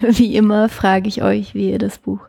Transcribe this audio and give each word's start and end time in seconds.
Wie 0.08 0.34
immer 0.34 0.68
frage 0.68 1.08
ich 1.08 1.22
euch, 1.22 1.54
wie 1.54 1.70
ihr 1.70 1.78
das 1.78 1.98
Buch 1.98 2.20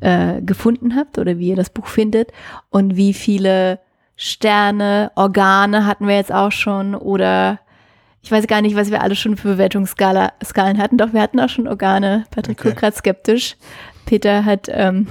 äh, 0.00 0.42
gefunden 0.42 0.96
habt 0.96 1.18
oder 1.18 1.38
wie 1.38 1.48
ihr 1.48 1.56
das 1.56 1.70
Buch 1.70 1.86
findet 1.86 2.32
und 2.70 2.96
wie 2.96 3.14
viele 3.14 3.78
Sterne, 4.16 5.12
Organe 5.14 5.86
hatten 5.86 6.08
wir 6.08 6.16
jetzt 6.16 6.32
auch 6.32 6.52
schon 6.52 6.94
oder 6.94 7.60
ich 8.22 8.32
weiß 8.32 8.48
gar 8.48 8.60
nicht, 8.60 8.74
was 8.74 8.90
wir 8.90 9.02
alle 9.02 9.14
schon 9.14 9.36
für 9.36 9.50
Bewertungsskalen 9.50 10.78
hatten, 10.78 10.98
doch 10.98 11.12
wir 11.12 11.22
hatten 11.22 11.38
auch 11.38 11.48
schon 11.48 11.68
Organe. 11.68 12.24
Patrick 12.32 12.58
okay. 12.58 12.74
gerade 12.74 12.96
skeptisch. 12.96 13.56
Peter 14.04 14.44
hat 14.44 14.68
ähm, 14.68 15.06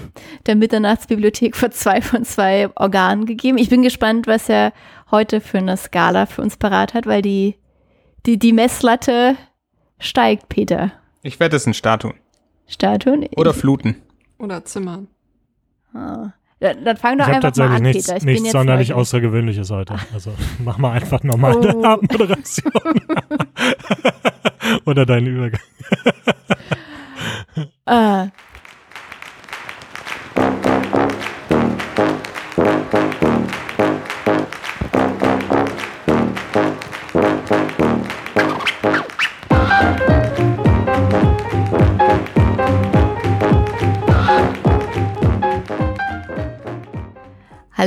der 0.48 0.55
Mitternachtsbibliothek 0.55 1.55
vor 1.55 1.71
zwei 1.71 2.02
von 2.02 2.25
zwei 2.25 2.70
Organen 2.75 3.25
gegeben. 3.25 3.57
Ich 3.57 3.70
bin 3.70 3.84
gespannt, 3.84 4.27
was 4.27 4.50
er 4.50 4.73
heute 5.12 5.39
für 5.39 5.59
eine 5.59 5.77
Skala 5.77 6.25
für 6.25 6.41
uns 6.41 6.57
parat 6.57 6.93
hat, 6.93 7.05
weil 7.05 7.21
die, 7.21 7.55
die, 8.25 8.38
die 8.38 8.54
Messlatte 8.54 9.38
steigt, 10.00 10.50
Peter. 10.50 10.91
Ich 11.26 11.39
werde 11.39 11.55
es 11.57 11.66
in 11.66 11.73
Statuen. 11.73 12.14
Statuen? 12.68 13.28
Oder 13.36 13.55
Fluten. 13.55 13.95
Oder 14.38 14.63
Zimmern. 14.63 15.08
Ah. 15.91 16.34
Dann, 16.59 16.86
dann 16.86 16.98
fang 16.98 17.18
doch 17.18 17.27
ich 17.27 17.34
einfach 17.34 17.48
tatsächlich 17.49 17.72
mal 17.72 17.77
an, 17.77 17.82
nichts, 17.84 18.05
Peter. 18.05 18.18
Ich 18.18 18.23
nichts 18.23 18.52
sonderlich. 18.52 18.94
Außergewöhnliches 18.94 19.72
heute. 19.72 19.96
Also 20.13 20.34
mach 20.63 20.77
mal 20.77 20.91
einfach 20.91 21.23
nochmal 21.23 21.55
Oh. 21.55 21.68
eine 21.68 21.88
Abmoderation. 21.88 22.72
Oder 24.85 25.05
deinen 25.08 25.26
Übergang. 25.27 25.62
Ah. 27.88 28.27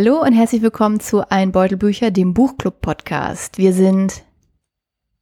Hallo 0.01 0.23
und 0.23 0.33
herzlich 0.33 0.63
willkommen 0.63 1.01
zu 1.01 1.29
Ein 1.29 1.51
Beutelbücher, 1.51 2.13
dem 2.13 2.33
Buchclub-Podcast. 2.33 3.59
Wir 3.59 3.73
sind 3.73 4.23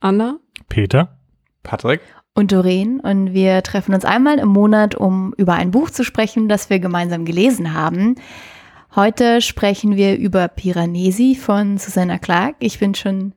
Anna? 0.00 0.38
Peter? 0.68 1.16
Patrick? 1.62 2.02
und 2.34 2.52
Doreen 2.52 3.00
und 3.00 3.32
wir 3.32 3.62
treffen 3.62 3.94
uns 3.94 4.04
einmal 4.04 4.38
im 4.38 4.48
Monat, 4.48 4.94
um 4.94 5.32
über 5.38 5.54
ein 5.54 5.70
Buch 5.70 5.88
zu 5.88 6.04
sprechen, 6.04 6.50
das 6.50 6.68
wir 6.68 6.78
gemeinsam 6.78 7.24
gelesen 7.24 7.72
haben. 7.72 8.16
Heute 8.94 9.40
sprechen 9.40 9.96
wir 9.96 10.18
über 10.18 10.46
Piranesi 10.46 11.36
von 11.36 11.78
Susanna 11.78 12.18
Clark. 12.18 12.56
Ich 12.58 12.78
bin 12.78 12.94
schon 12.94 13.32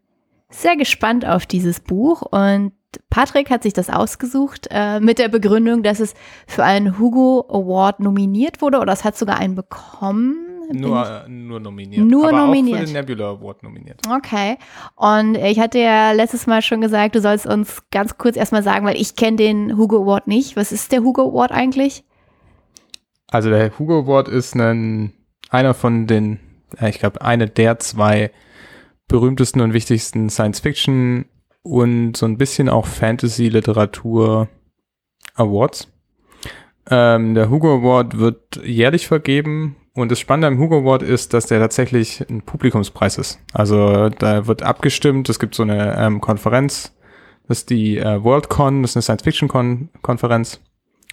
sehr 0.49 0.75
gespannt 0.75 1.25
auf 1.25 1.45
dieses 1.45 1.79
Buch 1.79 2.21
und 2.21 2.73
Patrick 3.09 3.49
hat 3.49 3.63
sich 3.63 3.71
das 3.71 3.89
ausgesucht 3.89 4.67
äh, 4.71 4.99
mit 4.99 5.19
der 5.19 5.29
Begründung, 5.29 5.83
dass 5.83 6.01
es 6.01 6.15
für 6.47 6.65
einen 6.65 6.99
Hugo 6.99 7.45
Award 7.47 8.01
nominiert 8.01 8.61
wurde 8.61 8.79
oder 8.79 8.91
es 8.91 9.05
hat 9.05 9.17
sogar 9.17 9.37
einen 9.37 9.55
bekommen. 9.55 10.48
Nur, 10.71 11.23
äh, 11.25 11.29
nur 11.29 11.59
nominiert. 11.59 12.05
Nur 12.05 12.27
Aber 12.27 12.45
nominiert. 12.45 12.75
Auch 12.75 12.79
für 12.81 12.85
den 12.85 12.93
Nebula 12.93 13.29
Award 13.31 13.63
nominiert. 13.63 14.01
Okay. 14.07 14.57
Und 14.95 15.35
ich 15.35 15.59
hatte 15.59 15.79
ja 15.79 16.11
letztes 16.11 16.45
Mal 16.45 16.61
schon 16.61 16.81
gesagt, 16.81 17.15
du 17.15 17.21
sollst 17.21 17.47
uns 17.47 17.81
ganz 17.91 18.17
kurz 18.17 18.37
erstmal 18.37 18.61
sagen, 18.61 18.85
weil 18.85 18.95
ich 18.95 19.15
kenne 19.15 19.37
den 19.37 19.77
Hugo 19.77 20.03
Award 20.03 20.27
nicht. 20.27 20.55
Was 20.55 20.71
ist 20.71 20.91
der 20.91 21.01
Hugo 21.01 21.23
Award 21.29 21.51
eigentlich? 21.51 22.03
Also 23.31 23.49
der 23.49 23.77
Hugo 23.79 23.99
Award 24.01 24.27
ist 24.27 24.55
ein, 24.55 25.13
einer 25.49 25.73
von 25.73 26.05
den, 26.05 26.39
äh, 26.79 26.89
ich 26.89 26.99
glaube, 26.99 27.21
eine 27.21 27.47
der 27.47 27.79
zwei 27.79 28.31
berühmtesten 29.07 29.61
und 29.61 29.73
wichtigsten 29.73 30.29
Science-Fiction 30.29 31.25
und 31.63 32.15
so 32.15 32.27
ein 32.27 32.37
bisschen 32.37 32.69
auch 32.69 32.85
Fantasy-Literatur 32.85 34.49
Awards. 35.33 35.91
Ähm, 36.91 37.33
der 37.33 37.49
Hugo 37.49 37.77
Award 37.77 38.19
wird 38.19 38.61
jährlich 38.63 39.07
vergeben 39.07 39.75
und 39.99 40.11
das 40.11 40.19
Spannende 40.19 40.47
am 40.47 40.59
Hugo 40.59 40.79
Award 40.79 41.03
ist, 41.03 41.33
dass 41.33 41.47
der 41.47 41.59
tatsächlich 41.59 42.25
ein 42.29 42.41
Publikumspreis 42.41 43.17
ist. 43.17 43.39
Also 43.53 44.09
da 44.09 44.47
wird 44.47 44.63
abgestimmt, 44.63 45.29
es 45.29 45.39
gibt 45.39 45.55
so 45.55 45.63
eine 45.63 45.97
ähm, 45.97 46.21
Konferenz, 46.21 46.95
das 47.47 47.59
ist 47.59 47.69
die 47.69 47.97
äh, 47.97 48.23
Worldcon, 48.23 48.81
das 48.81 48.91
ist 48.91 48.97
eine 48.97 49.03
Science-Fiction-Konferenz 49.03 50.61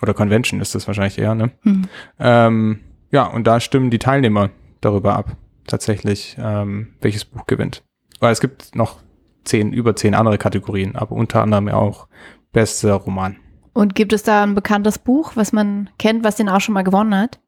oder 0.03 0.15
Convention 0.15 0.61
ist 0.61 0.75
das 0.75 0.87
wahrscheinlich 0.87 1.19
eher, 1.19 1.35
ne? 1.35 1.51
Hm. 1.63 1.89
Ähm, 2.19 2.81
ja, 3.11 3.25
und 3.25 3.47
da 3.47 3.61
stimmen 3.61 3.91
die 3.91 3.99
Teilnehmer 3.99 4.51
darüber 4.81 5.17
ab, 5.17 5.37
tatsächlich, 5.67 6.37
ähm, 6.39 6.95
welches 7.01 7.25
Buch 7.25 7.47
gewinnt. 7.47 7.83
Weil 8.21 8.33
es 8.33 8.41
gibt 8.41 8.75
noch 8.75 9.01
zehn, 9.45 9.73
über 9.73 9.97
zehn 9.97 10.15
andere 10.15 10.39
Kategorien, 10.39 10.97
aber 10.97 11.13
unter 11.13 11.43
anderem 11.43 11.69
auch 11.69 12.09
bester 12.53 12.95
Roman. 12.95 13.37
Und 13.73 13.95
gibt 13.95 14.13
es 14.13 14.23
da 14.23 14.43
ein 14.43 14.55
bekanntes 14.55 14.99
Buch, 14.99 15.33
was 15.35 15.53
man 15.53 15.91
kennt, 15.99 16.25
was 16.25 16.37
den 16.37 16.49
auch 16.49 16.61
schon 16.61 16.75
mal 16.75 16.83
gewonnen 16.83 17.15
hat? 17.15 17.41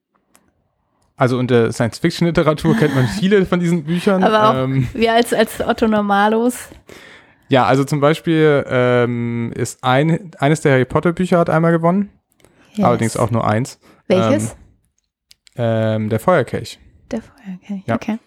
Also 1.19 1.37
unter 1.39 1.71
Science-Fiction-Literatur 1.73 2.77
kennt 2.77 2.95
man 2.95 3.07
viele 3.09 3.45
von 3.45 3.59
diesen 3.61 3.85
Büchern. 3.85 4.23
Aber 4.23 4.51
auch 4.51 4.65
Ähm, 4.65 4.89
wir 4.95 5.13
als, 5.13 5.35
als 5.35 5.61
Otto 5.61 5.87
Normalos. 5.89 6.69
ja, 7.49 7.65
also 7.67 7.85
zum 7.85 7.99
Beispiel 8.01 8.65
ähm, 8.69 9.53
ist 9.55 9.83
ein, 9.85 10.31
eines 10.39 10.61
der 10.61 10.73
Harry 10.73 10.85
Potter-Bücher 10.85 11.39
hat 11.39 11.51
einmal 11.51 11.73
gewonnen, 11.73 12.11
Yes. 12.75 12.87
allerdings 12.87 13.17
auch 13.17 13.31
nur 13.33 13.47
eins. 13.47 13.81
Welches? 14.07 14.57
Ähm, 15.57 16.09
der 16.09 16.21
Feuerkelch. 16.21 16.79
Der 17.11 17.21
Feuerkelch. 17.23 17.83
Ja. 17.87 17.97
Okay. 17.97 18.19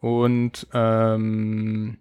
Und 0.00 0.68
ähm, 0.72 1.98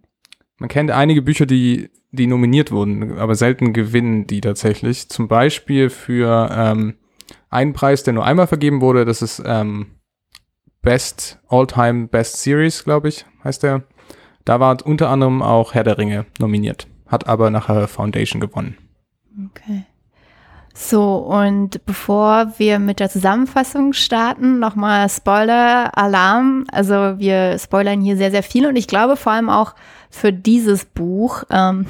man 0.60 0.70
kennt 0.70 0.92
einige 0.92 1.24
Bücher, 1.24 1.48
die, 1.48 1.90
die 2.12 2.28
nominiert 2.28 2.72
wurden, 2.72 3.18
aber 3.18 3.34
selten 3.34 3.74
gewinnen 3.74 4.28
die 4.28 4.42
tatsächlich. 4.42 5.10
Zum 5.10 5.28
Beispiel 5.28 5.90
für 5.90 6.50
ähm, 6.56 6.94
einen 7.50 7.74
Preis, 7.74 8.04
der 8.04 8.14
nur 8.14 8.26
einmal 8.26 8.46
vergeben 8.46 8.82
wurde, 8.82 9.04
das 9.04 9.24
ist 9.24 9.42
ähm, 9.44 9.88
Best 10.88 11.38
All-Time 11.50 12.08
Best 12.08 12.38
Series, 12.38 12.86
glaube 12.86 13.10
ich, 13.10 13.26
heißt 13.44 13.62
der. 13.62 13.84
Da 14.46 14.62
war 14.62 14.78
unter 14.86 15.10
anderem 15.10 15.42
auch 15.42 15.74
Herr 15.74 15.84
der 15.84 15.98
Ringe 15.98 16.26
nominiert, 16.40 16.88
hat 17.08 17.28
aber 17.28 17.50
nachher 17.50 17.90
Foundation 17.90 18.40
gewonnen. 18.40 18.78
Okay. 19.50 19.84
So, 20.74 21.18
und 21.18 21.86
bevor 21.86 22.54
wir 22.58 22.80
mit 22.80 23.02
der 23.02 23.10
Zusammenfassung 23.10 23.92
starten, 23.92 24.60
nochmal 24.60 25.10
Spoiler-Alarm. 25.10 26.68
Also 26.72 27.20
wir 27.20 27.60
spoilern 27.60 28.00
hier 28.00 28.16
sehr, 28.16 28.32
sehr 28.32 28.44
viel 28.44 28.66
und 28.66 28.78
ich 28.78 28.88
glaube 28.88 29.18
vor 29.18 29.34
allem 29.34 29.50
auch 29.50 29.76
für 30.10 30.32
dieses 30.32 30.86
Buch. 30.86 31.44
Ähm, 31.50 31.86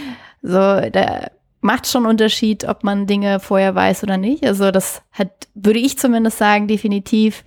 so, 0.42 0.80
da 0.90 1.30
macht 1.60 1.86
schon 1.86 2.04
Unterschied, 2.04 2.64
ob 2.64 2.82
man 2.82 3.06
Dinge 3.06 3.38
vorher 3.38 3.76
weiß 3.76 4.02
oder 4.02 4.16
nicht. 4.16 4.44
Also 4.44 4.72
das 4.72 5.02
hat, 5.12 5.46
würde 5.54 5.78
ich 5.78 6.00
zumindest 6.00 6.38
sagen, 6.38 6.66
definitiv 6.66 7.44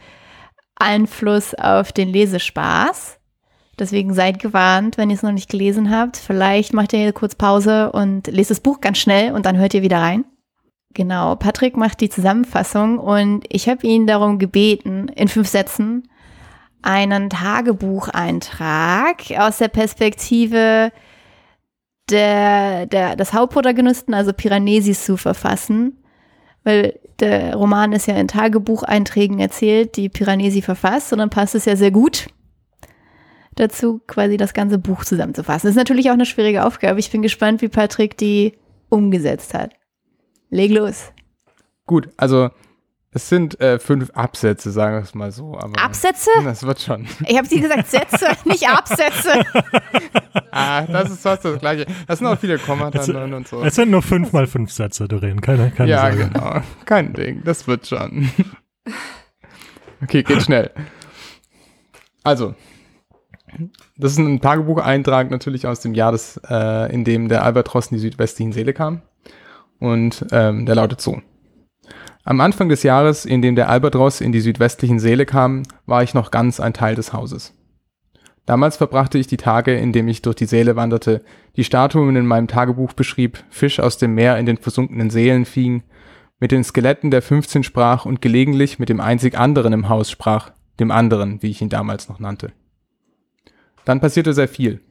Einfluss 0.84 1.56
auf 1.56 1.92
den 1.92 2.10
Lesespaß. 2.10 3.20
Deswegen 3.80 4.14
seid 4.14 4.40
gewarnt, 4.40 4.98
wenn 4.98 5.10
ihr 5.10 5.16
es 5.16 5.24
noch 5.24 5.32
nicht 5.32 5.50
gelesen 5.50 5.90
habt. 5.90 6.18
Vielleicht 6.18 6.74
macht 6.74 6.94
ihr 6.94 7.00
hier 7.00 7.14
kurz 7.14 7.34
Pause 7.34 7.92
und 7.92 8.28
lest 8.28 8.52
das 8.52 8.60
Buch 8.60 8.82
ganz 8.82 9.00
schnell 9.00 9.32
und 9.32 9.46
dann 9.46 9.58
hört 9.58 9.74
ihr 9.74 9.82
wieder 9.82 9.98
rein. 9.98 10.26
Genau, 10.94 11.36
Patrick 11.36 11.76
macht 11.76 12.02
die 12.02 12.10
Zusammenfassung 12.10 13.00
und 13.00 13.46
ich 13.50 13.68
habe 13.68 13.88
ihn 13.88 14.06
darum 14.06 14.38
gebeten, 14.38 15.08
in 15.08 15.28
fünf 15.28 15.48
Sätzen 15.48 16.08
einen 16.84 17.32
Tagebucheintrag 17.32 19.24
aus 19.40 19.58
der 19.58 19.70
Perspektive 19.70 20.92
der, 22.12 22.86
der, 22.86 23.16
des 23.16 23.34
Hauptprotagonisten, 23.34 24.14
also 24.14 24.34
Piranesis, 24.34 25.04
zu 25.06 25.18
verfassen. 25.18 26.03
Weil 26.64 27.00
der 27.20 27.56
Roman 27.56 27.92
ist 27.92 28.08
ja 28.08 28.16
in 28.16 28.28
Tagebucheinträgen 28.28 29.40
erzählt, 29.40 29.98
die 29.98 30.10
Piranesi 30.10 30.62
verfasst, 30.62 31.12
und 31.14 31.20
dann 31.20 31.30
passt 31.30 31.56
es 31.56 31.66
ja 31.66 31.76
sehr 31.76 31.92
gut 31.92 32.28
dazu, 33.56 34.02
quasi 34.08 34.38
das 34.38 34.54
ganze 34.54 34.80
Buch 34.80 35.06
zusammenzufassen. 35.06 35.68
Das 35.68 35.76
ist 35.76 35.78
natürlich 35.78 36.10
auch 36.10 36.16
eine 36.16 36.26
schwierige 36.26 36.66
Aufgabe. 36.66 37.00
Ich 37.00 37.12
bin 37.12 37.22
gespannt, 37.22 37.62
wie 37.62 37.68
Patrick 37.68 38.18
die 38.18 38.54
umgesetzt 38.90 39.54
hat. 39.54 39.72
Leg 40.50 40.72
los. 40.72 41.12
Gut, 41.86 42.10
also 42.18 42.50
es 43.14 43.30
sind 43.30 43.60
äh, 43.62 43.78
fünf 43.80 44.10
Absätze, 44.12 44.72
sagen 44.72 44.96
wir 44.96 45.04
es 45.04 45.14
mal 45.14 45.32
so. 45.32 45.56
Aber 45.58 45.80
Absätze? 45.80 46.32
Das 46.44 46.64
wird 46.64 46.82
schon. 46.82 47.08
Ich 47.28 47.38
habe 47.38 47.48
sie 47.48 47.62
gesagt 47.62 47.88
Sätze, 47.88 48.28
nicht 48.46 48.68
Absätze. 48.68 49.44
Ah, 50.56 50.84
das 50.84 51.10
ist 51.10 51.24
fast 51.24 51.44
das 51.46 51.60
Gleiche. 51.60 51.88
Das 52.06 52.20
sind 52.20 52.28
auch 52.28 52.38
viele 52.38 52.60
Kommata 52.60 53.04
drin 53.04 53.34
und 53.34 53.48
so. 53.48 53.64
es 53.64 53.74
sind 53.74 53.90
nur 53.90 54.04
fünf 54.04 54.34
mal 54.34 54.46
fünf 54.46 54.72
Sätze, 54.72 55.08
Doreen. 55.08 55.42
Keine, 55.42 55.72
keine 55.72 55.90
ja, 55.90 56.02
Sorge. 56.12 56.30
genau. 56.30 56.62
Kein 56.86 57.14
Ding. 57.14 57.42
Das 57.44 57.68
wird 57.68 57.88
schon. 57.88 58.30
Okay, 60.04 60.22
geht 60.22 60.44
schnell. 60.44 60.70
Also, 62.24 62.54
das 63.98 64.12
ist 64.12 64.20
ein 64.20 64.42
Tagebucheintrag 64.42 65.32
natürlich 65.32 65.66
aus 65.66 65.80
dem 65.80 65.96
Jahr, 65.96 66.12
des, 66.12 66.40
äh, 66.48 66.94
in 66.94 67.04
dem 67.04 67.30
der 67.30 67.44
Albatros 67.44 67.88
in 67.88 67.98
die 67.98 68.02
südwestlichen 68.02 68.52
Seele 68.52 68.74
kam. 68.74 69.02
Und 69.80 70.24
ähm, 70.32 70.68
der 70.68 70.76
lautet 70.76 71.02
so. 71.02 71.20
Am 72.26 72.40
Anfang 72.40 72.70
des 72.70 72.84
Jahres, 72.84 73.26
in 73.26 73.42
dem 73.42 73.56
der 73.56 73.70
Albatros 73.70 74.22
in 74.22 74.32
die 74.32 74.40
südwestlichen 74.40 74.98
Seele 74.98 75.26
kam, 75.26 75.64
war 75.86 76.04
ich 76.04 76.14
noch 76.14 76.32
ganz 76.32 76.62
ein 76.62 76.74
Teil 76.74 76.96
des 76.96 77.12
Hauses. 77.12 77.54
Damals 78.46 78.78
verbrachte 78.78 79.18
ich 79.18 79.28
die 79.28 79.38
Tage, 79.38 79.74
indem 79.76 80.08
ich 80.08 80.22
durch 80.22 80.38
die 80.38 80.46
Seele 80.46 80.78
wanderte, 80.78 81.24
die 81.58 81.66
Statuen 81.66 82.16
in 82.16 82.26
meinem 82.26 82.48
Tagebuch 82.48 82.94
beschrieb, 82.94 83.44
Fisch 83.50 83.80
aus 83.82 83.98
dem 83.98 84.16
Meer 84.16 84.38
in 84.38 84.46
den 84.46 84.58
versunkenen 84.58 85.10
Seelen 85.10 85.44
fing, 85.44 85.84
mit 86.40 86.52
den 86.52 86.64
Skeletten 86.64 87.12
der 87.12 87.22
15 87.22 87.64
sprach 87.64 88.06
und 88.06 88.22
gelegentlich 88.22 88.80
mit 88.80 88.90
dem 88.90 89.02
einzig 89.02 89.38
anderen 89.38 89.74
im 89.74 89.90
Haus 89.90 90.10
sprach, 90.10 90.52
dem 90.80 90.92
anderen, 90.92 91.42
wie 91.42 91.52
ich 91.52 91.62
ihn 91.62 91.70
damals 91.70 92.08
noch 92.08 92.20
nannte. 92.20 92.54
Dann 93.84 94.00
passierte 94.00 94.34
sehr 94.34 94.48
viel. 94.48 94.82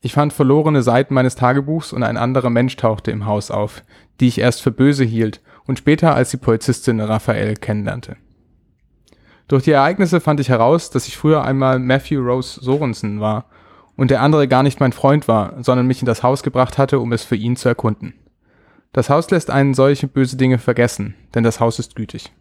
Ich 0.00 0.14
fand 0.14 0.32
verlorene 0.32 0.82
Seiten 0.82 1.14
meines 1.14 1.34
Tagebuchs 1.34 1.92
und 1.92 2.02
ein 2.02 2.16
anderer 2.16 2.50
Mensch 2.50 2.76
tauchte 2.76 3.10
im 3.10 3.26
Haus 3.26 3.50
auf, 3.50 3.84
die 4.20 4.28
ich 4.28 4.38
erst 4.38 4.62
für 4.62 4.70
böse 4.72 5.04
hielt 5.04 5.40
und 5.66 5.78
später 5.78 6.14
als 6.14 6.30
die 6.30 6.36
Polizistin 6.36 7.00
Raphael 7.00 7.54
kennenlernte. 7.54 8.16
Durch 9.48 9.64
die 9.64 9.72
Ereignisse 9.72 10.20
fand 10.20 10.40
ich 10.40 10.48
heraus, 10.48 10.90
dass 10.90 11.08
ich 11.08 11.16
früher 11.16 11.44
einmal 11.44 11.78
Matthew 11.78 12.20
Rose 12.20 12.60
Sorensen 12.62 13.20
war 13.20 13.46
und 13.96 14.10
der 14.10 14.22
andere 14.22 14.48
gar 14.48 14.62
nicht 14.62 14.80
mein 14.80 14.92
Freund 14.92 15.28
war, 15.28 15.62
sondern 15.62 15.86
mich 15.86 16.00
in 16.00 16.06
das 16.06 16.22
Haus 16.22 16.42
gebracht 16.42 16.78
hatte, 16.78 16.98
um 16.98 17.12
es 17.12 17.24
für 17.24 17.36
ihn 17.36 17.56
zu 17.56 17.68
erkunden. 17.68 18.14
Das 18.92 19.10
Haus 19.10 19.30
lässt 19.30 19.50
einen 19.50 19.74
solche 19.74 20.08
böse 20.08 20.36
Dinge 20.36 20.58
vergessen, 20.58 21.14
denn 21.34 21.44
das 21.44 21.60
Haus 21.60 21.78
ist 21.78 21.96
gütig. 21.96 22.32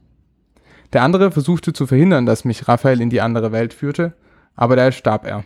Der 0.93 1.03
andere 1.03 1.31
versuchte 1.31 1.71
zu 1.73 1.87
verhindern, 1.87 2.25
dass 2.25 2.45
mich 2.45 2.67
Raphael 2.67 2.99
in 3.01 3.09
die 3.09 3.21
andere 3.21 3.51
Welt 3.51 3.73
führte, 3.73 4.13
aber 4.55 4.75
da 4.75 4.91
starb 4.91 5.25
er. 5.25 5.45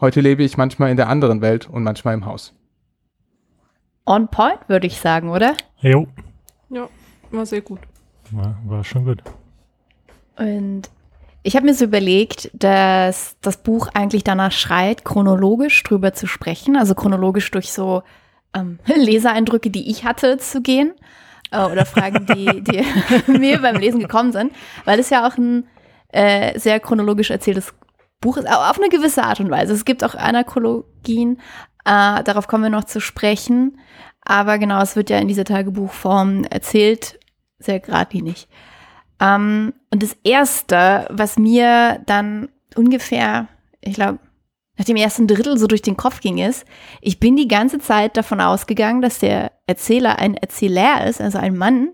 Heute 0.00 0.20
lebe 0.20 0.42
ich 0.42 0.56
manchmal 0.56 0.90
in 0.90 0.96
der 0.96 1.08
anderen 1.08 1.40
Welt 1.40 1.68
und 1.68 1.82
manchmal 1.82 2.14
im 2.14 2.26
Haus. 2.26 2.54
On 4.06 4.28
point, 4.28 4.68
würde 4.68 4.86
ich 4.86 5.00
sagen, 5.00 5.30
oder? 5.30 5.54
Jo, 5.80 6.06
Ja, 6.68 6.88
war 7.30 7.46
sehr 7.46 7.60
gut. 7.60 7.80
war, 8.30 8.58
war 8.64 8.84
schon 8.84 9.04
gut. 9.04 9.22
Und 10.36 10.90
ich 11.42 11.54
habe 11.54 11.66
mir 11.66 11.74
so 11.74 11.84
überlegt, 11.84 12.50
dass 12.54 13.36
das 13.40 13.56
Buch 13.58 13.88
eigentlich 13.94 14.24
danach 14.24 14.52
schreit, 14.52 15.04
chronologisch 15.04 15.82
drüber 15.84 16.12
zu 16.12 16.26
sprechen, 16.26 16.76
also 16.76 16.94
chronologisch 16.94 17.50
durch 17.50 17.72
so 17.72 18.02
ähm, 18.54 18.78
Leseeindrücke, 18.86 19.70
die 19.70 19.90
ich 19.90 20.04
hatte, 20.04 20.38
zu 20.38 20.60
gehen 20.60 20.92
äh, 21.52 21.64
oder 21.64 21.86
Fragen, 21.86 22.26
die, 22.26 22.62
die 22.62 22.84
mir 23.38 23.60
beim 23.60 23.76
Lesen 23.76 24.00
gekommen 24.00 24.32
sind, 24.32 24.52
weil 24.84 24.98
es 24.98 25.10
ja 25.10 25.26
auch 25.26 25.36
ein 25.36 25.68
äh, 26.08 26.58
sehr 26.58 26.80
chronologisch 26.80 27.30
erzähltes 27.30 27.72
Buch 28.20 28.38
ist, 28.38 28.46
aber 28.46 28.70
auf 28.70 28.80
eine 28.80 28.88
gewisse 28.88 29.22
Art 29.22 29.40
und 29.40 29.50
Weise. 29.50 29.72
Es 29.72 29.84
gibt 29.84 30.02
auch 30.02 30.14
Anachronologien, 30.14 31.38
äh, 31.84 32.24
darauf 32.24 32.48
kommen 32.48 32.64
wir 32.64 32.70
noch 32.70 32.84
zu 32.84 33.00
sprechen, 33.00 33.78
aber 34.26 34.58
genau, 34.58 34.82
es 34.82 34.96
wird 34.96 35.08
ja 35.08 35.18
in 35.18 35.28
dieser 35.28 35.44
Tagebuchform 35.44 36.44
erzählt, 36.44 37.18
sehr 37.58 37.80
geradlinig. 37.80 38.48
Ähm, 39.20 39.72
und 39.90 40.02
das 40.02 40.16
Erste, 40.24 41.06
was 41.10 41.38
mir 41.38 42.02
dann 42.06 42.48
ungefähr, 42.74 43.48
ich 43.80 43.94
glaube, 43.94 44.18
nach 44.76 44.84
dem 44.84 44.96
ersten 44.96 45.26
Drittel 45.26 45.56
so 45.56 45.66
durch 45.66 45.80
den 45.80 45.96
Kopf 45.96 46.20
ging, 46.20 46.38
ist, 46.38 46.66
ich 47.00 47.18
bin 47.18 47.36
die 47.36 47.48
ganze 47.48 47.78
Zeit 47.78 48.16
davon 48.16 48.40
ausgegangen, 48.40 49.00
dass 49.00 49.20
der 49.20 49.52
Erzähler 49.66 50.18
ein 50.18 50.36
Erzähler 50.36 51.06
ist, 51.06 51.20
also 51.20 51.38
ein 51.38 51.56
Mann. 51.56 51.90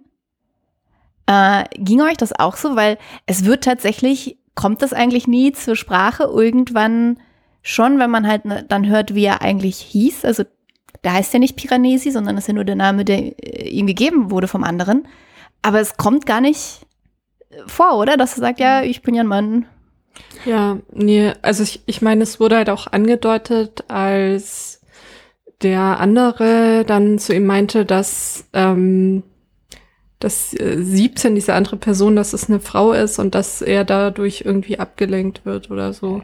Äh, 1.27 1.65
ging 1.75 2.01
euch 2.01 2.17
das 2.17 2.33
auch 2.37 2.57
so? 2.57 2.75
Weil 2.75 2.99
es 3.27 3.45
wird 3.45 3.63
tatsächlich, 3.63 4.39
kommt 4.55 4.83
das 4.83 4.93
eigentlich 4.93 5.29
nie 5.29 5.53
zur 5.53 5.77
Sprache? 5.77 6.25
Irgendwann 6.25 7.21
schon, 7.63 8.01
wenn 8.01 8.11
man 8.11 8.27
halt 8.27 8.47
ne- 8.47 8.65
dann 8.69 8.89
hört, 8.89 9.15
wie 9.15 9.27
er 9.27 9.43
eigentlich 9.43 9.77
hieß. 9.77 10.25
Also 10.25 10.43
der 11.05 11.15
heißt 11.15 11.33
ja 11.33 11.39
nicht 11.39 11.57
Piranesi, 11.57 12.11
sondern 12.11 12.37
das 12.37 12.45
ist 12.45 12.49
ja 12.49 12.55
nur 12.55 12.65
der 12.65 12.77
Name, 12.77 13.05
der 13.05 13.19
äh, 13.19 13.69
ihm 13.69 13.87
gegeben 13.87 14.31
wurde 14.31 14.49
vom 14.49 14.65
anderen. 14.65 15.07
Aber 15.63 15.81
es 15.81 15.97
kommt 15.97 16.27
gar 16.27 16.41
nicht 16.41 16.87
vor, 17.67 17.99
oder? 17.99 18.17
Dass 18.17 18.37
er 18.37 18.41
sagt, 18.41 18.61
ja, 18.61 18.83
ich 18.83 19.03
bin 19.03 19.15
ja 19.15 19.23
ein 19.23 19.29
Mann. 19.29 19.67
Ja, 20.45 20.79
nee, 20.93 21.33
also 21.43 21.63
ich, 21.63 21.83
ich 21.87 22.03
meine, 22.03 22.23
es 22.23 22.41
wurde 22.41 22.57
halt 22.57 22.71
auch 22.71 22.87
angedeutet, 22.87 23.85
als 23.89 24.81
der 25.63 26.01
andere 26.01 26.85
dann 26.85 27.19
zu 27.19 27.35
ihm 27.35 27.47
meinte, 27.47 27.85
dass, 27.85 28.45
ähm, 28.53 29.23
dass 30.19 30.55
äh, 30.55 30.77
17, 30.81 31.35
diese 31.35 31.55
andere 31.55 31.77
Person, 31.77 32.17
dass 32.17 32.33
es 32.33 32.49
eine 32.49 32.61
Frau 32.61 32.93
ist 32.93 33.19
und 33.19 33.35
dass 33.35 33.63
er 33.63 33.85
dadurch 33.85 34.43
irgendwie 34.45 34.79
abgelenkt 34.79 35.45
wird 35.45 35.71
oder 35.71 35.93
so. 35.93 36.23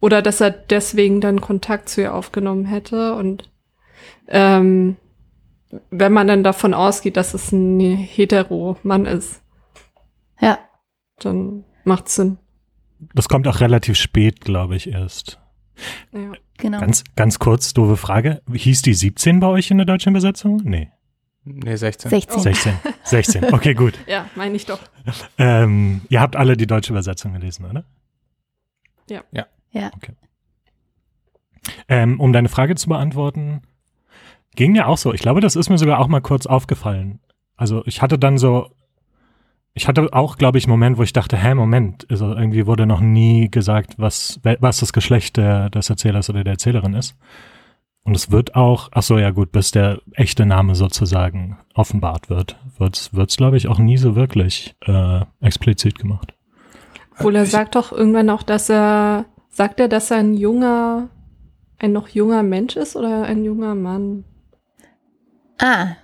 Oder 0.00 0.22
dass 0.22 0.40
er 0.40 0.50
deswegen 0.50 1.20
dann 1.20 1.40
Kontakt 1.40 1.88
zu 1.88 2.00
ihr 2.00 2.14
aufgenommen 2.14 2.64
hätte 2.64 3.14
und 3.14 3.48
ähm, 4.32 4.96
wenn 5.90 6.12
man 6.12 6.26
dann 6.26 6.42
davon 6.42 6.74
ausgeht, 6.74 7.16
dass 7.16 7.32
es 7.34 7.52
ein 7.52 7.78
Hetero-Mann 7.80 9.06
ist, 9.06 9.42
Ja. 10.40 10.58
dann 11.18 11.64
macht's 11.84 12.16
Sinn. 12.16 12.38
Das 13.14 13.28
kommt 13.28 13.46
auch 13.48 13.60
relativ 13.60 13.96
spät, 13.96 14.40
glaube 14.40 14.76
ich, 14.76 14.88
erst. 14.90 15.40
Ja. 16.12 16.32
Genau. 16.58 16.78
Ganz, 16.80 17.02
ganz 17.16 17.38
kurz, 17.38 17.72
doofe 17.74 17.96
Frage. 17.96 18.42
Hieß 18.52 18.82
die 18.82 18.94
17 18.94 19.40
bei 19.40 19.46
euch 19.48 19.70
in 19.70 19.78
der 19.78 19.86
deutschen 19.86 20.10
Übersetzung? 20.10 20.60
Nee. 20.64 20.90
Nee, 21.44 21.74
16. 21.74 22.08
16. 22.10 22.40
16. 22.40 22.72
16. 23.02 23.52
Okay, 23.54 23.74
gut. 23.74 23.98
Ja, 24.06 24.26
meine 24.36 24.54
ich 24.54 24.64
doch. 24.66 24.78
Ähm, 25.38 26.02
ihr 26.08 26.20
habt 26.20 26.36
alle 26.36 26.56
die 26.56 26.68
deutsche 26.68 26.92
Übersetzung 26.92 27.32
gelesen, 27.32 27.64
oder? 27.64 27.84
Ja. 29.10 29.24
Ja. 29.32 29.46
Ja. 29.72 29.90
Okay. 29.96 30.12
Ähm, 31.88 32.20
um 32.20 32.32
deine 32.32 32.48
Frage 32.48 32.76
zu 32.76 32.88
beantworten, 32.88 33.62
ging 34.56 34.74
ja 34.74 34.86
auch 34.86 34.98
so. 34.98 35.12
Ich 35.12 35.20
glaube, 35.22 35.40
das 35.40 35.56
ist 35.56 35.68
mir 35.70 35.78
sogar 35.78 35.98
auch 35.98 36.08
mal 36.08 36.20
kurz 36.20 36.46
aufgefallen. 36.46 37.20
Also 37.56 37.82
ich 37.86 38.02
hatte 38.02 38.18
dann 38.18 38.38
so, 38.38 38.68
ich 39.74 39.88
hatte 39.88 40.08
auch, 40.12 40.36
glaube 40.36 40.58
ich, 40.58 40.64
einen 40.64 40.72
Moment, 40.72 40.98
wo 40.98 41.02
ich 41.02 41.12
dachte, 41.12 41.36
hä, 41.36 41.54
Moment, 41.54 42.06
also 42.10 42.32
irgendwie 42.34 42.66
wurde 42.66 42.86
noch 42.86 43.00
nie 43.00 43.50
gesagt, 43.50 43.94
was, 43.98 44.40
was 44.60 44.80
das 44.80 44.92
Geschlecht 44.92 45.36
der, 45.36 45.70
des 45.70 45.88
Erzählers 45.88 46.28
oder 46.28 46.44
der 46.44 46.52
Erzählerin 46.54 46.94
ist. 46.94 47.16
Und 48.04 48.16
es 48.16 48.32
wird 48.32 48.56
auch, 48.56 48.88
ach 48.92 49.02
so, 49.04 49.16
ja 49.16 49.30
gut, 49.30 49.52
bis 49.52 49.70
der 49.70 50.00
echte 50.14 50.44
Name 50.44 50.74
sozusagen 50.74 51.56
offenbart 51.74 52.28
wird, 52.28 52.56
wird's, 52.76 53.14
wird's, 53.14 53.36
glaube 53.36 53.56
ich, 53.56 53.68
auch 53.68 53.78
nie 53.78 53.96
so 53.96 54.16
wirklich 54.16 54.74
äh, 54.86 55.20
explizit 55.40 55.98
gemacht. 56.00 56.34
Obwohl 57.14 57.36
er 57.36 57.44
Ich- 57.44 57.50
sagt 57.50 57.76
doch 57.76 57.92
irgendwann 57.92 58.28
auch, 58.28 58.42
dass 58.42 58.68
er, 58.68 59.26
sagt 59.50 59.78
er, 59.78 59.86
dass 59.88 60.10
er 60.10 60.16
ein 60.18 60.34
junger, 60.34 61.08
ein 61.78 61.92
noch 61.92 62.08
junger 62.08 62.42
Mensch 62.42 62.74
ist 62.76 62.96
oder 62.96 63.22
ein 63.22 63.44
junger 63.44 63.76
Mann? 63.76 64.24
Ah. 65.62 65.96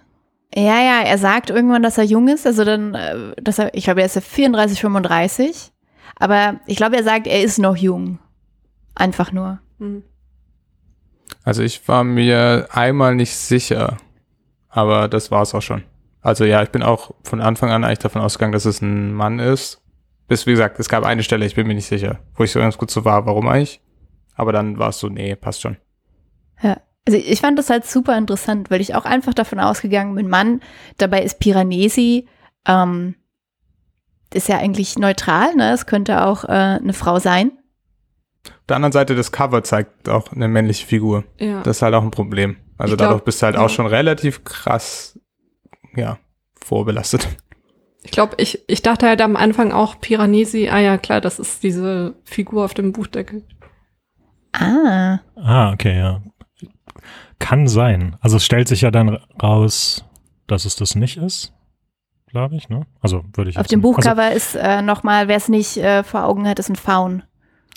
Ja, 0.54 0.80
ja, 0.80 1.02
er 1.04 1.18
sagt 1.18 1.50
irgendwann, 1.50 1.82
dass 1.82 1.98
er 1.98 2.04
jung 2.04 2.28
ist, 2.28 2.46
also 2.46 2.64
dann, 2.64 2.94
äh, 2.94 3.34
dass 3.42 3.58
er, 3.58 3.74
ich 3.74 3.84
glaube, 3.84 4.00
er 4.00 4.06
ist 4.06 4.14
ja 4.14 4.22
34, 4.22 4.80
35. 4.80 5.72
Aber 6.16 6.60
ich 6.66 6.76
glaube, 6.76 6.96
er 6.96 7.04
sagt, 7.04 7.26
er 7.26 7.42
ist 7.42 7.58
noch 7.58 7.76
jung. 7.76 8.18
Einfach 8.94 9.32
nur. 9.32 9.60
Hm. 9.78 10.04
Also 11.44 11.62
ich 11.62 11.86
war 11.88 12.04
mir 12.04 12.68
einmal 12.70 13.14
nicht 13.14 13.34
sicher, 13.34 13.98
aber 14.68 15.08
das 15.08 15.30
war 15.30 15.42
es 15.42 15.54
auch 15.54 15.62
schon. 15.62 15.82
Also 16.20 16.44
ja, 16.44 16.62
ich 16.62 16.70
bin 16.70 16.82
auch 16.82 17.12
von 17.22 17.40
Anfang 17.40 17.70
an 17.70 17.84
eigentlich 17.84 17.98
davon 17.98 18.22
ausgegangen, 18.22 18.52
dass 18.52 18.64
es 18.64 18.80
ein 18.80 19.12
Mann 19.12 19.38
ist. 19.38 19.82
Bis, 20.28 20.46
wie 20.46 20.52
gesagt, 20.52 20.78
es 20.78 20.88
gab 20.88 21.04
eine 21.04 21.22
Stelle, 21.22 21.46
ich 21.46 21.54
bin 21.54 21.66
mir 21.66 21.74
nicht 21.74 21.86
sicher, 21.86 22.20
wo 22.34 22.44
ich 22.44 22.52
so 22.52 22.60
ganz 22.60 22.78
gut 22.78 22.90
so 22.90 23.04
war, 23.04 23.26
warum 23.26 23.48
eigentlich. 23.48 23.80
Aber 24.34 24.52
dann 24.52 24.78
war 24.78 24.90
es 24.90 24.98
so, 24.98 25.08
nee, 25.08 25.34
passt 25.36 25.62
schon. 25.62 25.78
Ja. 26.62 26.78
Also 27.08 27.16
ich 27.16 27.40
fand 27.40 27.58
das 27.58 27.70
halt 27.70 27.86
super 27.86 28.18
interessant, 28.18 28.70
weil 28.70 28.82
ich 28.82 28.94
auch 28.94 29.06
einfach 29.06 29.32
davon 29.32 29.60
ausgegangen 29.60 30.14
bin, 30.14 30.28
Mann, 30.28 30.60
dabei 30.98 31.22
ist 31.22 31.38
Piranesi, 31.38 32.28
ähm, 32.66 33.14
ist 34.34 34.46
ja 34.46 34.58
eigentlich 34.58 34.98
neutral, 34.98 35.54
ne? 35.54 35.72
Es 35.72 35.86
könnte 35.86 36.22
auch 36.26 36.44
äh, 36.44 36.48
eine 36.48 36.92
Frau 36.92 37.18
sein. 37.18 37.52
Auf 38.44 38.66
der 38.68 38.76
anderen 38.76 38.92
Seite, 38.92 39.14
das 39.14 39.32
Cover 39.32 39.64
zeigt 39.64 40.10
auch 40.10 40.32
eine 40.32 40.48
männliche 40.48 40.86
Figur. 40.86 41.24
Ja. 41.38 41.62
Das 41.62 41.78
ist 41.78 41.82
halt 41.82 41.94
auch 41.94 42.02
ein 42.02 42.10
Problem. 42.10 42.58
Also 42.76 42.94
glaub, 42.94 43.08
dadurch 43.08 43.24
bist 43.24 43.40
du 43.40 43.46
halt 43.46 43.54
ja. 43.54 43.62
auch 43.62 43.70
schon 43.70 43.86
relativ 43.86 44.44
krass, 44.44 45.18
ja, 45.96 46.18
vorbelastet. 46.62 47.26
Ich 48.02 48.10
glaube, 48.10 48.34
ich, 48.36 48.64
ich 48.68 48.82
dachte 48.82 49.06
halt 49.08 49.22
am 49.22 49.34
Anfang 49.34 49.72
auch 49.72 49.98
Piranesi, 49.98 50.68
ah 50.68 50.78
ja, 50.78 50.98
klar, 50.98 51.22
das 51.22 51.38
ist 51.38 51.62
diese 51.62 52.16
Figur 52.24 52.66
auf 52.66 52.74
dem 52.74 52.92
Buchdeckel. 52.92 53.44
Ah. 54.52 55.20
Ah, 55.36 55.72
okay, 55.72 55.96
ja. 55.96 56.20
Kann 57.38 57.68
sein. 57.68 58.16
Also 58.20 58.36
es 58.36 58.44
stellt 58.44 58.68
sich 58.68 58.80
ja 58.82 58.90
dann 58.90 59.18
raus, 59.42 60.04
dass 60.46 60.64
es 60.64 60.76
das 60.76 60.94
nicht 60.94 61.16
ist, 61.16 61.52
glaube 62.26 62.56
ich, 62.56 62.68
ne? 62.68 62.86
Also 63.00 63.24
würde 63.34 63.50
ich 63.50 63.58
Auf 63.58 63.66
dem 63.66 63.80
Also, 63.84 63.92
Buchcover 63.94 64.32
ist 64.32 64.54
äh, 64.56 64.82
nochmal, 64.82 65.28
wer 65.28 65.36
es 65.36 65.48
nicht 65.48 65.76
äh, 65.76 66.02
vor 66.02 66.24
Augen 66.24 66.48
hat, 66.48 66.58
ist 66.58 66.68
ein 66.70 66.76
Faun. 66.76 67.22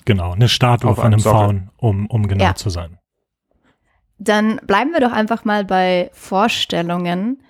genau, 0.04 0.32
eine 0.32 0.48
Statue 0.48 0.90
Auf 0.90 0.96
von 0.96 1.04
einem 1.06 1.14
einem 1.14 1.20
Sockel. 1.20 1.38
Faun, 1.40 1.70
um, 1.76 2.06
um 2.06 2.26
genau 2.28 2.44
Ja. 2.44 2.54
zu 2.54 2.70
sein. 2.70 2.98
Dann 4.18 4.60
bleiben 4.66 4.92
wir 4.92 5.00
doch 5.00 5.12
einfach 5.12 5.44
mal 5.44 5.64
bei 5.64 6.10
Vorstellungen, 6.12 7.42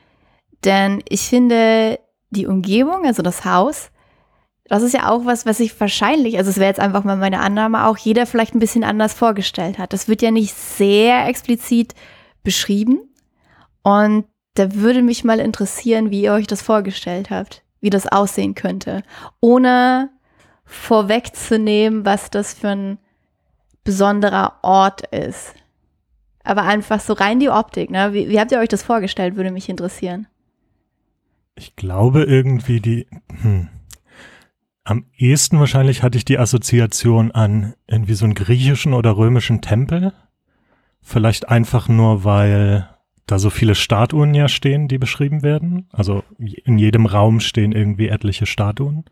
denn 0.65 1.03
ich 1.09 1.23
finde 1.23 1.99
die 2.31 2.47
Umgebung, 2.47 3.05
also 3.05 3.23
das 3.23 3.45
Haus, 3.45 3.91
das 4.73 4.83
ist 4.83 4.95
ja 4.95 5.11
auch 5.11 5.27
was, 5.27 5.45
was 5.45 5.59
sich 5.59 5.79
wahrscheinlich, 5.79 6.39
also 6.39 6.49
es 6.49 6.57
wäre 6.57 6.69
jetzt 6.69 6.81
einfach 6.81 7.05
mal 7.05 7.19
meine 7.19 7.41
Annahme, 7.41 7.87
auch 7.87 7.99
jeder 7.99 8.25
vielleicht 8.25 8.55
ein 8.55 8.59
bisschen 8.59 8.85
anders 8.85 9.13
vorgestellt 9.13 9.79
hat. 9.79 9.93
Das 9.93 10.09
wird 10.09 10.23
ja 10.23 10.31
nicht 10.31 10.55
sehr 10.55 11.27
explizit 11.27 11.95
beschrieben 12.43 13.01
und 13.83 14.25
da 14.55 14.75
würde 14.75 15.03
mich 15.03 15.25
mal 15.25 15.41
interessieren, 15.41 16.11
wie 16.11 16.23
ihr 16.23 16.33
euch 16.33 16.47
das 16.47 16.63
vorgestellt 16.63 17.29
habt, 17.29 17.63
wie 17.83 17.91
das 17.91 18.07
aussehen 18.07 18.55
könnte, 18.55 19.03
ohne 19.41 20.09
vorwegzunehmen, 20.65 22.07
was 22.07 22.31
das 22.31 22.55
für 22.55 22.71
ein 22.71 22.99
besonderer 23.85 24.55
Ort 24.63 25.03
ist. 25.15 25.53
Aber 26.45 26.63
einfach 26.63 27.01
so 27.01 27.13
rein 27.13 27.41
die 27.41 27.51
Optik, 27.51 27.91
ne? 27.91 28.15
Wie, 28.15 28.31
wie 28.31 28.41
habt 28.41 28.53
ihr 28.53 28.59
euch 28.59 28.71
das 28.71 28.83
vorgestellt, 28.83 29.37
würde 29.37 29.51
mich 29.51 29.69
interessieren. 29.69 30.29
Ich 31.57 31.77
glaube 31.77 32.23
irgendwie 32.23 32.81
die, 32.81 33.07
hm. 33.43 33.69
Am 34.85 35.07
ehesten 35.17 35.61
wahrscheinlich 35.61 36.03
hatte 36.03 36.19
ich 36.19 36.25
die 36.25 36.39
Assoziation 36.39 37.31
an 37.31 37.75
irgendwie 37.87 38.15
so 38.15 38.25
einen 38.25 38.35
griechischen 38.35 38.95
oder 38.95 39.17
römischen 39.17 39.61
Tempel. 39.61 40.13
Vielleicht 41.01 41.49
einfach 41.49 41.89
nur, 41.89 42.25
weil 42.25 42.89
da 43.27 43.39
so 43.39 43.51
viele 43.51 43.75
Statuen 43.75 44.35
ja 44.35 44.49
stehen, 44.49 44.89
die 44.89 44.99
beschrieben 44.99 45.43
werden. 45.43 45.89
Also 45.93 46.25
in 46.39 46.79
jedem 46.79 47.07
Raum 47.07 47.41
stehen 47.41 47.73
irgendwie 47.73 48.09
etliche 48.09 48.47
Statuen. 48.47 49.05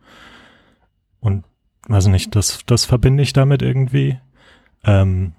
Und 1.20 1.44
weiß 1.86 2.08
nicht, 2.08 2.34
das, 2.34 2.60
das 2.66 2.84
verbinde 2.84 3.22
ich 3.22 3.32
damit 3.32 3.62
irgendwie. 3.62 4.18
Ähm, 4.84 5.34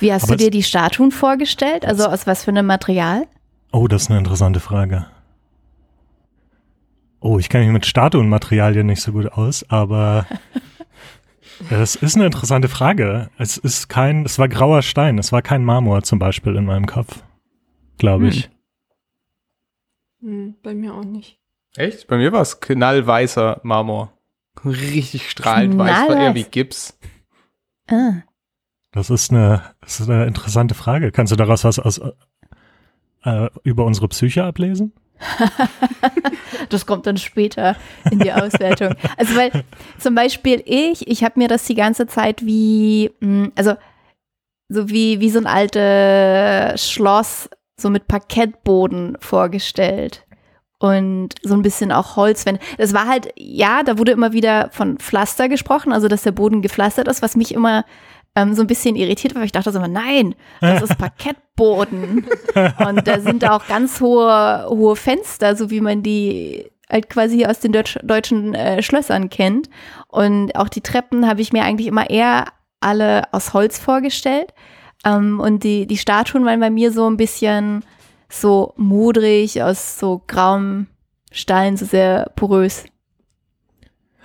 Wie 0.00 0.12
hast 0.12 0.28
du 0.28 0.36
dir 0.36 0.50
die 0.50 0.64
Statuen 0.64 1.12
vorgestellt? 1.12 1.84
Also 1.84 2.06
aus 2.06 2.26
was 2.26 2.44
für 2.44 2.50
einem 2.50 2.66
Material? 2.66 3.26
oh, 3.72 3.88
das 3.88 4.02
ist 4.02 4.10
eine 4.10 4.18
interessante 4.18 4.60
Frage. 4.60 5.06
Oh, 7.22 7.38
ich 7.38 7.48
kenne 7.48 7.64
mich 7.64 7.72
mit 7.72 7.86
Statuenmaterialien 7.86 8.84
nicht 8.84 9.00
so 9.00 9.12
gut 9.12 9.26
aus, 9.26 9.64
aber 9.70 10.26
das 11.70 11.94
ist 11.94 12.16
eine 12.16 12.26
interessante 12.26 12.68
Frage. 12.68 13.30
Es 13.38 13.56
ist 13.56 13.88
kein, 13.88 14.24
es 14.24 14.40
war 14.40 14.48
grauer 14.48 14.82
Stein, 14.82 15.18
es 15.18 15.30
war 15.30 15.40
kein 15.40 15.64
Marmor 15.64 16.02
zum 16.02 16.18
Beispiel 16.18 16.56
in 16.56 16.64
meinem 16.64 16.86
Kopf, 16.86 17.22
glaube 17.96 18.26
ich. 18.26 18.50
Hm, 20.20 20.56
bei 20.64 20.74
mir 20.74 20.94
auch 20.94 21.04
nicht. 21.04 21.38
Echt? 21.76 22.08
Bei 22.08 22.16
mir 22.16 22.32
war 22.32 22.42
es 22.42 22.58
knallweißer 22.58 23.60
Marmor. 23.62 24.12
Richtig 24.64 25.30
strahlend 25.30 25.78
weiß, 25.78 26.08
war 26.08 26.20
eher 26.20 26.34
wie 26.34 26.42
Gips. 26.42 26.98
Ah. 27.88 28.22
Das 28.90 29.10
ist 29.10 29.30
eine, 29.30 29.62
das 29.80 30.00
ist 30.00 30.10
eine 30.10 30.26
interessante 30.26 30.74
Frage. 30.74 31.12
Kannst 31.12 31.30
du 31.30 31.36
daraus 31.36 31.62
was 31.62 31.78
aus, 31.78 32.00
äh, 33.22 33.48
über 33.62 33.84
unsere 33.84 34.08
Psyche 34.08 34.42
ablesen? 34.42 34.92
Das 36.68 36.86
kommt 36.86 37.06
dann 37.06 37.16
später 37.16 37.76
in 38.10 38.18
die 38.18 38.32
Auswertung. 38.32 38.94
Also 39.16 39.36
weil 39.36 39.64
zum 39.98 40.14
Beispiel 40.14 40.62
ich, 40.64 41.06
ich 41.08 41.24
habe 41.24 41.38
mir 41.38 41.48
das 41.48 41.64
die 41.64 41.74
ganze 41.74 42.06
Zeit 42.06 42.44
wie, 42.44 43.10
mh, 43.20 43.50
also 43.56 43.74
so 44.68 44.88
wie, 44.88 45.20
wie 45.20 45.30
so 45.30 45.38
ein 45.38 45.46
altes 45.46 46.90
Schloss, 46.90 47.50
so 47.76 47.90
mit 47.90 48.08
Parkettboden 48.08 49.16
vorgestellt. 49.20 50.24
Und 50.78 51.34
so 51.42 51.54
ein 51.54 51.62
bisschen 51.62 51.92
auch 51.92 52.16
Holzwände. 52.16 52.60
Das 52.76 52.92
war 52.92 53.06
halt, 53.06 53.28
ja, 53.36 53.84
da 53.84 53.98
wurde 53.98 54.10
immer 54.10 54.32
wieder 54.32 54.68
von 54.72 54.98
Pflaster 54.98 55.48
gesprochen, 55.48 55.92
also 55.92 56.08
dass 56.08 56.22
der 56.22 56.32
Boden 56.32 56.60
gepflastert 56.60 57.06
ist, 57.06 57.22
was 57.22 57.36
mich 57.36 57.54
immer 57.54 57.84
ähm, 58.34 58.54
so 58.54 58.62
ein 58.62 58.66
bisschen 58.66 58.96
irritiert 58.96 59.34
war. 59.34 59.40
weil 59.40 59.46
Ich 59.46 59.52
dachte 59.52 59.72
so 59.72 59.78
immer, 59.78 59.88
nein, 59.88 60.34
das 60.60 60.82
ist 60.82 60.98
Parkettboden. 60.98 62.26
Und 62.86 63.06
da 63.06 63.20
sind 63.20 63.48
auch 63.48 63.66
ganz 63.66 64.00
hohe, 64.00 64.66
hohe 64.68 64.96
Fenster, 64.96 65.56
so 65.56 65.70
wie 65.70 65.80
man 65.80 66.02
die 66.02 66.70
halt 66.90 67.08
quasi 67.08 67.46
aus 67.46 67.60
den 67.60 67.72
Deutsch, 67.72 67.98
deutschen 68.02 68.54
äh, 68.54 68.82
Schlössern 68.82 69.30
kennt. 69.30 69.68
Und 70.08 70.54
auch 70.56 70.68
die 70.68 70.82
Treppen 70.82 71.26
habe 71.28 71.40
ich 71.40 71.52
mir 71.52 71.64
eigentlich 71.64 71.86
immer 71.88 72.08
eher 72.10 72.46
alle 72.80 73.32
aus 73.32 73.54
Holz 73.54 73.78
vorgestellt. 73.78 74.52
Ähm, 75.04 75.40
und 75.40 75.64
die, 75.64 75.86
die 75.86 75.98
Statuen 75.98 76.44
waren 76.44 76.60
bei 76.60 76.70
mir 76.70 76.92
so 76.92 77.08
ein 77.08 77.16
bisschen 77.16 77.84
so 78.28 78.72
modrig, 78.76 79.62
aus 79.62 79.98
so 79.98 80.22
grauem 80.26 80.86
Stein, 81.30 81.76
so 81.76 81.84
sehr 81.84 82.30
porös. 82.36 82.84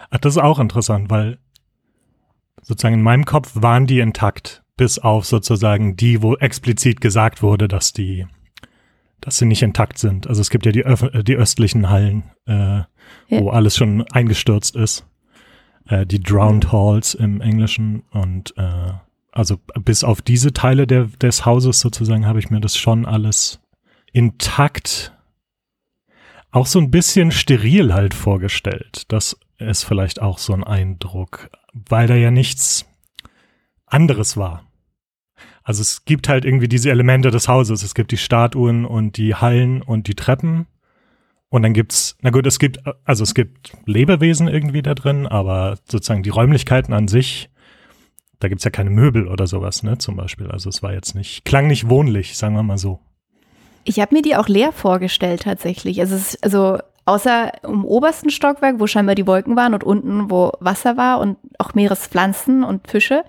Ach, 0.10 0.18
das 0.20 0.36
ist 0.36 0.42
auch 0.42 0.60
interessant, 0.60 1.10
weil 1.10 1.40
sozusagen 2.68 2.96
in 2.96 3.02
meinem 3.02 3.26
Kopf 3.26 3.52
waren 3.56 3.88
die 3.88 4.00
intakt, 4.00 4.64
bis 4.76 5.00
auf 5.00 5.26
sozusagen 5.26 5.96
die, 5.96 6.22
wo 6.22 6.36
explizit 6.36 7.02
gesagt 7.02 7.42
wurde, 7.42 7.68
dass 7.68 7.94
die, 7.94 8.28
dass 9.22 9.38
sie 9.38 9.46
nicht 9.46 9.64
intakt 9.64 9.98
sind. 9.98 10.28
Also 10.28 10.42
es 10.42 10.50
gibt 10.50 10.66
ja 10.66 10.72
die, 10.72 10.86
Öff 10.86 11.02
äh, 11.02 11.24
die 11.24 11.36
östlichen 11.36 11.90
Hallen, 11.90 12.24
äh, 12.46 12.82
wo 13.30 13.50
alles 13.50 13.78
schon 13.78 14.04
eingestürzt 14.12 14.76
ist. 14.76 15.06
Äh, 15.88 16.06
die 16.06 16.20
Drowned 16.20 16.72
Halls 16.72 17.14
im 17.14 17.42
Englischen 17.42 18.04
und 18.12 18.54
äh, 18.58 18.92
also 19.32 19.58
bis 19.84 20.04
auf 20.04 20.22
diese 20.22 20.52
Teile 20.52 20.88
der, 20.88 21.06
des 21.06 21.46
Hauses 21.46 21.80
sozusagen 21.80 22.26
habe 22.26 22.40
ich 22.40 22.50
mir 22.50 22.60
das 22.60 22.76
schon 22.76 23.06
alles 23.06 23.60
intakt 24.12 25.14
auch 26.52 26.66
so 26.66 26.80
ein 26.80 26.92
bisschen 26.92 27.32
steril 27.32 27.94
halt 27.94 28.14
vorgestellt. 28.14 29.04
Das 29.10 29.38
ist 29.60 29.84
vielleicht 29.84 30.22
auch 30.22 30.38
so 30.38 30.54
ein 30.54 30.64
Eindruck, 30.64 31.50
weil 31.90 32.08
da 32.08 32.16
ja 32.16 32.32
nichts 32.32 32.86
anderes 33.86 34.38
war. 34.38 34.64
Also 35.64 35.82
es 35.82 36.06
gibt 36.06 36.30
halt 36.30 36.46
irgendwie 36.46 36.70
diese 36.70 36.90
Elemente 36.90 37.30
des 37.30 37.48
Hauses. 37.48 37.84
Es 37.84 37.94
gibt 37.94 38.12
die 38.12 38.18
Statuen 38.18 38.86
und 38.86 39.18
die 39.18 39.36
Hallen 39.36 39.82
und 39.82 40.08
die 40.08 40.16
Treppen. 40.16 40.68
Und 41.50 41.64
dann 41.64 41.74
gibt's, 41.74 42.18
na 42.22 42.30
gut, 42.30 42.46
es 42.46 42.60
gibt, 42.60 42.80
also 43.06 43.24
es 43.24 43.34
gibt 43.34 43.74
Lebewesen 43.86 44.48
irgendwie 44.48 44.82
da 44.82 44.96
drin, 44.96 45.28
aber 45.28 45.78
sozusagen 45.90 46.24
die 46.24 46.30
Räumlichkeiten 46.30 46.94
an 46.94 47.08
sich, 47.08 47.50
da 48.40 48.48
gibt's 48.48 48.64
ja 48.64 48.72
keine 48.72 48.90
Möbel 48.90 49.28
oder 49.28 49.48
sowas, 49.48 49.84
ne, 49.84 49.98
zum 49.98 50.16
Beispiel. 50.16 50.52
Also 50.52 50.70
es 50.70 50.84
war 50.84 50.94
jetzt 50.94 51.16
nicht, 51.16 51.46
klang 51.46 51.68
nicht 51.68 51.90
wohnlich, 51.90 52.38
sagen 52.38 52.56
wir 52.56 52.64
mal 52.64 52.78
so. 52.78 53.00
Ich 53.84 54.00
habe 54.00 54.16
mir 54.16 54.22
die 54.22 54.36
auch 54.36 54.50
leer 54.50 54.74
vorgestellt 54.74 55.44
tatsächlich. 55.44 56.00
Also, 56.02 56.16
es 56.16 56.42
also 56.44 56.80
außer 57.08 57.64
im 57.64 57.86
obersten 57.86 58.30
Stockwerk, 58.30 58.80
wo 58.80 58.88
scheinbar 58.88 59.16
die 59.16 59.28
Wolken 59.28 59.56
waren 59.56 59.74
und 59.74 59.84
unten, 59.84 60.30
wo 60.30 60.52
Wasser 60.60 60.98
war 60.98 61.20
und 61.20 61.38
auch 61.58 61.74
Meerespflanzen 61.74 62.64
und 62.64 62.88
Fische, 62.90 63.24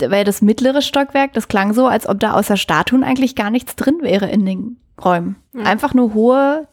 ja 0.00 0.24
das 0.24 0.42
mittlere 0.42 0.82
Stockwerk, 0.82 1.32
das 1.32 1.46
klang 1.46 1.74
so, 1.74 1.86
als 1.86 2.08
ob 2.08 2.18
da 2.18 2.32
außer 2.32 2.56
Statuen 2.56 3.04
eigentlich 3.04 3.36
gar 3.36 3.50
nichts 3.50 3.76
drin 3.76 3.98
wäre 4.00 4.28
in 4.28 4.44
den 4.44 4.78
Räumen. 5.02 5.36
Ja. 5.54 5.62
Einfach 5.62 5.94
nur 5.94 6.12
hohe 6.12 6.66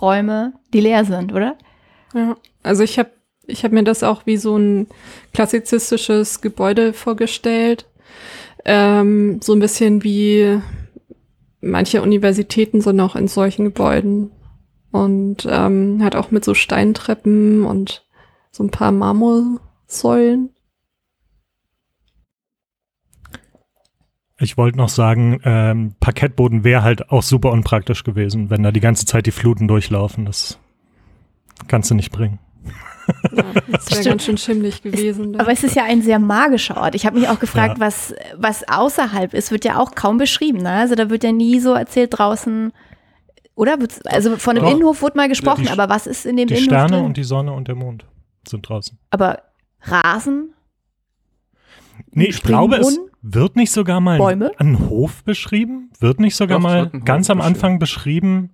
Räume, 0.00 0.54
die 0.72 0.80
leer 0.80 1.04
sind, 1.04 1.32
oder? 1.34 1.56
Ja, 2.14 2.36
also 2.62 2.82
ich 2.82 2.98
habe 2.98 3.10
ich 3.46 3.64
hab 3.64 3.72
mir 3.72 3.84
das 3.84 4.02
auch 4.02 4.24
wie 4.24 4.38
so 4.38 4.56
ein 4.56 4.86
klassizistisches 5.34 6.40
Gebäude 6.40 6.94
vorgestellt. 6.94 7.86
Ähm, 8.64 9.40
so 9.42 9.52
ein 9.52 9.58
bisschen 9.58 10.02
wie 10.02 10.60
manche 11.60 12.00
Universitäten 12.00 12.80
sind 12.80 13.00
auch 13.00 13.16
in 13.16 13.28
solchen 13.28 13.66
Gebäuden. 13.66 14.30
Und 14.92 15.46
ähm, 15.50 16.00
hat 16.04 16.14
auch 16.16 16.30
mit 16.30 16.44
so 16.44 16.54
Steintreppen 16.54 17.64
und 17.64 18.04
so 18.50 18.62
ein 18.62 18.70
paar 18.70 18.92
Marmorsäulen. 18.92 20.50
Ich 24.38 24.56
wollte 24.56 24.76
noch 24.76 24.88
sagen, 24.88 25.40
ähm, 25.44 25.94
Parkettboden 26.00 26.64
wäre 26.64 26.82
halt 26.82 27.10
auch 27.10 27.22
super 27.22 27.52
unpraktisch 27.52 28.02
gewesen, 28.04 28.50
wenn 28.50 28.62
da 28.62 28.72
die 28.72 28.80
ganze 28.80 29.06
Zeit 29.06 29.26
die 29.26 29.30
Fluten 29.30 29.68
durchlaufen. 29.68 30.24
Das 30.24 30.58
kannst 31.68 31.90
du 31.90 31.94
nicht 31.94 32.10
bringen. 32.10 32.38
Ja, 33.32 33.44
das 33.70 33.90
wäre 33.90 34.04
ganz 34.04 34.24
schön 34.24 34.38
schimmlig 34.38 34.82
gewesen. 34.82 35.32
da. 35.32 35.40
Aber 35.40 35.52
es 35.52 35.62
ist 35.64 35.76
ja 35.76 35.84
ein 35.84 36.02
sehr 36.02 36.18
magischer 36.18 36.76
Ort. 36.76 36.94
Ich 36.94 37.06
habe 37.06 37.18
mich 37.18 37.28
auch 37.28 37.38
gefragt, 37.40 37.78
Ja. 37.78 37.86
was, 37.86 38.14
was 38.36 38.68
außerhalb 38.68 39.32
ist, 39.34 39.50
wird 39.52 39.64
ja 39.64 39.78
auch 39.78 39.94
kaum 39.94 40.18
beschrieben. 40.18 40.58
Ne? 40.58 40.70
Also 40.72 40.94
da 40.96 41.08
wird 41.10 41.24
ja 41.24 41.32
nie 41.32 41.60
so 41.60 41.72
erzählt 41.74 42.10
draußen, 42.18 42.72
oder? 43.54 43.80
Wird's- 43.80 44.00
Also 44.06 44.36
von 44.36 44.54
dem 44.56 44.64
Doch. 44.64 44.70
Innenhof 44.72 45.02
wurde 45.02 45.16
mal 45.16 45.28
gesprochen, 45.28 45.64
Die- 45.64 45.70
aber 45.70 45.88
was 45.88 46.06
ist 46.06 46.26
in 46.26 46.36
dem 46.36 46.48
Die 46.48 46.54
Innenhof 46.54 46.68
Sterne 46.72 46.96
drin? 46.96 47.04
und 47.06 47.16
die 47.16 47.24
Sonne 47.24 47.52
und 47.52 47.68
der 47.68 47.74
Mond 47.74 48.06
sind 48.46 48.68
draußen. 48.68 48.98
aber 49.10 49.42
Rasen? 49.82 50.54
Nee, 52.10 52.26
ich 52.26 52.42
glaube, 52.42 52.76
es 52.76 52.98
wird 53.22 53.56
nicht 53.56 53.70
sogar 53.70 54.00
mal 54.00 54.18
Bäume? 54.18 54.50
ein 54.58 54.88
Hof 54.88 55.22
beschrieben. 55.24 55.90
Wird 56.00 56.20
nicht 56.20 56.36
sogar 56.36 56.58
Doch, 56.58 56.62
mal 56.62 56.90
ganz 57.04 57.30
am 57.30 57.38
beschrieben. 57.38 57.54
Anfang 57.54 57.78
beschrieben, 57.78 58.50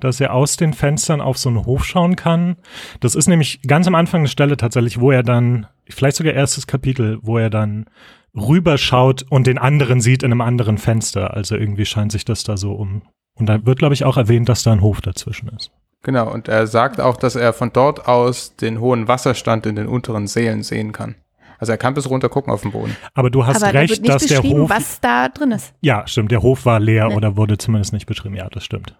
dass 0.00 0.20
er 0.20 0.32
aus 0.34 0.56
den 0.56 0.72
Fenstern 0.72 1.20
auf 1.20 1.38
so 1.38 1.48
einen 1.48 1.64
Hof 1.64 1.84
schauen 1.84 2.16
kann. 2.16 2.56
Das 3.00 3.14
ist 3.14 3.28
nämlich 3.28 3.62
ganz 3.62 3.86
am 3.86 3.94
Anfang 3.94 4.20
eine 4.22 4.28
Stelle 4.28 4.56
tatsächlich, 4.56 5.00
wo 5.00 5.10
er 5.10 5.22
dann, 5.22 5.66
vielleicht 5.88 6.16
sogar 6.16 6.32
erstes 6.34 6.66
Kapitel, 6.66 7.18
wo 7.22 7.38
er 7.38 7.50
dann 7.50 7.86
rüberschaut 8.34 9.24
und 9.30 9.46
den 9.46 9.58
anderen 9.58 10.00
sieht 10.00 10.22
in 10.22 10.32
einem 10.32 10.40
anderen 10.40 10.78
Fenster. 10.78 11.34
Also 11.34 11.56
irgendwie 11.56 11.86
scheint 11.86 12.12
sich 12.12 12.24
das 12.24 12.44
da 12.44 12.56
so 12.56 12.72
um. 12.72 13.02
Und 13.34 13.46
da 13.46 13.64
wird, 13.64 13.78
glaube 13.78 13.94
ich, 13.94 14.04
auch 14.04 14.16
erwähnt, 14.16 14.48
dass 14.48 14.62
da 14.62 14.72
ein 14.72 14.80
Hof 14.82 15.00
dazwischen 15.00 15.48
ist. 15.48 15.70
Genau, 16.02 16.30
und 16.32 16.48
er 16.48 16.66
sagt 16.66 17.00
auch, 17.00 17.16
dass 17.16 17.36
er 17.36 17.52
von 17.52 17.72
dort 17.72 18.08
aus 18.08 18.56
den 18.56 18.80
hohen 18.80 19.08
Wasserstand 19.08 19.66
in 19.66 19.76
den 19.76 19.86
unteren 19.86 20.26
Seelen 20.26 20.62
sehen 20.62 20.92
kann. 20.92 21.14
Also 21.58 21.70
er 21.72 21.78
kann 21.78 21.94
bis 21.94 22.10
runter 22.10 22.28
gucken 22.28 22.52
auf 22.52 22.62
den 22.62 22.72
Boden. 22.72 22.96
Aber 23.14 23.30
du 23.30 23.46
hast 23.46 23.62
aber 23.62 23.72
da 23.72 23.80
wird 23.80 23.90
recht, 23.90 24.02
nicht 24.02 24.12
dass 24.12 24.26
der 24.26 24.40
beschrieben, 24.40 24.62
Hof. 24.62 24.70
was 24.70 25.00
da 25.00 25.28
drin 25.28 25.52
ist. 25.52 25.72
ja, 25.80 26.04
stimmt, 26.08 26.32
der 26.32 26.42
Hof 26.42 26.66
war 26.66 26.80
leer 26.80 27.08
Nee. 27.08 27.14
oder 27.14 27.36
wurde 27.36 27.56
zumindest 27.56 27.92
nicht 27.92 28.06
beschrieben. 28.06 28.34
Ja, 28.34 28.48
das 28.50 28.64
stimmt. 28.64 28.96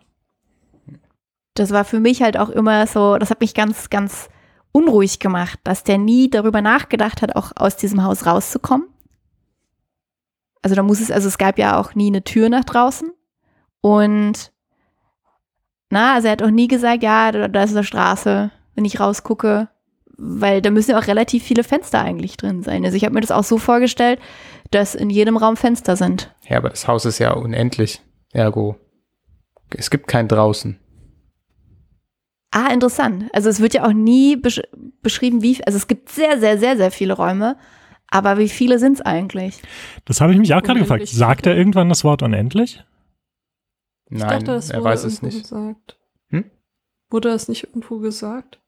Das 1.55 1.71
war 1.73 1.85
für 1.85 1.99
mich 2.01 2.23
halt 2.23 2.39
auch 2.39 2.49
immer 2.49 2.87
so, 2.87 3.19
das 3.19 3.31
hat 3.31 3.41
mich 3.41 3.53
ganz, 3.55 3.91
ganz 3.91 4.29
unruhig 4.71 5.19
gemacht, 5.19 5.59
dass 5.65 5.83
der 5.85 5.99
nie 5.99 6.31
darüber 6.31 6.63
nachgedacht 6.63 7.21
hat, 7.21 7.35
auch 7.37 7.51
aus 7.57 7.77
diesem 7.77 8.05
Haus 8.05 8.27
rauszukommen. 8.27 8.87
Also 10.63 10.77
da 10.77 10.83
muss 10.85 11.01
es, 11.01 11.11
also 11.11 11.27
es 11.29 11.39
gab 11.39 11.59
ja 11.59 11.79
auch 11.79 11.95
nie 11.95 12.07
eine 12.07 12.23
Tür 12.23 12.49
nach 12.49 12.65
draußen. 12.65 13.11
Und 13.83 14.53
na, 15.91 16.15
also 16.15 16.29
er 16.29 16.33
hat 16.33 16.43
auch 16.43 16.51
nie 16.51 16.69
gesagt, 16.69 17.03
ja, 17.03 17.31
da, 17.31 17.49
da 17.49 17.63
ist 17.63 17.73
eine 17.73 17.85
Straße, 17.85 18.51
wenn 18.75 18.85
ich 18.87 18.99
rausgucke, 18.99 19.69
weil 20.17 20.63
da 20.63 20.71
müssen 20.71 20.93
ja 20.93 20.99
auch 20.99 21.07
relativ 21.07 21.43
viele 21.43 21.65
Fenster 21.65 22.01
eigentlich 22.01 22.39
drin 22.39 22.63
sein. 22.63 22.85
Also 22.85 22.97
ich 22.97 23.05
habe 23.05 23.13
mir 23.13 23.21
das 23.21 23.31
auch 23.31 23.45
so 23.45 23.59
vorgestellt, 23.59 24.19
dass 24.71 24.95
in 24.95 25.11
jedem 25.11 25.37
Raum 25.37 25.57
Fenster 25.59 25.97
sind. 25.97 26.35
Ja, 26.49 26.57
aber 26.57 26.71
das 26.71 26.89
Haus 26.89 27.05
ist 27.05 27.19
ja 27.19 27.33
unendlich. 27.33 28.01
Ergo 28.33 28.77
Es 29.71 29.91
gibt 29.91 30.09
kein 30.09 30.29
draußen. 30.29 30.79
Ah, 32.53 32.73
interessant. 32.73 33.25
Also 33.33 33.49
es 33.49 33.61
wird 33.61 33.75
ja 33.75 33.85
auch 33.85 33.93
nie 33.93 34.37
besch 34.37 34.63
beschrieben, 35.03 35.43
wie, 35.43 35.63
also 35.65 35.77
es 35.77 35.89
gibt 35.89 36.11
sehr, 36.11 36.39
sehr, 36.39 36.57
sehr, 36.59 36.77
sehr 36.77 36.91
viele 36.91 37.15
Räume, 37.15 37.57
aber 38.09 38.39
wie 38.39 38.49
viele 38.49 38.79
sind 38.79 38.95
es 38.95 39.01
eigentlich? 39.01 39.61
Das 40.05 40.21
habe 40.21 40.33
ich 40.33 40.39
mich 40.39 40.55
auch 40.55 40.63
gerade 40.63 40.81
gefragt. 40.81 41.09
Sagt 41.09 41.47
er 41.47 41.57
irgendwann 41.57 41.89
das 41.89 42.05
Wort 42.05 42.23
unendlich? 42.23 42.85
Ich 44.13 44.19
Nein, 44.19 44.29
dachte, 44.29 44.45
das 44.45 44.69
er 44.69 44.81
wurde 44.81 44.91
weiß 44.91 45.05
es 45.05 45.15
irgendwo 45.15 45.27
nicht. 45.27 45.43
Gesagt. 45.43 45.99
Hm? 46.29 46.45
Wurde 47.09 47.31
das 47.31 47.49
nicht 47.49 47.65
irgendwo 47.65 47.99
gesagt? 47.99 48.61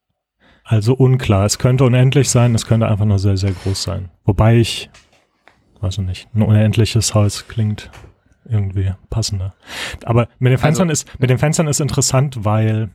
Also 0.65 0.95
unklar. 0.95 1.45
Es 1.45 1.59
könnte 1.59 1.85
unendlich 1.85 2.31
sein, 2.31 2.55
es 2.55 2.65
könnte 2.67 2.89
einfach 2.89 3.05
nur 3.05 3.19
sehr, 3.19 3.37
sehr 3.37 3.53
groß 3.53 3.83
sein. 3.83 4.09
Wobei 4.25 4.57
ich, 4.57 4.89
weiß 5.83 5.99
ich 5.99 6.05
nicht, 6.05 6.29
ein 6.35 6.41
unendliches 6.41 7.15
Haus 7.15 7.47
klingt 7.47 7.91
irgendwie 8.47 8.95
passender. 9.11 9.55
Aber 10.05 10.29
mit 10.39 10.51
den 10.51 10.59
Fenstern 10.59 10.89
Also, 10.89 11.05
ist, 11.05 11.21
mit 11.21 11.29
den 11.29 11.39
Fenstern 11.39 11.67
ist 11.67 11.81
interessant, 11.81 12.47
weil 12.47 12.89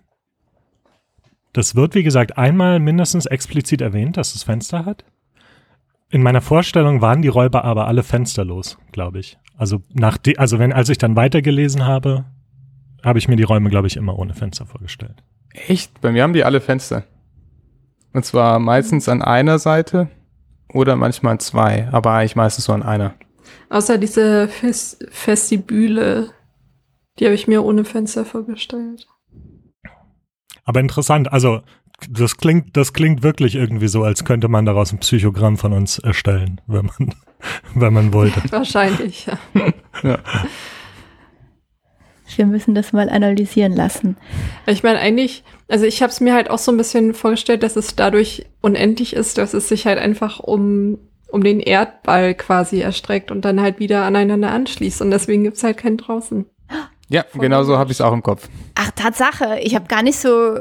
das 1.53 1.75
wird, 1.75 1.93
wie 1.93 2.03
gesagt, 2.03 2.35
einmal 2.35 2.79
mindestens 2.79 3.27
explizit 3.27 3.81
erwähnt, 3.81 4.17
dass 4.17 4.33
es 4.33 4.41
Fenster 4.41 4.85
hat. 4.85 5.05
In 6.09 6.23
meiner 6.23 6.41
Vorstellung 6.41 7.01
waren 7.01 7.21
die 7.21 7.27
Räuber 7.27 7.63
aber 7.63 7.85
alle 7.87 8.01
fensterlos, 8.01 8.79
glaube 8.91 9.19
ich. 9.19 9.37
Also 9.55 9.83
nach 9.93 10.17
die, 10.17 10.39
also 10.39 10.57
wenn, 10.57 10.73
als 10.73 10.89
ich 10.89 10.97
dann 10.97 11.15
weitergelesen 11.15 11.85
habe, 11.85 12.25
habe 13.03 13.19
ich 13.19 13.27
mir 13.27 13.35
die 13.35 13.43
Räume, 13.43 13.69
glaube 13.69 13.87
ich, 13.87 13.97
immer 13.97 14.17
ohne 14.17 14.33
Fenster 14.33 14.65
vorgestellt. 14.65 15.23
Echt? 15.53 15.99
Bei 16.01 16.11
mir 16.11 16.23
haben 16.23 16.33
die 16.33 16.43
alle 16.43 16.61
Fenster. 16.61 17.03
Und 18.13 18.25
zwar 18.25 18.59
meistens 18.59 19.07
an 19.07 19.21
einer 19.21 19.59
Seite 19.59 20.09
oder 20.73 20.95
manchmal 20.95 21.33
an 21.33 21.39
zwei, 21.39 21.87
aber 21.91 22.11
eigentlich 22.11 22.35
meistens 22.35 22.65
so 22.65 22.73
an 22.73 22.83
einer. 22.83 23.15
Außer 23.69 23.97
diese 23.97 24.47
Fes 24.47 24.97
Vestibüle, 25.25 26.31
die 27.19 27.25
habe 27.25 27.35
ich 27.35 27.47
mir 27.47 27.63
ohne 27.63 27.85
Fenster 27.85 28.25
vorgestellt. 28.25 29.07
Aber 30.65 30.79
interessant, 30.79 31.31
also 31.31 31.61
das 32.09 32.37
klingt, 32.37 32.77
das 32.77 32.93
klingt 32.93 33.23
wirklich 33.23 33.55
irgendwie 33.55 33.87
so, 33.87 34.03
als 34.03 34.23
könnte 34.23 34.47
man 34.47 34.65
daraus 34.65 34.91
ein 34.91 34.99
Psychogramm 34.99 35.57
von 35.57 35.73
uns 35.73 35.99
erstellen, 35.99 36.61
wenn 36.67 36.85
man, 36.85 37.15
wenn 37.75 37.93
man 37.93 38.13
wollte. 38.13 38.41
Wahrscheinlich, 38.51 39.27
ja. 39.27 39.37
Wir 42.37 42.45
müssen 42.45 42.75
das 42.75 42.93
mal 42.93 43.09
analysieren 43.09 43.73
lassen. 43.75 44.17
Ich 44.65 44.83
meine, 44.83 44.99
eigentlich, 44.99 45.43
also 45.67 45.85
ich 45.85 46.01
habe 46.01 46.11
es 46.11 46.19
mir 46.19 46.33
halt 46.33 46.49
auch 46.49 46.57
so 46.57 46.71
ein 46.71 46.77
bisschen 46.77 47.13
vorgestellt, 47.13 47.63
dass 47.63 47.75
es 47.75 47.95
dadurch 47.95 48.45
unendlich 48.61 49.13
ist, 49.13 49.37
dass 49.37 49.53
es 49.53 49.69
sich 49.69 49.85
halt 49.85 49.99
einfach 49.99 50.39
um, 50.39 50.99
um 51.29 51.43
den 51.43 51.59
Erdball 51.59 52.35
quasi 52.35 52.79
erstreckt 52.79 53.31
und 53.31 53.45
dann 53.45 53.61
halt 53.61 53.79
wieder 53.79 54.03
aneinander 54.03 54.51
anschließt. 54.51 55.01
Und 55.01 55.11
deswegen 55.11 55.43
gibt's 55.43 55.63
halt 55.63 55.77
keinen 55.77 55.97
draußen. 55.97 56.45
Ja, 57.09 57.25
Voll 57.29 57.41
genau 57.41 57.63
so 57.63 57.77
habe 57.77 57.91
ich 57.91 57.97
es 57.97 58.01
auch 58.01 58.13
im 58.13 58.23
Kopf. 58.23 58.47
Ach, 58.75 58.91
Tatsache, 58.91 59.59
ich 59.61 59.75
habe 59.75 59.87
gar 59.87 60.03
nicht 60.03 60.17
so, 60.17 60.59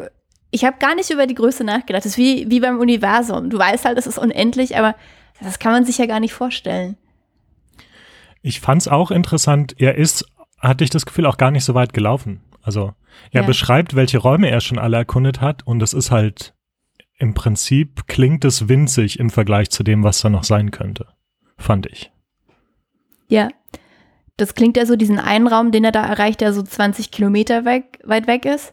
ich 0.50 0.64
habe 0.64 0.78
gar 0.78 0.94
nicht 0.94 1.10
über 1.10 1.26
die 1.26 1.34
Größe 1.34 1.62
nachgedacht. 1.62 2.04
Das 2.04 2.12
ist 2.12 2.18
wie, 2.18 2.50
wie 2.50 2.60
beim 2.60 2.78
Universum. 2.78 3.50
Du 3.50 3.58
weißt 3.58 3.84
halt, 3.84 3.98
es 3.98 4.06
ist 4.06 4.18
unendlich, 4.18 4.76
aber 4.76 4.94
das 5.40 5.58
kann 5.58 5.72
man 5.72 5.84
sich 5.84 5.98
ja 5.98 6.06
gar 6.06 6.20
nicht 6.20 6.32
vorstellen. 6.32 6.96
Ich 8.42 8.60
fand's 8.60 8.88
auch 8.88 9.10
interessant, 9.10 9.74
er 9.78 9.96
ist, 9.96 10.24
hatte 10.58 10.84
ich 10.84 10.90
das 10.90 11.06
Gefühl, 11.06 11.26
auch 11.26 11.36
gar 11.38 11.50
nicht 11.50 11.64
so 11.64 11.74
weit 11.74 11.92
gelaufen. 11.92 12.40
Also 12.62 12.94
er 13.30 13.42
Ja. 13.42 13.46
beschreibt, 13.46 13.94
welche 13.94 14.18
Räume 14.18 14.50
er 14.50 14.60
schon 14.60 14.78
alle 14.78 14.96
erkundet 14.96 15.40
hat 15.40 15.66
und 15.66 15.82
es 15.82 15.92
ist 15.92 16.10
halt 16.10 16.54
im 17.20 17.34
Prinzip 17.34 18.06
klingt 18.06 18.44
es 18.44 18.68
winzig 18.68 19.18
im 19.18 19.30
Vergleich 19.30 19.70
zu 19.70 19.82
dem, 19.82 20.04
was 20.04 20.20
da 20.20 20.30
noch 20.30 20.44
sein 20.44 20.70
könnte. 20.70 21.06
Fand 21.56 21.86
ich. 21.86 22.12
Ja. 23.28 23.48
Das 24.36 24.54
klingt 24.54 24.76
ja 24.76 24.86
so, 24.86 24.94
diesen 24.94 25.18
einen 25.18 25.48
Raum, 25.48 25.72
den 25.72 25.82
er 25.84 25.90
da 25.90 26.04
erreicht, 26.06 26.40
der 26.40 26.52
so 26.52 26.62
20 26.62 27.10
Kilometer 27.10 27.64
weg, 27.64 27.98
weit 28.04 28.28
weg 28.28 28.44
ist. 28.44 28.72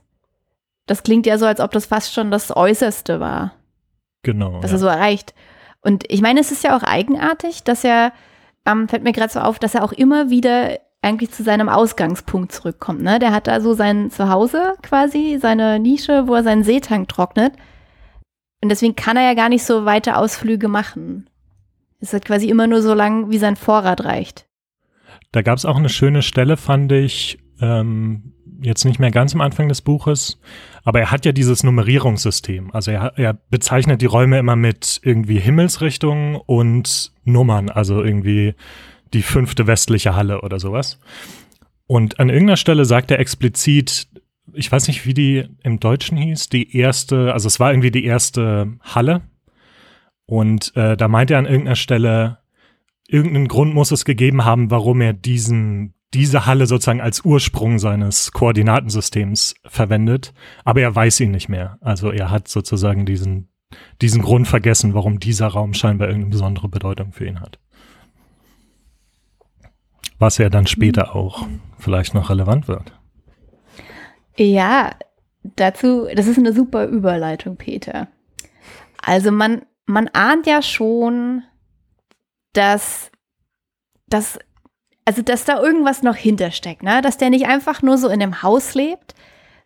Das 0.85 1.01
klingt 1.01 1.25
ja 1.25 1.39
so, 1.39 1.47
als 1.47 1.59
ob 1.59 1.71
das 1.71 1.87
fast 1.87 2.13
schon 2.13 2.29
das 2.29 2.55
Äußerste 2.55 3.19
war, 3.19 3.53
Genau. 4.21 4.61
was 4.61 4.69
ja. 4.69 4.75
er 4.75 4.79
so 4.79 4.85
erreicht. 4.87 5.33
Und 5.81 6.03
ich 6.11 6.21
meine, 6.21 6.39
es 6.39 6.51
ist 6.51 6.63
ja 6.63 6.77
auch 6.77 6.83
eigenartig, 6.83 7.63
dass 7.63 7.83
er, 7.83 8.13
ähm, 8.67 8.87
fällt 8.87 9.03
mir 9.03 9.11
gerade 9.13 9.33
so 9.33 9.39
auf, 9.39 9.57
dass 9.57 9.73
er 9.73 9.83
auch 9.83 9.91
immer 9.91 10.29
wieder 10.29 10.77
eigentlich 11.05 11.31
zu 11.31 11.43
seinem 11.43 11.69
Ausgangspunkt 11.69 12.51
zurückkommt. 12.51 13.01
Ne? 13.01 13.19
Der 13.19 13.31
hat 13.31 13.47
da 13.47 13.61
so 13.61 13.73
sein 13.73 14.09
Zuhause 14.09 14.73
quasi, 14.81 15.37
seine 15.39 15.79
Nische, 15.79 16.27
wo 16.27 16.33
er 16.33 16.43
seinen 16.43 16.63
Seetank 16.63 17.07
trocknet. 17.07 17.53
Und 18.61 18.69
deswegen 18.69 18.95
kann 18.95 19.15
er 19.15 19.23
ja 19.23 19.35
gar 19.35 19.49
nicht 19.49 19.63
so 19.63 19.85
weite 19.85 20.17
Ausflüge 20.17 20.67
machen. 20.67 21.29
Es 21.99 22.13
ist 22.13 22.25
quasi 22.25 22.49
immer 22.49 22.67
nur 22.67 22.81
so 22.81 22.93
lang, 22.93 23.29
wie 23.29 23.37
sein 23.37 23.55
Vorrat 23.55 24.03
reicht. 24.03 24.47
Da 25.31 25.41
gab 25.41 25.57
es 25.57 25.65
auch 25.65 25.77
eine 25.77 25.89
schöne 25.89 26.21
Stelle, 26.23 26.57
fand 26.57 26.91
ich, 26.91 27.37
ähm, 27.61 28.33
jetzt 28.61 28.85
nicht 28.85 28.99
mehr 28.99 29.11
ganz 29.11 29.35
am 29.35 29.41
Anfang 29.41 29.69
des 29.69 29.81
Buches, 29.81 30.39
aber 30.83 30.99
er 30.99 31.11
hat 31.11 31.25
ja 31.25 31.31
dieses 31.31 31.63
Nummerierungssystem. 31.63 32.71
Also 32.71 32.91
er, 32.91 33.13
er 33.17 33.33
bezeichnet 33.33 34.01
die 34.01 34.07
Räume 34.07 34.39
immer 34.39 34.55
mit 34.55 35.01
irgendwie 35.03 35.39
Himmelsrichtungen 35.39 36.35
und 36.35 37.11
Nummern, 37.23 37.69
also 37.69 38.03
irgendwie 38.03 38.55
die 39.15 39.23
fünfte 39.23 39.65
westliche 39.65 40.15
Halle 40.15 40.41
oder 40.41 40.59
sowas. 40.59 40.99
Und 41.87 42.19
an 42.19 42.29
irgendeiner 42.29 42.57
Stelle 42.57 42.85
sagt 42.85 43.11
er 43.11 43.19
explizit, 43.19 44.07
ich 44.53 44.71
weiß 44.71 44.87
nicht, 44.87 45.05
wie 45.05 45.13
die 45.13 45.45
im 45.63 45.79
Deutschen 45.79 46.17
hieß, 46.17 46.49
die 46.49 46.77
erste, 46.77 47.33
also 47.33 47.47
es 47.47 47.59
war 47.59 47.71
irgendwie 47.71 47.91
die 47.91 48.05
erste 48.05 48.73
Halle. 48.81 49.21
Und 50.25 50.75
äh, 50.75 50.97
da 50.97 51.07
meint 51.07 51.31
er 51.31 51.39
an 51.39 51.45
irgendeiner 51.45 51.75
Stelle, 51.75 52.39
irgendeinen 53.07 53.47
Grund 53.47 53.73
muss 53.73 53.91
es 53.91 54.05
gegeben 54.05 54.45
haben, 54.45 54.71
warum 54.71 55.01
er 55.01 55.13
diesen, 55.13 55.93
diese 56.13 56.45
Halle 56.45 56.65
sozusagen 56.65 57.01
als 57.01 57.23
Ursprung 57.23 57.77
seines 57.77 58.31
Koordinatensystems 58.31 59.55
verwendet, 59.65 60.33
aber 60.63 60.81
er 60.81 60.95
weiß 60.95 61.19
ihn 61.19 61.31
nicht 61.31 61.49
mehr. 61.49 61.77
Also 61.81 62.09
er 62.11 62.31
hat 62.31 62.47
sozusagen 62.47 63.05
diesen, 63.05 63.49
diesen 64.01 64.21
Grund 64.21 64.47
vergessen, 64.47 64.93
warum 64.93 65.19
dieser 65.19 65.47
Raum 65.47 65.73
scheinbar 65.73 66.07
irgendeine 66.07 66.31
besondere 66.31 66.69
Bedeutung 66.69 67.11
für 67.11 67.27
ihn 67.27 67.41
hat. 67.41 67.59
Was 70.19 70.37
ja 70.37 70.49
dann 70.49 70.67
später 70.67 71.15
auch 71.15 71.47
vielleicht 71.77 72.13
noch 72.13 72.29
relevant 72.29 72.67
wird. 72.67 72.93
Ja, 74.37 74.91
dazu, 75.43 76.07
das 76.13 76.27
ist 76.27 76.37
eine 76.37 76.53
super 76.53 76.85
Überleitung, 76.85 77.57
Peter. 77.57 78.07
Also 79.01 79.31
man, 79.31 79.65
man 79.85 80.07
ahnt 80.09 80.47
ja 80.47 80.61
schon, 80.61 81.43
dass, 82.53 83.11
dass, 84.07 84.39
also 85.05 85.21
dass 85.21 85.45
da 85.45 85.61
irgendwas 85.61 86.01
noch 86.01 86.15
hintersteckt, 86.15 86.83
ne? 86.83 87.01
Dass 87.01 87.17
der 87.17 87.29
nicht 87.29 87.47
einfach 87.47 87.81
nur 87.81 87.97
so 87.97 88.09
in 88.09 88.19
dem 88.19 88.41
Haus 88.41 88.73
lebt, 88.73 89.13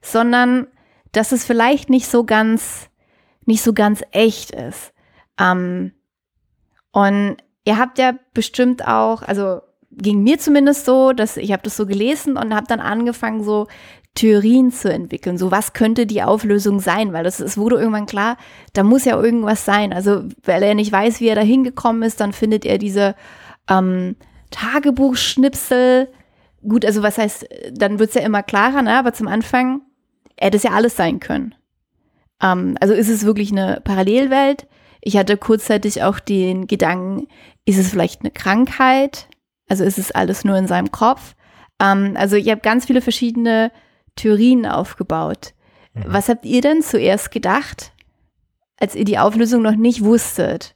sondern 0.01 0.67
dass 1.11 1.31
es 1.31 1.45
vielleicht 1.45 1.89
nicht 1.89 2.07
so 2.07 2.25
ganz, 2.25 2.89
nicht 3.45 3.63
so 3.63 3.73
ganz 3.73 4.03
echt 4.11 4.51
ist. 4.51 4.93
Ähm, 5.39 5.93
und 6.91 7.37
ihr 7.65 7.77
habt 7.77 7.97
ja 7.97 8.13
bestimmt 8.33 8.85
auch, 8.87 9.21
also 9.21 9.61
ging 9.91 10.23
mir 10.23 10.39
zumindest 10.39 10.85
so, 10.85 11.13
dass 11.13 11.37
ich 11.37 11.51
habe 11.51 11.63
das 11.63 11.75
so 11.75 11.85
gelesen 11.85 12.37
und 12.37 12.53
habe 12.53 12.67
dann 12.67 12.79
angefangen, 12.79 13.43
so 13.43 13.67
Theorien 14.15 14.71
zu 14.71 14.91
entwickeln. 14.91 15.37
So, 15.37 15.51
was 15.51 15.73
könnte 15.73 16.05
die 16.05 16.23
Auflösung 16.23 16.79
sein? 16.79 17.13
Weil 17.13 17.25
es 17.25 17.57
wurde 17.57 17.77
irgendwann 17.77 18.05
klar, 18.05 18.37
da 18.73 18.83
muss 18.83 19.05
ja 19.05 19.21
irgendwas 19.21 19.65
sein. 19.65 19.93
Also, 19.93 20.23
weil 20.43 20.63
er 20.63 20.75
nicht 20.75 20.91
weiß, 20.91 21.19
wie 21.21 21.27
er 21.27 21.35
da 21.35 21.41
hingekommen 21.41 22.03
ist, 22.03 22.19
dann 22.19 22.33
findet 22.33 22.65
er 22.65 22.77
diese 22.77 23.15
ähm, 23.69 24.15
Tagebuchschnipsel. 24.51 26.09
Gut, 26.67 26.85
also 26.85 27.03
was 27.03 27.17
heißt, 27.17 27.47
dann 27.71 27.99
wird 27.99 28.09
es 28.09 28.15
ja 28.15 28.21
immer 28.21 28.43
klarer, 28.43 28.81
ne? 28.81 28.97
aber 28.97 29.13
zum 29.13 29.27
Anfang 29.27 29.81
hätte 30.37 30.57
es 30.57 30.63
ja 30.63 30.71
alles 30.71 30.95
sein 30.95 31.19
können. 31.19 31.55
Ähm, 32.41 32.75
also 32.81 32.93
ist 32.93 33.09
es 33.09 33.25
wirklich 33.25 33.51
eine 33.51 33.79
Parallelwelt? 33.83 34.67
Ich 35.01 35.15
hatte 35.15 35.37
kurzzeitig 35.37 36.03
auch 36.03 36.19
den 36.19 36.67
Gedanken, 36.67 37.27
ist 37.65 37.77
es 37.77 37.89
vielleicht 37.89 38.21
eine 38.21 38.31
Krankheit? 38.31 39.27
Also 39.69 39.83
ist 39.83 39.97
es 39.97 40.11
alles 40.11 40.43
nur 40.43 40.57
in 40.57 40.67
seinem 40.67 40.91
Kopf? 40.91 41.35
Ähm, 41.81 42.15
also 42.17 42.35
ich 42.35 42.49
habe 42.49 42.61
ganz 42.61 42.85
viele 42.85 43.01
verschiedene 43.01 43.71
Theorien 44.15 44.65
aufgebaut. 44.65 45.53
Mhm. 45.93 46.03
Was 46.07 46.27
habt 46.27 46.45
ihr 46.45 46.61
denn 46.61 46.81
zuerst 46.81 47.31
gedacht, 47.31 47.93
als 48.77 48.95
ihr 48.95 49.05
die 49.05 49.19
Auflösung 49.19 49.61
noch 49.61 49.75
nicht 49.75 50.03
wusstet? 50.03 50.75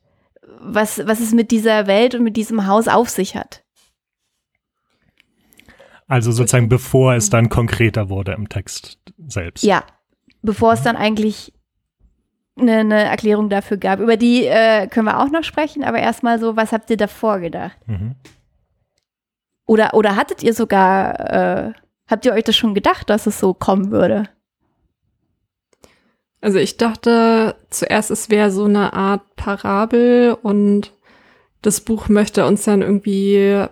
Was, 0.60 1.06
was 1.06 1.20
es 1.20 1.34
mit 1.34 1.52
dieser 1.52 1.88
Welt 1.88 2.16
und 2.16 2.24
mit 2.24 2.38
diesem 2.38 2.68
Haus 2.68 2.88
auf 2.88 3.10
sich 3.10 3.36
hat? 3.36 3.64
Also 6.08 6.32
sozusagen 6.32 6.70
bevor 6.70 7.16
es 7.16 7.30
dann 7.30 7.50
konkreter 7.50 8.10
wurde 8.10 8.34
im 8.34 8.48
Text 8.48 9.00
selbst. 9.28 9.64
Ja, 9.64 9.84
bevor 10.42 10.74
es 10.74 10.84
dann 10.84 10.96
eigentlich 10.96 11.54
eine, 12.58 12.80
eine 12.80 13.04
Erklärung 13.04 13.50
dafür 13.50 13.78
gab. 13.78 14.00
Über 14.00 14.18
die 14.18 14.46
äh, 14.46 14.88
können 14.88 15.08
wir 15.08 15.20
auch 15.20 15.32
noch 15.32 15.44
sprechen, 15.44 15.84
aber 15.84 16.00
erstmal 16.00 16.40
so, 16.40 16.56
was 16.56 16.72
habt 16.72 16.90
ihr 16.90 16.98
davor 16.98 17.40
gedacht? 17.40 17.78
Mhm. 17.88 18.16
Oder, 19.66 19.94
oder 19.94 20.16
hattet 20.16 20.44
ihr 20.44 20.54
sogar, 20.54 21.20
äh, 21.70 21.74
habt 22.08 22.26
ihr 22.26 22.34
euch 22.34 22.44
das 22.44 22.56
schon 22.56 22.74
gedacht, 22.74 23.10
dass 23.10 23.28
es 23.28 23.40
so 23.40 23.54
kommen 23.54 23.92
würde? 23.92 24.30
Also 26.42 26.60
ich 26.60 26.76
dachte 26.76 27.56
zuerst, 27.70 28.12
es 28.12 28.30
wäre 28.30 28.52
so 28.52 28.66
eine 28.66 28.92
Art 28.92 29.36
Parabel 29.38 30.38
und 30.42 30.92
das 31.62 31.80
Buch 31.80 32.10
möchte 32.10 32.46
uns 32.46 32.66
dann 32.66 32.82
irgendwie 32.82 33.66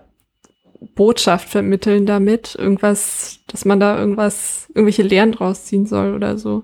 Botschaft 0.95 1.49
vermitteln 1.49 2.06
damit, 2.06 2.56
irgendwas, 2.56 3.39
dass 3.47 3.65
man 3.65 3.80
da 3.80 3.99
irgendwas, 3.99 4.67
irgendwelche 4.69 5.04
Lehren 5.04 5.34
draus 5.34 5.65
ziehen 5.65 5.86
soll 5.86 6.15
oder 6.15 6.38
so. 6.38 6.63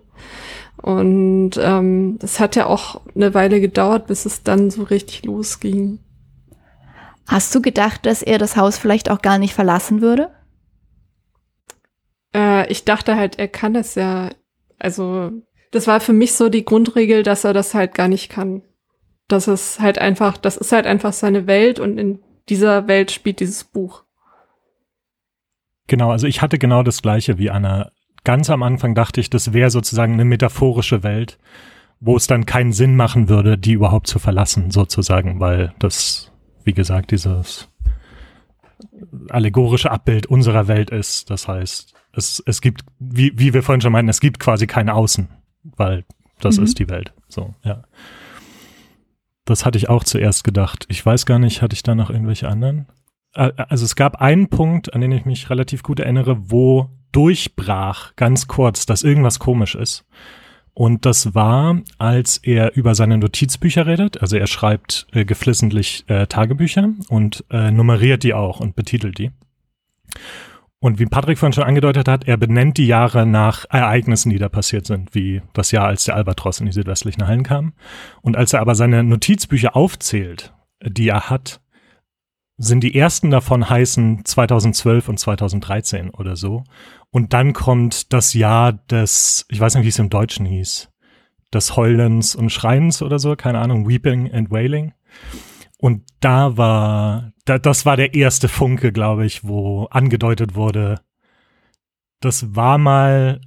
Und 0.82 1.52
ähm, 1.60 2.18
das 2.20 2.40
hat 2.40 2.56
ja 2.56 2.68
auch 2.68 3.02
eine 3.16 3.34
Weile 3.34 3.60
gedauert, 3.60 4.08
bis 4.08 4.26
es 4.26 4.44
dann 4.44 4.70
so 4.70 4.84
richtig 4.84 5.26
losging. 5.26 6.00
Hast 7.28 7.54
du 7.54 7.62
gedacht, 7.62 8.06
dass 8.06 8.22
er 8.22 8.38
das 8.38 8.56
Haus 8.56 8.78
vielleicht 8.78 9.12
auch 9.12 9.22
gar 9.22 9.38
nicht 9.38 9.54
verlassen 9.54 10.02
würde? 10.02 10.32
Äh, 12.34 12.72
ich 12.72 12.86
dachte 12.86 13.16
halt, 13.16 13.38
er 13.38 13.48
kann 13.48 13.76
es 13.76 13.96
ja. 13.96 14.30
Also, 14.80 15.32
das 15.72 15.88
war 15.88 16.00
für 16.00 16.14
mich 16.14 16.34
so 16.34 16.50
die 16.50 16.66
Grundregel, 16.66 17.24
dass 17.24 17.44
er 17.44 17.54
das 17.54 17.74
halt 17.74 17.94
gar 17.94 18.08
nicht 18.08 18.30
kann. 18.30 18.62
Das 19.28 19.48
ist 19.48 19.80
halt 19.80 19.98
einfach, 19.98 20.38
das 20.38 20.56
ist 20.56 20.72
halt 20.72 20.86
einfach 20.86 21.12
seine 21.12 21.48
Welt 21.48 21.80
und 21.80 21.98
in 21.98 22.20
dieser 22.48 22.88
Welt 22.88 23.12
spielt 23.12 23.42
dieses 23.42 23.66
Buch. 23.66 24.04
Genau, 25.88 26.12
also 26.12 26.28
ich 26.28 26.42
hatte 26.42 26.58
genau 26.58 26.84
das 26.84 27.02
gleiche 27.02 27.38
wie 27.38 27.50
Anna. 27.50 27.92
Ganz 28.24 28.50
am 28.50 28.64
Anfang 28.64 28.94
dachte 28.94 29.22
ich, 29.22 29.30
das 29.30 29.54
wäre 29.54 29.70
sozusagen 29.70 30.14
eine 30.14 30.26
metaphorische 30.26 31.04
Welt, 31.04 31.38
wo 32.00 32.16
es 32.16 32.28
dann 32.28 32.46
keinen 32.46 32.74
Sinn 32.74 32.96
machen 32.96 33.30
würde, 33.30 33.58
die 33.58 33.74
überhaupt 33.74 34.08
zu 34.08 34.20
verlassen, 34.20 34.70
sozusagen, 34.70 35.40
weil 35.40 35.74
das, 35.80 36.32
wie 36.68 36.74
gesagt, 36.74 37.12
dieses 37.12 37.70
allegorische 39.30 39.90
Abbild 39.90 40.28
unserer 40.28 40.68
Welt 40.68 40.92
ist. 40.92 41.32
Das 41.32 41.48
heißt, 41.48 41.94
es, 42.12 42.44
es 42.46 42.62
gibt, 42.62 42.82
wie, 43.00 43.32
wie 43.40 43.54
wir 43.54 43.64
vorhin 43.64 43.82
schon 43.82 43.94
meinten, 43.94 44.10
es 44.10 44.20
gibt 44.20 44.40
quasi 44.40 44.68
kein 44.68 44.90
Außen, 44.90 45.30
weil 45.64 46.06
das 46.40 46.58
mhm. 46.58 46.66
ist 46.66 46.78
die 46.78 46.90
Welt. 46.90 47.14
So, 47.28 47.56
ja. 47.64 47.84
Das 49.46 49.66
hatte 49.66 49.78
ich 49.78 49.90
auch 49.90 50.04
zuerst 50.04 50.44
gedacht. 50.44 50.86
Ich 50.90 51.04
weiß 51.04 51.26
gar 51.26 51.40
nicht, 51.40 51.62
hatte 51.62 51.74
ich 51.74 51.84
da 51.84 51.96
noch 51.96 52.10
irgendwelche 52.10 52.50
anderen? 52.50 52.88
Also 53.34 53.86
es 53.86 53.96
gab 53.96 54.20
einen 54.22 54.50
Punkt, 54.50 54.94
an 54.94 55.02
den 55.02 55.12
ich 55.12 55.26
mich 55.26 55.50
relativ 55.50 55.84
gut 55.84 56.00
erinnere, 56.00 56.52
wo 56.52 56.90
durchbrach, 57.14 58.16
ganz 58.16 58.48
kurz, 58.48 58.86
dass 58.86 59.04
irgendwas 59.04 59.40
komisch 59.40 59.76
ist. 59.76 60.06
Und 60.78 61.08
das 61.08 61.34
war, 61.34 61.82
als 61.98 62.38
er 62.38 62.76
über 62.76 62.94
seine 62.94 63.18
Notizbücher 63.18 63.88
redet. 63.88 64.22
Also 64.22 64.38
er 64.38 64.46
schreibt 64.46 65.08
äh, 65.12 65.26
geflissentlich 65.26 66.04
äh, 66.06 66.28
Tagebücher 66.28 66.90
und 67.10 67.44
äh, 67.50 67.72
nummeriert 67.72 68.22
die 68.22 68.36
auch 68.36 68.60
und 68.60 68.76
betitelt 68.76 69.18
die. 69.18 69.32
Und 70.78 71.00
wie 71.00 71.08
Patrick 71.08 71.40
vorhin 71.40 71.54
schon 71.54 71.64
angedeutet 71.64 72.08
hat, 72.08 72.28
er 72.28 72.38
benennt 72.38 72.78
die 72.78 72.86
Jahre 72.86 73.26
nach 73.26 73.66
Ereignissen, 73.72 74.30
die 74.30 74.38
da 74.38 74.50
passiert 74.50 74.86
sind, 74.86 75.16
wie 75.16 75.42
das 75.54 75.72
Jahr, 75.72 75.88
als 75.88 76.04
der 76.04 76.16
Albatros 76.16 76.60
in 76.60 76.68
die 76.68 76.74
südwestlichen 76.74 77.26
Hallen 77.26 77.42
kam. 77.42 77.74
Und 78.22 78.38
als 78.38 78.54
er 78.54 78.62
aber 78.62 78.76
seine 78.76 79.04
Notizbücher 79.04 79.76
aufzählt, 79.76 80.54
die 80.86 81.08
er 81.08 81.32
hat, 81.32 81.60
sind 82.58 82.82
die 82.84 82.94
ersten 82.94 83.32
davon 83.32 83.68
heißen 83.68 84.26
2012 84.26 85.10
und 85.10 85.20
2013 85.20 86.12
oder 86.12 86.36
so. 86.36 86.64
Und 87.12 87.34
dann 87.34 87.54
kommt 87.54 88.14
das 88.14 88.34
Jahr 88.34 88.74
des, 88.74 89.46
ich 89.50 89.60
weiß 89.60 89.76
nicht, 89.76 89.86
wie 89.86 89.90
es 89.90 90.00
im 90.00 90.10
Deutschen 90.10 90.46
hieß, 90.46 90.90
des 91.54 91.76
Heulens 91.76 92.36
und 92.36 92.52
Schreiens 92.52 93.02
oder 93.02 93.20
so, 93.20 93.36
keine 93.36 93.60
Ahnung, 93.60 93.88
Weeping 93.88 94.32
and 94.32 94.52
Wailing. 94.52 94.94
Und 95.80 96.04
da 96.20 96.58
war, 96.58 97.32
da, 97.46 97.60
das 97.60 97.86
war 97.86 97.98
der 97.98 98.14
erste 98.14 98.48
Funke, 98.48 98.92
glaube 98.92 99.26
ich, 99.26 99.44
wo 99.44 99.86
angedeutet 99.86 100.56
wurde, 100.56 101.02
das 102.20 102.56
war 102.56 102.78
mal, 102.78 103.42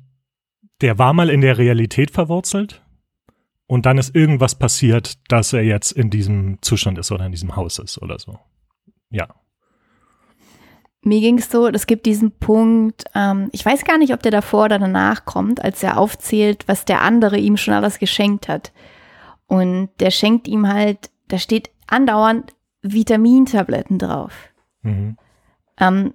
der 0.80 0.98
war 0.98 1.12
mal 1.12 1.28
in 1.28 1.40
der 1.40 1.58
Realität 1.58 2.10
verwurzelt. 2.10 2.82
Und 3.66 3.86
dann 3.86 3.98
ist 3.98 4.14
irgendwas 4.14 4.56
passiert, 4.56 5.18
dass 5.30 5.52
er 5.52 5.62
jetzt 5.62 5.92
in 5.92 6.10
diesem 6.10 6.58
Zustand 6.60 6.98
ist 6.98 7.12
oder 7.12 7.26
in 7.26 7.32
diesem 7.32 7.54
Haus 7.54 7.78
ist 7.78 8.02
oder 8.02 8.18
so. 8.18 8.38
Ja. 9.10 9.28
Mir 11.02 11.20
ging 11.20 11.38
es 11.38 11.50
so, 11.50 11.66
es 11.68 11.86
gibt 11.86 12.04
diesen 12.04 12.32
Punkt, 12.32 13.04
ähm, 13.14 13.48
ich 13.52 13.64
weiß 13.64 13.84
gar 13.84 13.96
nicht, 13.96 14.12
ob 14.12 14.22
der 14.22 14.32
davor 14.32 14.66
oder 14.66 14.78
danach 14.78 15.24
kommt, 15.24 15.64
als 15.64 15.82
er 15.82 15.98
aufzählt, 15.98 16.68
was 16.68 16.84
der 16.84 17.00
andere 17.00 17.38
ihm 17.38 17.56
schon 17.56 17.72
alles 17.72 17.98
geschenkt 17.98 18.48
hat. 18.48 18.72
Und 19.46 19.88
der 19.98 20.10
schenkt 20.10 20.46
ihm 20.46 20.68
halt, 20.68 21.10
da 21.28 21.38
steht 21.38 21.70
andauernd 21.86 22.52
Vitamintabletten 22.82 23.98
drauf. 23.98 24.32
Mhm. 24.82 25.16
Ähm, 25.78 26.14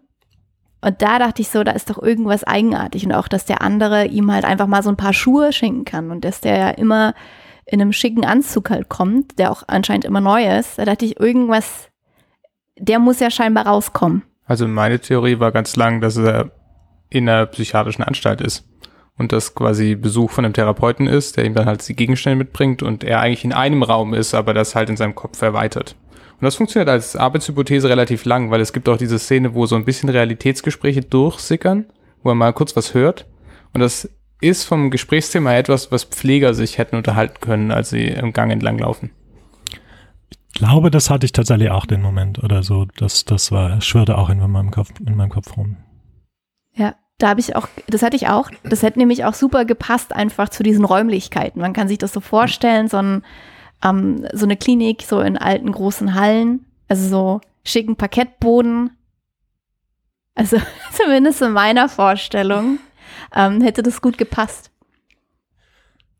und 0.81 1.01
da 1.01 1.17
dachte 1.17 1.41
ich 1.41 1.49
so, 1.49 1.63
da 1.63 1.71
ist 1.71 1.89
doch 1.89 2.01
irgendwas 2.01 2.43
eigenartig 2.43 3.05
und 3.07 3.11
auch, 3.11 3.27
dass 3.27 3.45
der 3.45 3.63
andere 3.63 4.05
ihm 4.05 4.31
halt 4.31 4.45
einfach 4.45 4.67
mal 4.67 4.83
so 4.83 4.89
ein 4.89 4.97
paar 4.97 5.13
Schuhe 5.13 5.51
schenken 5.51 5.83
kann 5.83 6.11
und 6.11 6.23
dass 6.23 6.41
der 6.41 6.57
ja 6.57 6.69
immer 6.69 7.15
in 7.65 7.81
einem 7.81 7.91
schicken 7.91 8.23
Anzug 8.23 8.69
halt 8.69 8.87
kommt, 8.87 9.39
der 9.39 9.51
auch 9.51 9.63
anscheinend 9.65 10.05
immer 10.05 10.21
neu 10.21 10.47
ist. 10.47 10.77
Da 10.77 10.85
dachte 10.85 11.05
ich, 11.05 11.19
irgendwas, 11.19 11.89
der 12.77 12.99
muss 12.99 13.19
ja 13.19 13.31
scheinbar 13.31 13.65
rauskommen. 13.65 14.21
Also 14.45 14.67
meine 14.67 14.99
Theorie 14.99 15.39
war 15.39 15.51
ganz 15.51 15.75
lang, 15.75 16.01
dass 16.01 16.17
er 16.17 16.51
in 17.09 17.27
einer 17.27 17.45
psychiatrischen 17.47 18.03
Anstalt 18.03 18.41
ist 18.41 18.67
und 19.17 19.31
das 19.31 19.55
quasi 19.55 19.95
Besuch 19.95 20.31
von 20.31 20.45
einem 20.45 20.53
Therapeuten 20.53 21.07
ist, 21.07 21.37
der 21.37 21.45
ihm 21.45 21.53
dann 21.53 21.65
halt 21.65 21.87
die 21.87 21.95
Gegenstände 21.95 22.37
mitbringt 22.37 22.83
und 22.83 23.03
er 23.03 23.21
eigentlich 23.21 23.45
in 23.45 23.53
einem 23.53 23.83
Raum 23.83 24.13
ist, 24.13 24.33
aber 24.33 24.53
das 24.53 24.75
halt 24.75 24.89
in 24.89 24.97
seinem 24.97 25.15
Kopf 25.15 25.41
erweitert. 25.41 25.95
Und 26.33 26.43
das 26.43 26.55
funktioniert 26.55 26.89
als 26.89 27.15
Arbeitshypothese 27.15 27.87
relativ 27.87 28.25
lang, 28.25 28.51
weil 28.51 28.59
es 28.59 28.73
gibt 28.73 28.89
auch 28.89 28.97
diese 28.97 29.19
Szene, 29.19 29.53
wo 29.53 29.65
so 29.65 29.75
ein 29.75 29.85
bisschen 29.85 30.09
Realitätsgespräche 30.09 31.01
durchsickern, 31.01 31.85
wo 32.23 32.29
er 32.29 32.35
mal 32.35 32.51
kurz 32.51 32.75
was 32.75 32.93
hört. 32.93 33.25
Und 33.73 33.79
das 33.79 34.09
ist 34.41 34.65
vom 34.65 34.91
Gesprächsthema 34.91 35.53
etwas, 35.53 35.91
was 35.93 36.03
Pfleger 36.03 36.53
sich 36.53 36.77
hätten 36.77 36.97
unterhalten 36.97 37.39
können, 37.39 37.71
als 37.71 37.89
sie 37.89 38.07
im 38.07 38.33
Gang 38.33 38.51
entlang 38.51 38.77
laufen. 38.77 39.11
Ich 40.55 40.59
glaube, 40.59 40.89
das 40.89 41.09
hatte 41.09 41.25
ich 41.25 41.33
tatsächlich 41.33 41.69
auch 41.69 41.85
den 41.85 42.01
Moment 42.01 42.41
oder 42.41 42.63
so. 42.63 42.85
Das, 42.95 43.25
das 43.25 43.51
war, 43.51 43.81
schwirrte 43.81 44.17
auch 44.17 44.29
in 44.29 44.39
meinem 44.39 44.71
Kopf, 44.71 44.89
in 45.05 45.17
meinem 45.17 45.29
Kopf 45.29 45.57
rum. 45.57 45.75
Ja, 46.73 46.95
da 47.17 47.27
habe 47.27 47.41
ich 47.41 47.57
auch, 47.57 47.67
das 47.87 48.01
hatte 48.01 48.15
ich 48.15 48.29
auch, 48.29 48.49
das 48.63 48.81
hätte 48.81 48.97
nämlich 48.97 49.25
auch 49.25 49.33
super 49.33 49.65
gepasst 49.65 50.15
einfach 50.15 50.47
zu 50.47 50.63
diesen 50.63 50.85
Räumlichkeiten. 50.85 51.59
Man 51.59 51.73
kann 51.73 51.89
sich 51.89 51.97
das 51.97 52.13
so 52.13 52.21
vorstellen, 52.21 52.87
so, 52.87 52.95
ein, 52.95 53.25
ähm, 53.83 54.25
so 54.31 54.45
eine 54.45 54.55
Klinik, 54.55 55.01
so 55.01 55.19
in 55.19 55.37
alten 55.37 55.73
großen 55.73 56.15
Hallen, 56.15 56.65
also 56.87 57.09
so 57.09 57.41
schicken 57.65 57.97
Parkettboden. 57.97 58.91
Also 60.35 60.55
zumindest 60.93 61.41
in 61.41 61.51
meiner 61.51 61.89
Vorstellung 61.89 62.79
ähm, 63.35 63.59
hätte 63.59 63.83
das 63.83 64.01
gut 64.01 64.17
gepasst. 64.17 64.71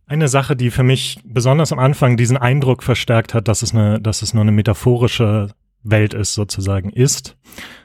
Eine 0.08 0.28
Sache, 0.28 0.56
die 0.56 0.70
für 0.70 0.84
mich 0.84 1.20
besonders 1.26 1.72
am 1.72 1.80
Anfang 1.80 2.16
diesen 2.16 2.38
Eindruck 2.38 2.84
verstärkt 2.84 3.34
hat, 3.34 3.48
dass 3.48 3.62
es, 3.64 3.74
eine, 3.74 4.00
dass 4.00 4.22
es 4.22 4.34
nur 4.34 4.42
eine 4.42 4.52
metaphorische 4.52 5.50
Welt 5.84 6.14
ist, 6.14 6.34
sozusagen, 6.34 6.90
ist, 6.90 7.38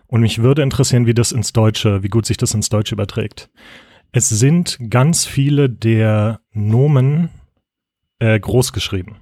und 0.06 0.22
mich 0.22 0.42
würde 0.42 0.62
interessieren, 0.62 1.06
wie 1.06 1.14
das 1.14 1.30
ins 1.30 1.52
Deutsche, 1.52 2.02
wie 2.02 2.08
gut 2.08 2.26
sich 2.26 2.36
das 2.36 2.52
ins 2.52 2.68
Deutsche 2.68 2.96
überträgt. 2.96 3.48
Es 4.10 4.28
sind 4.28 4.76
ganz 4.90 5.24
viele 5.24 5.70
der 5.70 6.40
Nomen 6.52 7.30
äh, 8.18 8.38
groß 8.38 8.72
geschrieben, 8.72 9.16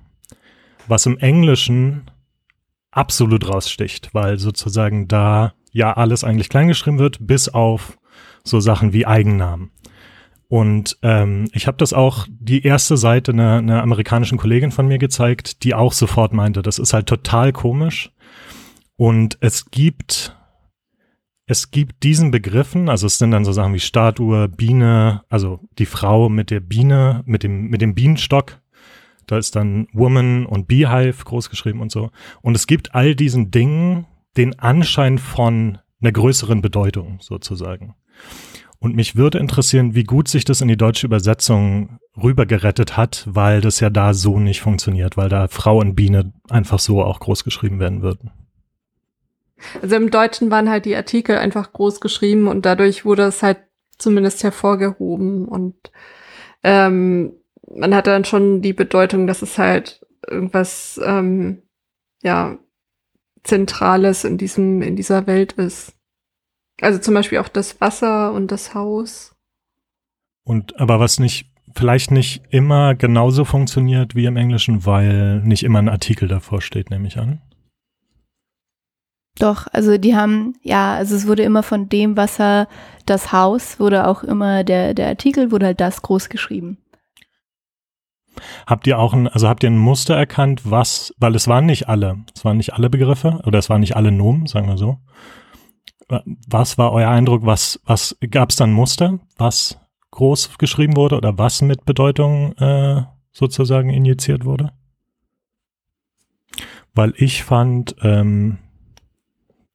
was 0.87 1.04
im 1.04 1.18
Englischen 1.18 2.11
absolut 2.90 3.46
raussticht, 3.46 4.14
weil 4.14 4.38
sozusagen 4.38 5.08
da 5.08 5.52
ja 5.72 5.92
alles 5.92 6.24
eigentlich 6.24 6.48
kleingeschrieben 6.48 6.98
wird, 6.98 7.18
bis 7.20 7.50
auf 7.50 7.98
so 8.42 8.58
Sachen 8.58 8.94
wie 8.94 9.04
Eigennamen. 9.04 9.70
Und 10.48 10.98
ähm, 11.02 11.48
ich 11.52 11.66
habe 11.66 11.76
das 11.76 11.92
auch 11.92 12.26
die 12.28 12.64
erste 12.64 12.96
Seite 12.96 13.32
einer, 13.32 13.58
einer 13.58 13.82
amerikanischen 13.82 14.38
Kollegin 14.38 14.72
von 14.72 14.88
mir 14.88 14.98
gezeigt, 14.98 15.62
die 15.62 15.74
auch 15.74 15.92
sofort 15.92 16.32
meinte, 16.32 16.62
das 16.62 16.78
ist 16.78 16.94
halt 16.94 17.06
total 17.06 17.52
komisch. 17.52 18.11
Und 18.96 19.37
es 19.40 19.70
gibt 19.70 20.34
es 21.50 21.70
gibt 21.70 22.02
diesen 22.02 22.30
Begriffen, 22.30 22.90
also 22.90 23.06
es 23.06 23.16
sind 23.16 23.30
dann 23.30 23.46
so 23.46 23.52
Sachen 23.52 23.72
wie 23.72 23.80
Statue, 23.80 24.48
Biene, 24.48 25.22
also 25.30 25.61
die 25.78 25.87
Frau 25.87 26.28
mit 26.28 26.50
der 26.50 26.61
Biene, 26.61 27.22
mit 27.24 27.42
dem, 27.42 27.68
mit 27.68 27.80
dem 27.80 27.94
Bienenstock. 27.94 28.61
Da 29.26 29.38
ist 29.38 29.56
dann 29.56 29.88
Woman 29.94 30.44
und 30.44 30.68
Beehive 30.68 31.24
großgeschrieben 31.24 31.80
und 31.80 31.90
so. 31.90 32.11
Und 32.42 32.54
es 32.54 32.66
gibt 32.66 32.94
all 32.94 33.14
diesen 33.14 33.50
Dingen 33.50 34.06
den 34.37 34.58
Anschein 34.58 35.16
von 35.16 35.78
einer 36.02 36.12
größeren 36.12 36.61
Bedeutung 36.61 37.18
sozusagen. 37.22 37.94
Und 38.81 38.95
mich 38.95 39.17
würde 39.17 39.38
interessieren, 39.38 39.95
wie 39.95 40.05
gut 40.05 40.29
sich 40.29 40.45
das 40.45 40.61
in 40.61 40.69
die 40.69 40.77
deutsche 40.77 41.07
Übersetzung 41.07 41.99
rübergerettet 42.17 42.97
hat, 42.97 43.25
weil 43.29 43.61
das 43.61 43.81
ja 43.81 43.91
da 43.91 44.14
so 44.14 44.38
nicht 44.38 44.61
funktioniert, 44.61 45.17
weil 45.17 45.29
da 45.29 45.49
Frau 45.49 45.79
und 45.79 45.97
Biene 45.97 46.33
einfach 46.49 46.79
so 46.79 47.03
auch 47.03 47.19
groß 47.19 47.43
geschrieben 47.43 47.81
werden 47.81 48.03
würden. 48.03 48.31
Also 49.83 49.97
im 49.97 50.11
Deutschen 50.11 50.51
waren 50.51 50.71
halt 50.71 50.85
die 50.85 50.95
Artikel 50.95 51.37
einfach 51.37 51.73
groß 51.73 52.01
geschrieben 52.01 52.47
und 52.47 52.64
dadurch 52.64 53.05
wurde 53.05 53.25
es 53.25 53.43
halt 53.43 53.59
zumindest 53.99 54.45
hervorgehoben 54.45 55.47
und 55.47 55.75
ähm, 56.62 57.33
man 57.69 57.95
hat 57.95 58.07
dann 58.07 58.25
schon 58.25 58.62
die 58.62 58.73
Bedeutung, 58.73 59.27
dass 59.27 59.43
es 59.43 59.59
halt 59.59 60.07
irgendwas 60.27 61.01
ähm, 61.05 61.62
ja 62.23 62.57
Zentrales 63.43 64.25
in 64.25 64.38
diesem 64.38 64.83
in 64.83 64.95
dieser 64.95 65.27
Welt 65.27 65.53
ist. 65.55 65.97
Also 66.81 66.99
zum 66.99 67.14
Beispiel 67.14 67.38
auch 67.38 67.49
das 67.49 67.81
Wasser 67.81 68.33
und 68.33 68.53
das 68.53 68.75
Haus. 68.75 69.35
Und 70.45 70.79
aber 70.81 71.01
was 71.01 71.19
nicht 71.19 71.51
vielleicht 71.75 72.11
nicht 72.11 72.43
immer 72.51 72.95
genauso 72.95 73.45
funktioniert 73.45 74.14
wie 74.14 74.25
im 74.25 74.37
Englischen, 74.37 74.87
weil 74.87 75.41
nicht 75.41 75.62
immer 75.62 75.81
ein 75.81 75.88
Artikel 75.88 76.29
davor 76.29 76.61
steht, 76.61 76.91
nehme 76.91 77.07
ich 77.07 77.19
an. 77.19 77.41
Doch, 79.38 79.69
also 79.73 79.99
die 79.99 80.17
haben, 80.17 80.55
ja, 80.62 80.95
also 80.95 81.14
es 81.14 81.29
wurde 81.29 81.45
immer 81.45 81.62
von 81.62 81.88
dem 81.88 82.17
Wasser, 82.17 82.67
das 83.07 83.33
Haus, 83.33 83.79
wurde 83.79 84.09
auch 84.09 84.25
immer 84.25 84.64
der, 84.64 84.95
der 84.95 85.09
Artikel, 85.09 85.53
wurde 85.53 85.67
halt 85.67 85.81
das 85.81 86.03
groß 86.03 86.29
geschrieben. 86.29 86.79
Habt 88.67 88.87
ihr 88.87 88.99
auch 88.99 89.12
ein, 89.12 89.29
also 89.29 89.49
habt 89.49 89.62
ihr 89.62 89.71
ein 89.71 89.79
Muster 89.79 90.17
erkannt, 90.17 90.62
was, 90.64 91.14
weil 91.19 91.35
es 91.35 91.47
waren 91.47 91.67
nicht 91.67 91.88
alle, 91.88 92.19
es 92.35 92.45
waren 92.45 92.57
nicht 92.57 92.75
alle 92.75 92.91
Begriffe 92.91 93.41
oder 93.45 93.59
es 93.59 93.71
waren 93.71 93.81
nicht 93.81 93.97
alle 93.97 94.11
Nomen, 94.11 94.47
sagen 94.47 94.69
wir 94.69 94.77
so. 94.77 94.99
Was 96.09 96.79
war 96.79 96.92
euer 96.92 97.11
Eindruck, 97.11 97.44
was, 97.44 97.81
was 97.85 98.16
gab 98.31 98.51
es 98.51 98.57
dann 98.57 98.73
Muster, 98.73 99.18
was 99.37 99.79
groß 100.11 100.57
geschrieben 100.59 100.97
wurde 100.97 101.16
oder 101.16 101.37
was 101.38 101.61
mit 101.61 101.85
Bedeutung 101.85 102.53
äh, 102.57 103.03
sozusagen 103.33 103.90
injiziert 103.90 104.44
wurde? 104.44 104.73
Weil 106.94 107.12
ich 107.16 107.44
fand, 107.44 107.94
ähm, 108.03 108.59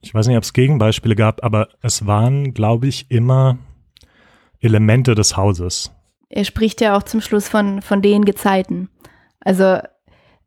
ich 0.01 0.13
weiß 0.13 0.27
nicht, 0.27 0.37
ob 0.37 0.43
es 0.43 0.53
Gegenbeispiele 0.53 1.15
gab, 1.15 1.43
aber 1.43 1.69
es 1.81 2.05
waren, 2.07 2.53
glaube 2.53 2.87
ich, 2.87 3.09
immer 3.09 3.57
Elemente 4.59 5.13
des 5.15 5.37
Hauses. 5.37 5.91
Er 6.29 6.45
spricht 6.45 6.81
ja 6.81 6.97
auch 6.97 7.03
zum 7.03 7.21
Schluss 7.21 7.47
von, 7.47 7.81
von 7.81 8.01
den 8.01 8.25
Gezeiten. 8.25 8.89
Also 9.39 9.79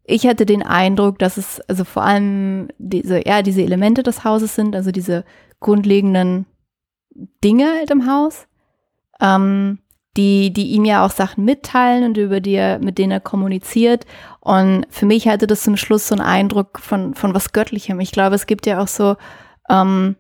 ich 0.07 0.27
hatte 0.27 0.47
den 0.47 0.63
Eindruck, 0.63 1.19
dass 1.19 1.37
es 1.37 1.61
also 1.63 1.85
vor 1.85 2.05
allem 2.05 2.69
diese, 2.79 3.27
ja, 3.27 3.43
diese 3.43 3.63
Elemente 3.63 4.03
des 4.03 4.25
Hauses 4.25 4.55
sind, 4.55 4.77
also 4.77 4.93
diese 4.93 5.25
grundlegenden 5.61 6.47
Dinge 7.43 7.67
halt 7.77 7.91
im 7.91 8.11
Haus, 8.11 8.47
ähm, 9.21 9.79
die, 10.17 10.53
die 10.53 10.69
ihm 10.69 10.85
ja 10.85 11.05
auch 11.05 11.11
Sachen 11.11 11.45
mitteilen 11.45 12.05
und 12.05 12.17
über 12.17 12.41
die 12.41 12.55
er, 12.55 12.79
mit 12.79 12.99
denen 12.99 13.13
er 13.13 13.21
kommuniziert. 13.21 14.07
Und 14.41 14.87
für 14.91 15.07
mich 15.07 15.29
hatte 15.29 15.47
das 15.47 15.63
zum 15.63 15.77
Schluss 15.77 16.09
so 16.09 16.15
einen 16.15 16.25
Eindruck 16.25 16.79
von, 16.79 17.15
von 17.15 17.35
was 17.35 17.53
Göttlichem. 17.53 18.01
Ich 18.01 18.13
glaube, 18.13 18.37
es 18.37 18.47
gibt 18.47 18.67
ja 18.67 18.81
auch 18.81 18.89
so 18.89 19.17
ähm, 19.69 20.17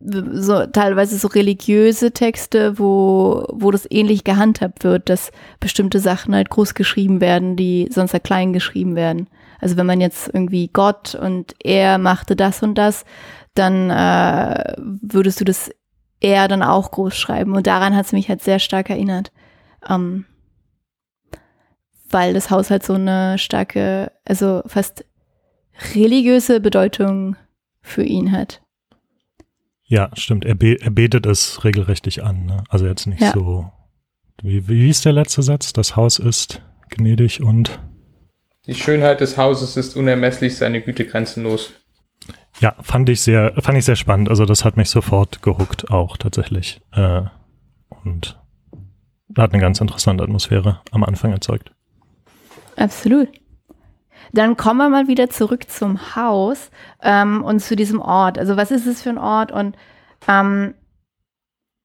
so 0.00 0.66
teilweise 0.66 1.18
so 1.18 1.28
religiöse 1.28 2.12
Texte, 2.12 2.78
wo, 2.78 3.44
wo 3.52 3.70
das 3.70 3.86
ähnlich 3.90 4.24
gehandhabt 4.24 4.82
wird, 4.82 5.08
dass 5.08 5.30
bestimmte 5.60 6.00
Sachen 6.00 6.34
halt 6.34 6.48
groß 6.48 6.74
geschrieben 6.74 7.20
werden, 7.20 7.56
die 7.56 7.88
sonst 7.92 8.14
halt 8.14 8.24
klein 8.24 8.52
geschrieben 8.52 8.96
werden. 8.96 9.28
Also 9.60 9.76
wenn 9.76 9.86
man 9.86 10.00
jetzt 10.00 10.30
irgendwie 10.32 10.68
Gott 10.68 11.14
und 11.14 11.54
er 11.62 11.98
machte 11.98 12.34
das 12.34 12.62
und 12.62 12.76
das, 12.76 13.04
dann 13.54 13.90
äh, 13.90 14.74
würdest 14.78 15.40
du 15.40 15.44
das 15.44 15.70
eher 16.20 16.48
dann 16.48 16.62
auch 16.62 16.90
groß 16.90 17.14
schreiben. 17.14 17.54
Und 17.54 17.66
daran 17.66 17.94
hat 17.94 18.06
es 18.06 18.12
mich 18.12 18.28
halt 18.28 18.42
sehr 18.42 18.58
stark 18.58 18.88
erinnert. 18.88 19.32
Ähm, 19.88 20.24
weil 22.08 22.34
das 22.34 22.50
Haus 22.50 22.70
halt 22.70 22.84
so 22.84 22.94
eine 22.94 23.38
starke, 23.38 24.12
also 24.24 24.62
fast 24.66 25.04
religiöse 25.94 26.60
Bedeutung 26.60 27.36
für 27.82 28.02
ihn 28.02 28.32
hat. 28.32 28.62
Ja, 29.90 30.08
stimmt. 30.14 30.44
Er, 30.44 30.54
be 30.54 30.80
er 30.80 30.90
betet 30.90 31.26
es 31.26 31.64
regelrechtlich 31.64 32.22
an. 32.22 32.46
Ne? 32.46 32.62
Also 32.68 32.86
jetzt 32.86 33.06
nicht 33.06 33.20
ja. 33.20 33.32
so. 33.32 33.72
Wie, 34.40 34.68
wie 34.68 34.88
ist 34.88 35.04
der 35.04 35.12
letzte 35.12 35.42
Satz? 35.42 35.72
Das 35.72 35.96
Haus 35.96 36.20
ist 36.20 36.62
gnädig 36.90 37.42
und. 37.42 37.80
Die 38.66 38.74
Schönheit 38.74 39.20
des 39.20 39.36
Hauses 39.36 39.76
ist 39.76 39.96
unermesslich, 39.96 40.56
seine 40.56 40.80
Güte 40.80 41.04
grenzenlos. 41.06 41.72
Ja, 42.60 42.76
fand 42.80 43.08
ich 43.08 43.22
sehr, 43.22 43.52
fand 43.60 43.78
ich 43.78 43.84
sehr 43.84 43.96
spannend. 43.96 44.28
Also 44.28 44.44
das 44.44 44.64
hat 44.64 44.76
mich 44.76 44.90
sofort 44.90 45.42
gehuckt, 45.42 45.90
auch 45.90 46.16
tatsächlich. 46.16 46.80
Äh, 46.92 47.22
und 48.04 48.38
hat 49.36 49.52
eine 49.52 49.60
ganz 49.60 49.80
interessante 49.80 50.22
Atmosphäre 50.22 50.82
am 50.92 51.02
Anfang 51.02 51.32
erzeugt. 51.32 51.72
Absolut. 52.76 53.28
Dann 54.32 54.56
kommen 54.56 54.78
wir 54.78 54.88
mal 54.88 55.08
wieder 55.08 55.30
zurück 55.30 55.68
zum 55.70 56.14
Haus 56.14 56.70
ähm, 57.02 57.42
und 57.42 57.60
zu 57.60 57.76
diesem 57.76 58.00
Ort. 58.00 58.38
Also 58.38 58.56
was 58.56 58.70
ist 58.70 58.86
es 58.86 59.02
für 59.02 59.10
ein 59.10 59.18
Ort? 59.18 59.52
Und 59.52 59.76
ähm, 60.28 60.74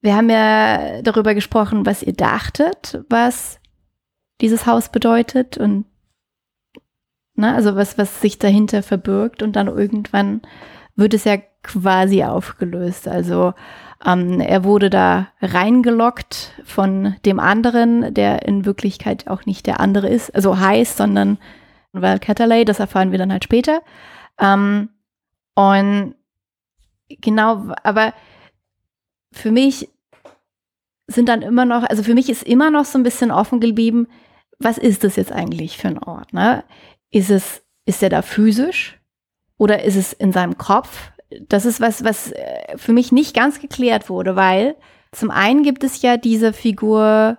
wir 0.02 0.16
haben 0.16 0.30
ja 0.30 1.02
darüber 1.02 1.34
gesprochen, 1.34 1.86
was 1.86 2.04
ihr 2.04 2.14
dachtet, 2.14 3.04
was 3.10 3.60
dieses 4.42 4.66
Haus 4.66 4.90
bedeutet 4.90 5.58
und 5.58 5.86
ne, 7.36 7.54
also 7.54 7.76
was, 7.76 7.98
was 7.98 8.22
sich 8.22 8.38
dahinter 8.38 8.84
verbirgt 8.84 9.42
und 9.42 9.56
dann 9.56 9.68
irgendwann 9.68 10.42
wird 10.96 11.14
es 11.14 11.24
ja 11.24 11.38
quasi 11.64 12.24
aufgelöst. 12.24 13.08
Also 13.08 13.54
ähm, 14.06 14.40
er 14.40 14.64
wurde 14.64 14.90
da 14.90 15.30
reingelockt 15.42 16.62
von 16.64 17.16
dem 17.26 17.40
anderen, 17.40 18.14
der 18.14 18.48
in 18.48 18.66
Wirklichkeit 18.66 19.28
auch 19.28 19.46
nicht 19.46 19.66
der 19.66 19.80
andere 19.80 20.08
ist, 20.08 20.34
also 20.36 20.60
heißt, 20.60 20.98
sondern 20.98 21.38
Val 22.02 22.20
Catalay, 22.20 22.66
das 22.66 22.80
erfahren 22.80 23.12
wir 23.12 23.18
dann 23.18 23.32
halt 23.32 23.44
später. 23.44 23.82
Ähm, 24.40 24.90
und 25.56 26.16
genau, 27.10 27.74
aber 27.84 28.14
für 29.32 29.52
mich 29.52 29.90
sind 31.08 31.30
dann 31.30 31.42
immer 31.42 31.66
noch, 31.66 31.84
also 31.84 32.04
für 32.04 32.14
mich 32.14 32.30
ist 32.30 32.44
immer 32.44 32.72
noch 32.72 32.86
so 32.86 32.98
ein 32.98 33.04
bisschen 33.04 33.32
offen 33.32 33.60
geblieben, 33.60 34.08
was 34.60 34.78
ist 34.78 35.04
das 35.04 35.16
jetzt 35.16 35.32
eigentlich 35.32 35.78
für 35.78 35.90
ein 35.90 36.00
Ort? 36.00 36.34
Ne? 36.34 36.64
Ist 37.12 37.30
es, 37.30 37.64
ist 37.86 38.02
er 38.02 38.10
da 38.10 38.22
physisch 38.22 39.00
oder 39.58 39.84
ist 39.84 39.96
es 39.96 40.14
in 40.14 40.32
seinem 40.32 40.58
Kopf? 40.58 41.12
Das 41.48 41.66
ist 41.66 41.82
was, 41.82 42.04
was 42.04 42.32
äh, 42.32 42.78
für 42.78 42.94
mich 42.94 43.12
nicht 43.12 43.36
ganz 43.36 43.60
geklärt 43.60 44.10
wurde, 44.10 44.36
weil 44.36 44.76
zum 45.12 45.32
einen 45.32 45.64
gibt 45.64 45.84
es 45.84 46.02
ja 46.02 46.18
diese 46.18 46.54
Figur, 46.54 47.38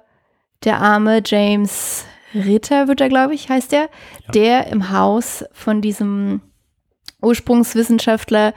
der 0.64 0.81
arme 0.81 1.23
James 1.25 2.05
Ritter 2.37 2.88
wird 2.88 3.01
er, 3.01 3.09
glaube 3.09 3.35
ich, 3.35 3.49
heißt 3.49 3.72
er, 3.72 3.83
ja. 3.83 3.88
der 4.35 4.66
im 4.68 4.90
Haus 4.90 5.44
von 5.53 5.81
diesem 5.81 6.40
Ursprungswissenschaftler 7.22 8.55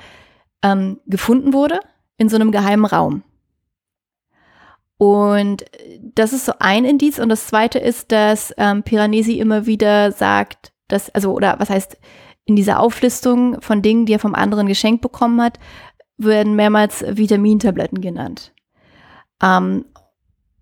ähm, 0.63 0.99
gefunden 1.05 1.53
wurde, 1.53 1.79
in 2.17 2.29
so 2.29 2.35
einem 2.35 2.51
geheimen 2.51 2.85
Raum. 2.85 3.23
Und 4.97 5.63
das 6.01 6.33
ist 6.33 6.45
so 6.45 6.53
ein 6.59 6.83
Indiz. 6.83 7.19
Und 7.19 7.29
das 7.29 7.47
zweite 7.47 7.79
ist, 7.79 8.11
dass 8.11 8.53
ähm, 8.57 8.83
Piranesi 8.83 9.39
immer 9.39 9.65
wieder 9.65 10.11
sagt, 10.11 10.73
dass, 10.89 11.09
also, 11.11 11.31
oder 11.31 11.55
was 11.59 11.69
heißt, 11.69 11.97
in 12.45 12.55
dieser 12.55 12.79
Auflistung 12.79 13.61
von 13.61 13.81
Dingen, 13.81 14.05
die 14.05 14.13
er 14.13 14.19
vom 14.19 14.35
anderen 14.35 14.67
geschenkt 14.67 15.01
bekommen 15.01 15.41
hat, 15.41 15.59
werden 16.17 16.55
mehrmals 16.55 17.05
Vitamintabletten 17.07 18.01
genannt. 18.01 18.53
Ähm, 19.41 19.85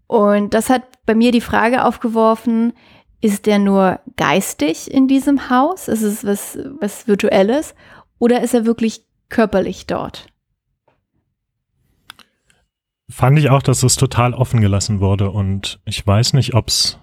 und 0.06 0.54
das 0.54 0.70
hat 0.70 0.84
bei 1.06 1.16
mir 1.16 1.32
die 1.32 1.42
Frage 1.42 1.84
aufgeworfen, 1.84 2.74
ist 3.22 3.46
der 3.46 3.60
nur 3.60 4.00
geistig 4.16 4.92
in 4.92 5.08
diesem 5.08 5.50
Haus? 5.50 5.88
Ist 5.88 6.04
es 6.04 6.26
was, 6.26 6.58
was 6.80 7.08
Virtuelles? 7.08 7.76
Oder 8.20 8.42
ist 8.42 8.54
er 8.54 8.66
wirklich 8.66 9.06
körperlich 9.30 9.88
dort? 9.88 10.28
Fand 13.10 13.40
ich 13.40 13.50
auch, 13.50 13.62
dass 13.62 13.84
es 13.84 13.96
total 13.96 14.34
offen 14.34 14.60
gelassen 14.60 15.00
wurde 15.00 15.32
und 15.32 15.80
ich 15.86 16.06
weiß 16.06 16.34
nicht, 16.34 16.54
ob's, 16.54 17.00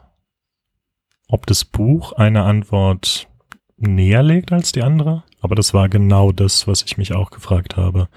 ob 1.28 1.46
das 1.46 1.64
Buch 1.64 2.12
eine 2.12 2.42
Antwort 2.42 3.26
näher 3.76 4.22
legt 4.22 4.52
als 4.52 4.72
die 4.72 4.82
andere, 4.82 5.24
aber 5.40 5.54
das 5.54 5.72
war 5.72 5.88
genau 5.88 6.30
das, 6.30 6.68
was 6.68 6.82
ich 6.82 6.98
mich 6.98 7.14
auch 7.14 7.30
gefragt 7.30 7.76
habe. 7.76 8.08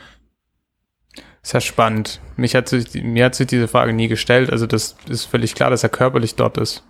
Ist 1.41 1.53
ja 1.53 1.61
spannend. 1.61 2.19
Mich 2.35 2.55
hat 2.55 2.67
sich, 2.67 2.93
mir 3.01 3.23
hat 3.23 3.35
sich 3.35 3.47
diese 3.47 3.69
Frage 3.69 3.93
nie 3.93 4.09
gestellt. 4.09 4.51
Also 4.51 4.67
das 4.67 4.97
ist 5.07 5.23
völlig 5.23 5.55
klar, 5.55 5.69
dass 5.69 5.81
er 5.81 5.87
körperlich 5.87 6.35
dort 6.35 6.57
ist. 6.57 6.83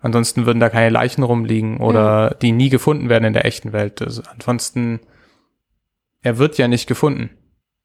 Ansonsten 0.00 0.46
würden 0.46 0.60
da 0.60 0.70
keine 0.70 0.90
Leichen 0.90 1.22
rumliegen 1.22 1.78
oder 1.78 2.30
mhm. 2.30 2.38
die 2.40 2.52
nie 2.52 2.68
gefunden 2.68 3.08
werden 3.08 3.24
in 3.24 3.32
der 3.32 3.44
echten 3.44 3.72
Welt. 3.72 4.00
Also 4.00 4.22
ansonsten, 4.32 5.00
er 6.22 6.38
wird 6.38 6.58
ja 6.58 6.68
nicht 6.68 6.86
gefunden. 6.86 7.30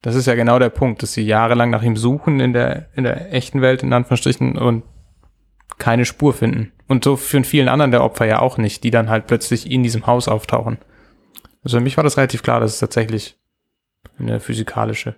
Das 0.01 0.15
ist 0.15 0.27
ja 0.27 0.35
genau 0.35 0.59
der 0.59 0.69
Punkt, 0.69 1.01
dass 1.01 1.13
sie 1.13 1.23
jahrelang 1.23 1.69
nach 1.69 1.81
ihm 1.81 1.95
suchen 1.95 2.39
in 2.39 2.53
der, 2.53 2.89
in 2.95 3.03
der 3.03 3.33
echten 3.33 3.61
Welt, 3.61 3.83
in 3.83 3.93
Anführungsstrichen, 3.93 4.57
und 4.57 4.83
keine 5.79 6.05
Spur 6.05 6.33
finden. 6.33 6.73
Und 6.87 7.03
so 7.03 7.15
für 7.15 7.43
vielen 7.43 7.69
anderen 7.69 7.91
der 7.91 8.03
Opfer 8.03 8.25
ja 8.25 8.39
auch 8.39 8.57
nicht, 8.57 8.83
die 8.83 8.91
dann 8.91 9.09
halt 9.09 9.27
plötzlich 9.27 9.71
in 9.71 9.81
diesem 9.81 10.05
Haus 10.05 10.27
auftauchen. 10.27 10.77
Also 11.63 11.77
für 11.77 11.83
mich 11.83 11.97
war 11.97 12.03
das 12.03 12.17
relativ 12.17 12.43
klar, 12.43 12.59
dass 12.59 12.73
es 12.73 12.79
tatsächlich 12.79 13.37
eine 14.19 14.39
physikalische 14.39 15.15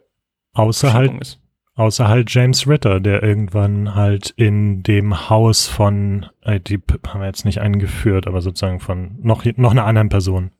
Außer 0.54 0.94
halt, 0.94 1.20
ist. 1.20 1.42
Außer 1.76 2.08
halt 2.08 2.34
James 2.34 2.68
Ritter, 2.68 3.02
der 3.02 3.22
irgendwann 3.22 3.96
halt 3.96 4.30
in 4.38 4.82
dem 4.82 5.30
Haus 5.30 5.68
von, 5.68 6.26
äh, 6.42 6.60
die 6.60 6.82
haben 7.06 7.20
wir 7.20 7.28
jetzt 7.28 7.44
nicht 7.44 7.60
eingeführt, 7.60 8.28
aber 8.28 8.42
sozusagen 8.42 8.80
von 8.80 9.18
noch, 9.22 9.44
noch 9.58 9.72
einer 9.72 9.86
anderen 9.86 10.08
Person 10.08 10.52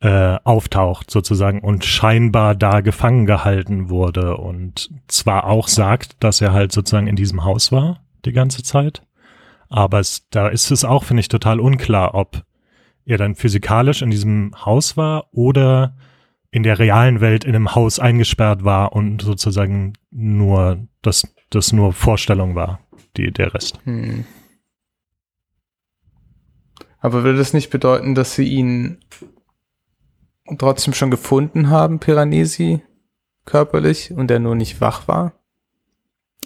äh, 0.00 0.38
auftaucht 0.44 1.10
sozusagen 1.10 1.60
und 1.60 1.84
scheinbar 1.84 2.54
da 2.54 2.82
gefangen 2.82 3.26
gehalten 3.26 3.88
wurde 3.88 4.36
und 4.36 4.90
zwar 5.08 5.46
auch 5.46 5.66
sagt, 5.66 6.22
dass 6.22 6.40
er 6.40 6.52
halt 6.52 6.70
sozusagen 6.70 7.08
in 7.08 7.16
diesem 7.16 7.44
Haus 7.44 7.72
war 7.72 8.00
die 8.24 8.32
ganze 8.32 8.62
Zeit, 8.62 9.02
aber 9.68 9.98
es, 9.98 10.28
da 10.30 10.48
ist 10.48 10.70
es 10.70 10.84
auch, 10.84 11.02
finde 11.04 11.22
ich, 11.22 11.28
total 11.28 11.58
unklar, 11.58 12.14
ob 12.14 12.44
er 13.06 13.18
dann 13.18 13.34
physikalisch 13.34 14.02
in 14.02 14.10
diesem 14.10 14.52
Haus 14.64 14.96
war 14.96 15.28
oder 15.32 15.96
in 16.56 16.62
der 16.62 16.78
realen 16.78 17.20
Welt 17.20 17.44
in 17.44 17.54
einem 17.54 17.74
Haus 17.74 17.98
eingesperrt 17.98 18.64
war 18.64 18.94
und 18.94 19.20
sozusagen 19.20 19.92
nur 20.10 20.88
das, 21.02 21.28
das 21.50 21.74
nur 21.74 21.92
Vorstellung 21.92 22.54
war, 22.54 22.80
die, 23.18 23.30
der 23.30 23.52
Rest. 23.52 23.78
Hm. 23.84 24.24
Aber 26.98 27.24
würde 27.24 27.36
das 27.36 27.52
nicht 27.52 27.68
bedeuten, 27.68 28.14
dass 28.14 28.34
sie 28.34 28.48
ihn 28.48 29.04
trotzdem 30.56 30.94
schon 30.94 31.10
gefunden 31.10 31.68
haben, 31.68 31.98
Piranesi, 31.98 32.80
körperlich, 33.44 34.12
und 34.12 34.30
er 34.30 34.38
nur 34.38 34.54
nicht 34.54 34.80
wach 34.80 35.06
war? 35.08 35.34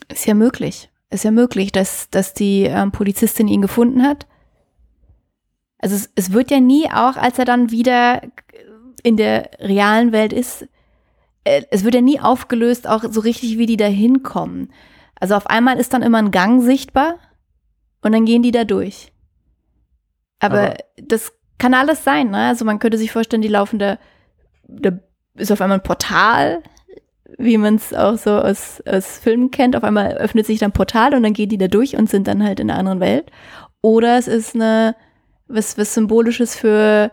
Ist 0.08 0.26
ja 0.26 0.34
möglich. 0.34 0.90
Ist 1.10 1.22
ja 1.22 1.30
möglich, 1.30 1.70
dass, 1.70 2.10
dass 2.10 2.34
die 2.34 2.64
ähm, 2.64 2.90
Polizistin 2.90 3.46
ihn 3.46 3.62
gefunden 3.62 4.02
hat. 4.02 4.26
Also 5.78 5.94
es, 5.94 6.10
es 6.16 6.32
wird 6.32 6.50
ja 6.50 6.58
nie, 6.58 6.90
auch 6.90 7.16
als 7.16 7.38
er 7.38 7.44
dann 7.44 7.70
wieder 7.70 8.22
in 9.02 9.16
der 9.16 9.50
realen 9.58 10.12
Welt 10.12 10.32
ist, 10.32 10.68
äh, 11.44 11.62
es 11.70 11.84
wird 11.84 11.94
ja 11.94 12.00
nie 12.00 12.20
aufgelöst, 12.20 12.88
auch 12.88 13.04
so 13.08 13.20
richtig, 13.20 13.58
wie 13.58 13.66
die 13.66 13.76
da 13.76 13.86
hinkommen. 13.86 14.72
Also 15.18 15.34
auf 15.34 15.46
einmal 15.46 15.78
ist 15.78 15.92
dann 15.92 16.02
immer 16.02 16.18
ein 16.18 16.30
Gang 16.30 16.62
sichtbar 16.62 17.16
und 18.02 18.12
dann 18.12 18.24
gehen 18.24 18.42
die 18.42 18.52
da 18.52 18.64
durch. 18.64 19.12
Aber, 20.38 20.60
Aber 20.60 20.76
das 20.96 21.32
kann 21.58 21.74
alles 21.74 22.04
sein, 22.04 22.30
ne? 22.30 22.48
Also 22.48 22.64
man 22.64 22.78
könnte 22.78 22.98
sich 22.98 23.12
vorstellen, 23.12 23.42
die 23.42 23.48
laufen 23.48 23.78
da, 23.78 23.98
da 24.66 24.92
ist 25.34 25.52
auf 25.52 25.60
einmal 25.60 25.78
ein 25.78 25.84
Portal, 25.84 26.62
wie 27.38 27.58
man 27.58 27.76
es 27.76 27.94
auch 27.94 28.16
so 28.16 28.30
aus, 28.32 28.82
aus 28.86 29.18
Filmen 29.18 29.50
kennt. 29.50 29.76
Auf 29.76 29.84
einmal 29.84 30.14
öffnet 30.14 30.46
sich 30.46 30.58
dann 30.58 30.70
ein 30.70 30.74
Portal 30.74 31.14
und 31.14 31.22
dann 31.22 31.34
gehen 31.34 31.48
die 31.48 31.58
da 31.58 31.68
durch 31.68 31.96
und 31.96 32.08
sind 32.08 32.26
dann 32.26 32.42
halt 32.42 32.60
in 32.60 32.70
einer 32.70 32.78
anderen 32.78 33.00
Welt. 33.00 33.30
Oder 33.82 34.18
es 34.18 34.26
ist 34.26 34.54
eine, 34.54 34.96
was, 35.46 35.78
was 35.78 35.94
Symbolisches 35.94 36.56
für, 36.56 37.12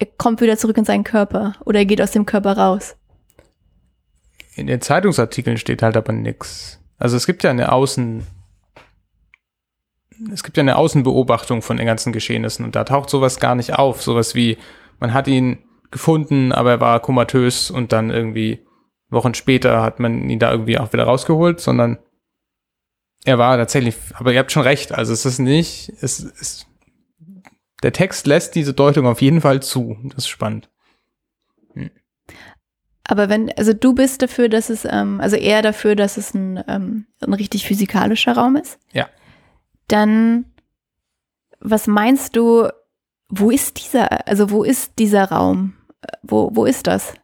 er 0.00 0.06
kommt 0.16 0.40
wieder 0.40 0.56
zurück 0.56 0.78
in 0.78 0.84
seinen 0.84 1.04
Körper 1.04 1.54
oder 1.64 1.78
er 1.78 1.84
geht 1.84 2.02
aus 2.02 2.10
dem 2.10 2.26
Körper 2.26 2.56
raus. 2.56 2.96
In 4.54 4.66
den 4.66 4.80
Zeitungsartikeln 4.80 5.58
steht 5.58 5.82
halt 5.82 5.96
aber 5.96 6.12
nichts. 6.12 6.80
Also 6.98 7.16
es 7.16 7.26
gibt 7.26 7.44
ja 7.44 7.50
eine 7.50 7.70
Außen, 7.70 8.26
es 10.32 10.42
gibt 10.42 10.56
ja 10.56 10.62
eine 10.62 10.76
Außenbeobachtung 10.76 11.62
von 11.62 11.76
den 11.76 11.86
ganzen 11.86 12.12
Geschehnissen 12.12 12.64
und 12.64 12.74
da 12.74 12.84
taucht 12.84 13.10
sowas 13.10 13.40
gar 13.40 13.54
nicht 13.54 13.78
auf. 13.78 14.02
Sowas 14.02 14.34
wie, 14.34 14.56
man 14.98 15.12
hat 15.12 15.28
ihn 15.28 15.58
gefunden, 15.90 16.52
aber 16.52 16.70
er 16.72 16.80
war 16.80 17.00
komatös 17.00 17.70
und 17.70 17.92
dann 17.92 18.10
irgendwie 18.10 18.64
Wochen 19.10 19.34
später 19.34 19.82
hat 19.82 20.00
man 20.00 20.30
ihn 20.30 20.38
da 20.38 20.50
irgendwie 20.50 20.78
auch 20.78 20.92
wieder 20.94 21.04
rausgeholt, 21.04 21.60
sondern 21.60 21.98
er 23.24 23.38
war 23.38 23.58
tatsächlich, 23.58 23.96
aber 24.14 24.32
ihr 24.32 24.38
habt 24.38 24.52
schon 24.52 24.62
recht, 24.62 24.92
also 24.92 25.12
es 25.12 25.26
ist 25.26 25.40
nicht, 25.40 25.92
es 26.00 26.20
ist, 26.20 26.69
der 27.82 27.92
Text 27.92 28.26
lässt 28.26 28.54
diese 28.54 28.74
Deutung 28.74 29.06
auf 29.06 29.22
jeden 29.22 29.40
Fall 29.40 29.62
zu. 29.62 29.96
Das 30.04 30.18
ist 30.18 30.28
spannend. 30.28 30.68
Hm. 31.74 31.90
Aber 33.04 33.28
wenn, 33.28 33.50
also 33.56 33.72
du 33.72 33.94
bist 33.94 34.22
dafür, 34.22 34.48
dass 34.48 34.70
es, 34.70 34.84
ähm, 34.84 35.20
also 35.20 35.36
eher 35.36 35.62
dafür, 35.62 35.96
dass 35.96 36.16
es 36.16 36.34
ein, 36.34 36.62
ähm, 36.68 37.06
ein 37.20 37.32
richtig 37.32 37.66
physikalischer 37.66 38.36
Raum 38.36 38.56
ist? 38.56 38.78
Ja. 38.92 39.08
Dann, 39.88 40.44
was 41.58 41.86
meinst 41.86 42.36
du, 42.36 42.68
wo 43.28 43.50
ist 43.50 43.78
dieser, 43.78 44.28
also 44.28 44.50
wo 44.50 44.62
ist 44.62 44.98
dieser 44.98 45.24
Raum? 45.24 45.74
Wo, 46.22 46.50
wo 46.54 46.64
ist 46.64 46.86
das? 46.86 47.14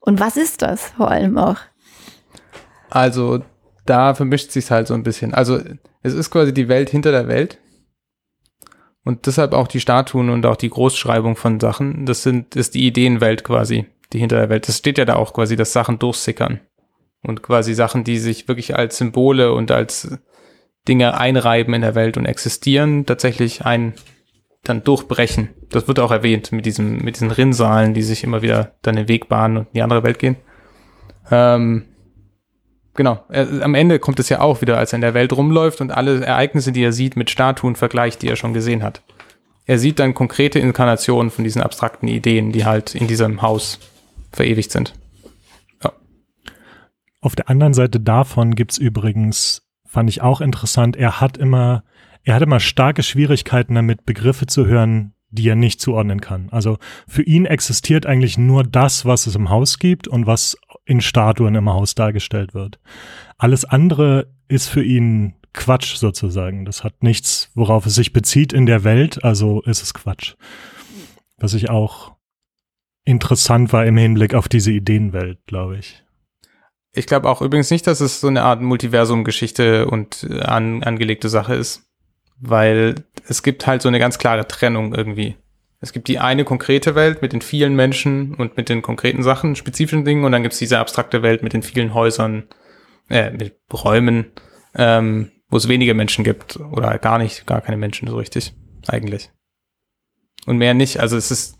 Und 0.00 0.20
was 0.20 0.36
ist 0.36 0.62
das 0.62 0.90
vor 0.90 1.10
allem 1.10 1.36
auch? 1.38 1.58
Also, 2.90 3.42
da 3.84 4.14
vermischt 4.14 4.52
sich 4.52 4.70
halt 4.70 4.86
so 4.86 4.94
ein 4.94 5.02
bisschen. 5.02 5.34
Also, 5.34 5.60
es 6.02 6.14
ist 6.14 6.30
quasi 6.30 6.54
die 6.54 6.68
Welt 6.68 6.90
hinter 6.90 7.10
der 7.10 7.26
Welt. 7.28 7.58
Und 9.06 9.26
deshalb 9.26 9.52
auch 9.52 9.68
die 9.68 9.78
Statuen 9.78 10.30
und 10.30 10.44
auch 10.46 10.56
die 10.56 10.68
Großschreibung 10.68 11.36
von 11.36 11.60
Sachen. 11.60 12.06
Das 12.06 12.24
sind, 12.24 12.56
ist 12.56 12.74
die 12.74 12.88
Ideenwelt 12.88 13.44
quasi, 13.44 13.86
die 14.12 14.18
hinter 14.18 14.34
der 14.34 14.48
Welt. 14.48 14.66
Das 14.66 14.78
steht 14.78 14.98
ja 14.98 15.04
da 15.04 15.14
auch 15.14 15.32
quasi, 15.32 15.54
dass 15.54 15.72
Sachen 15.72 16.00
durchsickern. 16.00 16.58
Und 17.22 17.40
quasi 17.40 17.72
Sachen, 17.72 18.02
die 18.02 18.18
sich 18.18 18.48
wirklich 18.48 18.74
als 18.74 18.98
Symbole 18.98 19.52
und 19.52 19.70
als 19.70 20.18
Dinge 20.88 21.16
einreiben 21.16 21.72
in 21.72 21.82
der 21.82 21.94
Welt 21.94 22.16
und 22.16 22.26
existieren, 22.26 23.06
tatsächlich 23.06 23.64
ein 23.64 23.94
dann 24.64 24.82
durchbrechen. 24.82 25.50
Das 25.70 25.86
wird 25.86 26.00
auch 26.00 26.10
erwähnt 26.10 26.50
mit 26.50 26.66
diesem, 26.66 26.98
mit 26.98 27.14
diesen 27.14 27.30
Rinnsalen, 27.30 27.94
die 27.94 28.02
sich 28.02 28.24
immer 28.24 28.42
wieder 28.42 28.72
dann 28.82 28.96
den 28.96 29.06
Weg 29.06 29.28
bahnen 29.28 29.58
und 29.58 29.66
in 29.66 29.74
die 29.74 29.82
andere 29.82 30.02
Welt 30.02 30.18
gehen. 30.18 30.34
Ähm, 31.30 31.84
genau. 32.96 33.24
Er, 33.28 33.62
am 33.62 33.74
Ende 33.74 33.98
kommt 33.98 34.18
es 34.18 34.28
ja 34.28 34.40
auch 34.40 34.60
wieder, 34.60 34.78
als 34.78 34.92
er 34.92 34.96
in 34.96 35.02
der 35.02 35.14
Welt 35.14 35.32
rumläuft 35.32 35.80
und 35.80 35.90
alle 35.90 36.24
Ereignisse, 36.24 36.72
die 36.72 36.82
er 36.82 36.92
sieht, 36.92 37.16
mit 37.16 37.30
Statuen 37.30 37.76
vergleicht, 37.76 38.22
die 38.22 38.28
er 38.28 38.36
schon 38.36 38.54
gesehen 38.54 38.82
hat. 38.82 39.02
Er 39.66 39.78
sieht 39.78 39.98
dann 39.98 40.14
konkrete 40.14 40.58
Inkarnationen 40.58 41.30
von 41.30 41.44
diesen 41.44 41.62
abstrakten 41.62 42.08
Ideen, 42.08 42.52
die 42.52 42.64
halt 42.64 42.94
in 42.94 43.08
diesem 43.08 43.42
Haus 43.42 43.80
verewigt 44.32 44.70
sind. 44.70 44.94
Ja. 45.82 45.92
Auf 47.20 47.34
der 47.34 47.50
anderen 47.50 47.74
Seite 47.74 47.98
davon 47.98 48.54
gibt's 48.54 48.78
übrigens, 48.78 49.62
fand 49.84 50.08
ich 50.08 50.22
auch 50.22 50.40
interessant, 50.40 50.96
er 50.96 51.20
hat 51.20 51.36
immer, 51.36 51.82
er 52.22 52.34
hat 52.34 52.42
immer 52.42 52.60
starke 52.60 53.02
Schwierigkeiten 53.02 53.74
damit, 53.74 54.06
Begriffe 54.06 54.46
zu 54.46 54.66
hören, 54.66 55.14
die 55.30 55.48
er 55.48 55.56
nicht 55.56 55.80
zuordnen 55.80 56.20
kann. 56.20 56.48
Also 56.50 56.78
für 57.08 57.22
ihn 57.22 57.44
existiert 57.44 58.06
eigentlich 58.06 58.38
nur 58.38 58.62
das, 58.62 59.04
was 59.04 59.26
es 59.26 59.34
im 59.34 59.50
Haus 59.50 59.78
gibt 59.78 60.06
und 60.06 60.26
was 60.26 60.56
in 60.86 61.00
Statuen 61.00 61.54
im 61.54 61.68
Haus 61.68 61.94
dargestellt 61.94 62.54
wird. 62.54 62.78
Alles 63.36 63.64
andere 63.64 64.32
ist 64.48 64.68
für 64.68 64.82
ihn 64.82 65.34
Quatsch 65.52 65.96
sozusagen. 65.96 66.64
Das 66.64 66.84
hat 66.84 67.02
nichts, 67.02 67.50
worauf 67.54 67.86
es 67.86 67.94
sich 67.94 68.12
bezieht 68.12 68.52
in 68.52 68.66
der 68.66 68.84
Welt, 68.84 69.22
also 69.24 69.62
ist 69.62 69.82
es 69.82 69.92
Quatsch. 69.92 70.34
Was 71.36 71.54
ich 71.54 71.68
auch 71.68 72.14
interessant 73.04 73.72
war 73.72 73.84
im 73.84 73.96
Hinblick 73.96 74.34
auf 74.34 74.48
diese 74.48 74.72
Ideenwelt, 74.72 75.38
glaube 75.46 75.78
ich. 75.78 76.02
Ich 76.92 77.06
glaube 77.06 77.28
auch 77.28 77.42
übrigens 77.42 77.70
nicht, 77.70 77.86
dass 77.86 78.00
es 78.00 78.20
so 78.20 78.28
eine 78.28 78.42
Art 78.42 78.62
Multiversum-Geschichte 78.62 79.86
und 79.86 80.26
äh, 80.30 80.40
an, 80.40 80.82
angelegte 80.82 81.28
Sache 81.28 81.54
ist 81.54 81.86
weil 82.38 82.96
es 83.28 83.42
gibt 83.42 83.66
halt 83.66 83.82
so 83.82 83.88
eine 83.88 83.98
ganz 83.98 84.18
klare 84.18 84.46
Trennung 84.46 84.94
irgendwie. 84.94 85.36
Es 85.86 85.92
gibt 85.92 86.08
die 86.08 86.18
eine 86.18 86.42
konkrete 86.42 86.96
Welt 86.96 87.22
mit 87.22 87.32
den 87.32 87.42
vielen 87.42 87.76
Menschen 87.76 88.34
und 88.34 88.56
mit 88.56 88.68
den 88.68 88.82
konkreten 88.82 89.22
Sachen, 89.22 89.54
spezifischen 89.54 90.04
Dingen, 90.04 90.24
und 90.24 90.32
dann 90.32 90.42
gibt 90.42 90.52
es 90.52 90.58
diese 90.58 90.80
abstrakte 90.80 91.22
Welt 91.22 91.44
mit 91.44 91.52
den 91.52 91.62
vielen 91.62 91.94
Häusern, 91.94 92.48
äh, 93.08 93.30
mit 93.30 93.54
Räumen, 93.72 94.32
ähm, 94.74 95.30
wo 95.48 95.56
es 95.56 95.68
wenige 95.68 95.94
Menschen 95.94 96.24
gibt 96.24 96.56
oder 96.56 96.98
gar 96.98 97.18
nicht, 97.18 97.46
gar 97.46 97.60
keine 97.60 97.76
Menschen 97.76 98.08
so 98.08 98.16
richtig, 98.16 98.52
eigentlich. 98.88 99.30
Und 100.44 100.58
mehr 100.58 100.74
nicht. 100.74 100.98
Also 100.98 101.16
es 101.16 101.30
ist, 101.30 101.56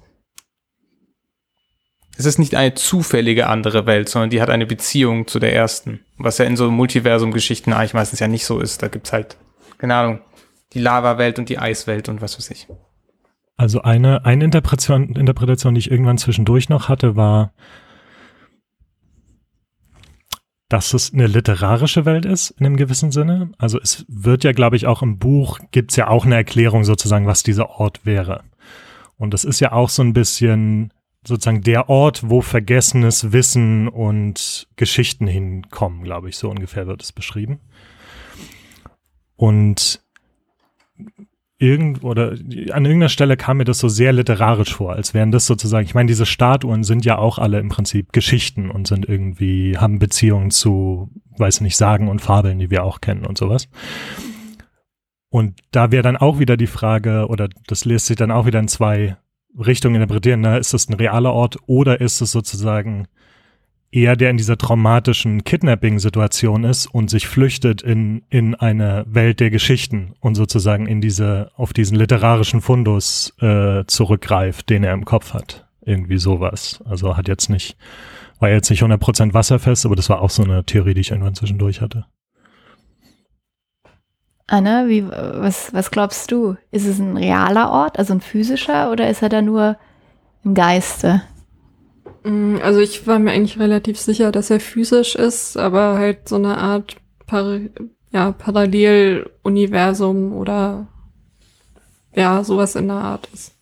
es 2.19 2.25
ist 2.25 2.41
nicht 2.41 2.57
eine 2.57 2.75
zufällige 2.75 3.47
andere 3.47 3.87
Welt, 3.87 4.09
sondern 4.09 4.31
die 4.31 4.43
hat 4.43 4.51
eine 4.51 4.67
Beziehung 4.67 5.29
zu 5.29 5.39
der 5.39 5.55
ersten. 5.55 6.05
Was 6.19 6.39
ja 6.39 6.47
in 6.47 6.57
so 6.57 6.69
Multiversum-Geschichten 6.69 7.73
eigentlich 7.73 7.95
meistens 7.95 8.19
ja 8.19 8.27
nicht 8.27 8.45
so 8.45 8.59
ist. 8.59 8.83
Da 8.83 8.89
gibt's 8.89 9.13
halt, 9.13 9.37
keine 9.79 9.95
Ahnung, 9.95 10.19
die 10.73 10.81
Lava-Welt 10.81 11.39
und 11.39 11.49
die 11.49 11.59
Eiswelt 11.61 12.09
und 12.09 12.21
was 12.21 12.37
weiß 12.37 12.51
ich. 12.51 12.67
Also 13.57 13.83
eine, 13.83 14.25
eine 14.27 14.45
Interpretation, 14.45 15.17
Interpretation, 15.17 15.75
die 15.75 15.81
ich 15.81 15.91
irgendwann 15.91 16.19
zwischendurch 16.19 16.69
noch 16.69 16.89
hatte, 16.89 17.17
war, 17.17 17.53
dass 20.69 20.95
es 20.95 21.13
eine 21.13 21.27
literarische 21.27 22.05
Welt 22.05 22.25
ist 22.25 22.51
in 22.51 22.67
einem 22.67 22.77
gewissen 22.77 23.13
Sinne. 23.13 23.53
Also 23.57 23.81
es 23.81 24.05
wird 24.09 24.45
ja, 24.45 24.53
glaube 24.53 24.77
ich, 24.77 24.87
auch 24.87 25.01
im 25.01 25.19
Buch 25.19 25.61
gibt 25.71 25.93
es 25.93 25.97
ja 25.97 26.09
auch 26.09 26.27
eine 26.27 26.35
Erklärung 26.35 26.85
sozusagen, 26.85 27.27
was 27.27 27.43
dieser 27.43 27.71
Ort 27.71 28.05
wäre. 28.05 28.43
Und 29.17 29.33
das 29.33 29.45
ist 29.45 29.61
ja 29.61 29.73
auch 29.73 29.89
so 29.89 30.03
ein 30.03 30.13
bisschen 30.13 30.93
sozusagen 31.25 31.63
der 31.63 31.89
Ort, 31.89 32.29
wo 32.29 32.41
vergessenes 32.41 33.33
Wissen 33.33 33.89
und 33.89 34.69
Geschichten 34.77 35.27
hinkommen, 35.27 36.05
glaube 36.05 36.29
ich, 36.29 36.37
so 36.37 36.51
ungefähr 36.51 36.87
wird 36.87 37.03
es 37.03 37.13
beschrieben. 37.13 37.61
Und 39.37 40.03
irgend 41.59 42.05
oder 42.05 42.33
an 42.33 42.85
irgendeiner 42.85 43.09
Stelle 43.09 43.37
kam 43.37 43.59
mir 43.59 43.65
das 43.65 43.79
so 43.79 43.89
sehr 43.89 44.13
literarisch 44.13 44.75
vor, 44.75 44.93
als 44.93 45.15
wären 45.15 45.31
das 45.31 45.47
sozusagen, 45.47 45.87
ich 45.87 45.95
meine, 45.95 46.09
diese 46.09 46.27
Statuen 46.27 46.85
sind 46.85 47.05
ja 47.05 47.17
auch 47.19 47.39
alle 47.39 47.59
im 47.61 47.71
Prinzip 47.71 48.13
Geschichten 48.13 48.71
und 48.71 48.87
sind 48.87 49.09
irgendwie, 49.09 49.79
haben 49.79 49.99
Beziehungen 49.99 50.51
zu, 50.51 51.11
weiß 51.39 51.63
nicht, 51.63 51.77
Sagen 51.77 52.09
und 52.09 52.21
Fabeln, 52.21 52.59
die 52.59 52.71
wir 52.71 52.85
auch 52.85 53.01
kennen 53.01 53.25
und 53.25 53.39
sowas. 53.39 53.69
Und 55.31 55.61
da 55.71 55.91
wäre 55.93 56.03
dann 56.03 56.17
auch 56.17 56.39
wieder 56.39 56.57
die 56.57 56.67
Frage, 56.67 57.27
oder 57.29 57.49
das 57.67 57.85
lässt 57.85 58.07
sich 58.07 58.17
dann 58.17 58.31
auch 58.31 58.47
wieder 58.47 58.61
in 58.61 58.69
zwei 58.69 59.17
Richtungen 59.59 59.97
interpretieren, 59.97 60.41
ne? 60.41 60.59
ist 60.59 60.75
das 60.75 60.89
ein 60.89 60.95
realer 60.95 61.33
Ort 61.33 61.57
oder 61.67 62.01
ist 62.01 62.21
es 62.21 62.33
sozusagen 62.33 63.07
er, 63.97 64.17
der 64.17 64.31
in 64.31 64.37
dieser 64.37 64.59
traumatischen 64.59 65.45
Kidnapping-Situation 65.45 66.65
ist 66.65 66.87
und 66.87 67.09
sich 67.09 67.27
flüchtet 67.27 67.83
in, 67.83 68.23
in 68.29 68.55
eine 68.55 69.05
Welt 69.09 69.41
der 69.41 69.51
Geschichten 69.51 70.15
und 70.21 70.35
sozusagen 70.35 70.87
in 70.87 71.01
diese, 71.01 71.51
auf 71.57 71.73
diesen 71.73 71.97
literarischen 71.97 72.61
Fundus 72.61 73.33
äh, 73.41 73.85
zurückgreift, 73.87 74.69
den 74.69 74.85
er 74.85 74.93
im 74.93 75.05
Kopf 75.05 75.33
hat. 75.33 75.67
Irgendwie 75.81 76.19
sowas. 76.19 76.83
Also 76.85 77.17
hat 77.17 77.29
jetzt 77.29 77.49
nicht, 77.49 77.77
war 78.39 78.51
jetzt 78.51 78.69
nicht 78.71 78.83
100% 78.83 79.35
wasserfest, 79.35 79.87
aber 79.87 79.97
das 79.97 80.11
war 80.11 80.21
auch 80.21 80.31
so 80.31 80.43
eine 80.43 80.65
Theorie, 80.65 80.95
die 80.95 81.01
ich 81.01 81.11
irgendwann 81.11 81.35
zwischendurch 81.35 81.81
hatte. 81.81 82.05
Anna, 84.49 84.89
wie, 84.89 85.09
was, 85.09 85.73
was 85.73 85.91
glaubst 85.91 86.31
du? 86.31 86.57
Ist 86.71 86.87
es 86.87 86.99
ein 86.99 87.17
realer 87.17 87.71
Ort, 87.71 87.99
also 87.99 88.15
ein 88.15 88.21
physischer, 88.21 88.93
oder 88.93 89.09
ist 89.09 89.23
er 89.23 89.29
da 89.29 89.43
nur 89.43 89.77
im 90.45 90.55
Geiste? 90.55 91.23
Mm, 92.27 92.57
also 92.61 92.81
ich 92.81 93.07
war 93.07 93.21
mir 93.21 93.31
eigentlich 93.31 93.61
relativ 93.61 94.01
sicher, 94.01 94.33
dass 94.33 94.51
er 94.51 94.59
physisch 94.59 95.15
ist, 95.15 95.57
aber 95.57 95.97
halt 95.97 96.29
so 96.29 96.35
eine 96.37 96.59
Art 96.59 96.97
Par 97.27 97.61
ja, 98.13 98.33
Paralleluniversum 98.33 100.33
oder 100.33 100.89
ja, 102.15 102.43
sowas 102.43 102.75
in 102.75 102.89
der 102.89 102.97
Art 102.97 103.29
ist. 103.33 103.55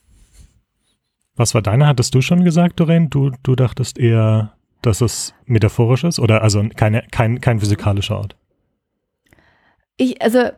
Was 1.36 1.54
war 1.54 1.62
deine? 1.62 1.86
Hattest 1.86 2.14
du 2.14 2.22
schon 2.22 2.44
gesagt, 2.44 2.80
Doreen? 2.80 3.10
Du, 3.10 3.32
du 3.42 3.56
dachtest 3.56 3.98
eher, 3.98 4.54
dass 4.80 5.00
es 5.00 5.34
metaphorisch 5.44 6.04
ist 6.04 6.20
oder 6.20 6.42
also 6.42 6.64
keine, 6.74 7.02
kein, 7.10 7.40
kein 7.40 7.60
physikalischer 7.60 8.18
Ort? 8.18 8.36
Ich, 9.96 10.22
also, 10.22 10.50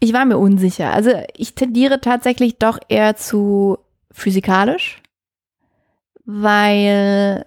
ich 0.00 0.12
war 0.12 0.24
mir 0.24 0.38
unsicher. 0.38 0.92
Also, 0.92 1.10
ich 1.36 1.54
tendiere 1.54 2.00
tatsächlich 2.00 2.58
doch 2.58 2.78
eher 2.88 3.16
zu 3.16 3.78
physikalisch, 4.10 5.02
weil 6.24 7.44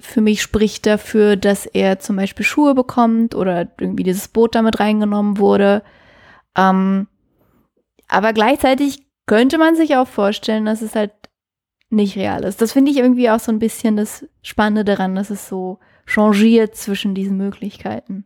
für 0.00 0.20
mich 0.20 0.42
spricht 0.42 0.86
dafür, 0.86 1.36
dass 1.36 1.66
er 1.66 1.98
zum 1.98 2.16
Beispiel 2.16 2.44
Schuhe 2.44 2.74
bekommt 2.74 3.34
oder 3.34 3.68
irgendwie 3.80 4.04
dieses 4.04 4.28
Boot 4.28 4.54
damit 4.54 4.78
reingenommen 4.78 5.38
wurde. 5.38 5.82
Ähm, 6.56 7.08
aber 8.08 8.32
gleichzeitig 8.32 9.06
könnte 9.26 9.58
man 9.58 9.74
sich 9.74 9.96
auch 9.96 10.06
vorstellen, 10.06 10.64
dass 10.64 10.82
es 10.82 10.94
halt 10.94 11.12
nicht 11.90 12.16
real 12.16 12.44
ist. 12.44 12.60
Das 12.60 12.72
finde 12.72 12.90
ich 12.90 12.98
irgendwie 12.98 13.30
auch 13.30 13.40
so 13.40 13.52
ein 13.52 13.58
bisschen 13.58 13.96
das 13.96 14.26
Spannende 14.42 14.84
daran, 14.84 15.14
dass 15.14 15.30
es 15.30 15.48
so 15.48 15.78
changiert 16.04 16.76
zwischen 16.76 17.14
diesen 17.14 17.36
Möglichkeiten. 17.36 18.24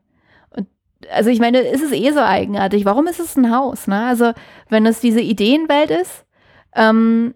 Und 0.51 0.67
also 1.11 1.31
ich 1.31 1.41
meine, 1.41 1.61
ist 1.61 1.83
es 1.83 1.93
eh 1.93 2.11
so 2.11 2.21
eigenartig. 2.21 2.85
Warum 2.85 3.07
ist 3.07 3.21
es 3.21 3.37
ein 3.37 3.55
Haus? 3.55 3.87
Ne? 3.87 4.05
Also 4.05 4.33
wenn 4.69 4.87
es 4.87 5.01
diese 5.01 5.21
Ideenwelt 5.21 5.91
ist, 5.91 6.27
ähm, 6.75 7.35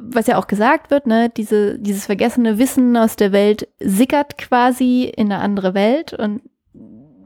was 0.00 0.26
ja 0.26 0.38
auch 0.38 0.46
gesagt 0.46 0.90
wird, 0.90 1.06
ne, 1.06 1.30
diese, 1.30 1.78
dieses 1.78 2.06
vergessene 2.06 2.58
Wissen 2.58 2.96
aus 2.96 3.16
der 3.16 3.32
Welt 3.32 3.68
sickert 3.78 4.38
quasi 4.38 5.04
in 5.04 5.32
eine 5.32 5.42
andere 5.42 5.74
Welt 5.74 6.12
und 6.12 6.42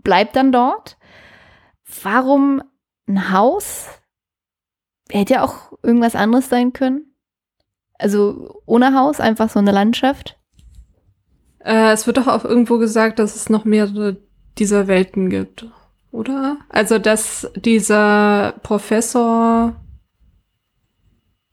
bleibt 0.02 0.36
dann 0.36 0.52
dort. 0.52 0.96
Warum 2.02 2.62
ein 3.08 3.32
Haus? 3.32 3.88
Hätte 5.10 5.34
ja 5.34 5.44
auch 5.44 5.72
irgendwas 5.82 6.16
anderes 6.16 6.48
sein 6.48 6.72
können. 6.72 7.14
Also 7.98 8.62
ohne 8.66 8.94
Haus, 8.94 9.20
einfach 9.20 9.48
so 9.48 9.58
eine 9.58 9.72
Landschaft. 9.72 10.38
Äh, 11.60 11.92
es 11.92 12.06
wird 12.06 12.16
doch 12.16 12.26
auch 12.26 12.44
irgendwo 12.44 12.78
gesagt, 12.78 13.18
dass 13.18 13.36
es 13.36 13.48
noch 13.48 13.64
mehrere 13.64 14.16
dieser 14.58 14.86
Welten 14.86 15.30
gibt, 15.30 15.66
oder? 16.12 16.58
Also, 16.68 16.98
dass 16.98 17.50
dieser 17.56 18.54
Professor 18.62 19.74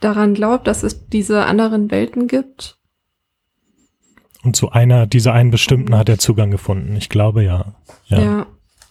daran 0.01 0.33
glaubt, 0.33 0.67
dass 0.67 0.83
es 0.83 1.07
diese 1.07 1.45
anderen 1.45 1.91
Welten 1.91 2.27
gibt. 2.27 2.77
Und 4.43 4.55
zu 4.55 4.71
einer 4.71 5.05
dieser 5.05 5.33
einen 5.33 5.51
bestimmten 5.51 5.95
hat 5.97 6.09
er 6.09 6.17
Zugang 6.17 6.51
gefunden. 6.51 6.95
Ich 6.95 7.09
glaube 7.09 7.43
ja. 7.43 7.75
Ja. 8.07 8.21
ja. 8.21 8.47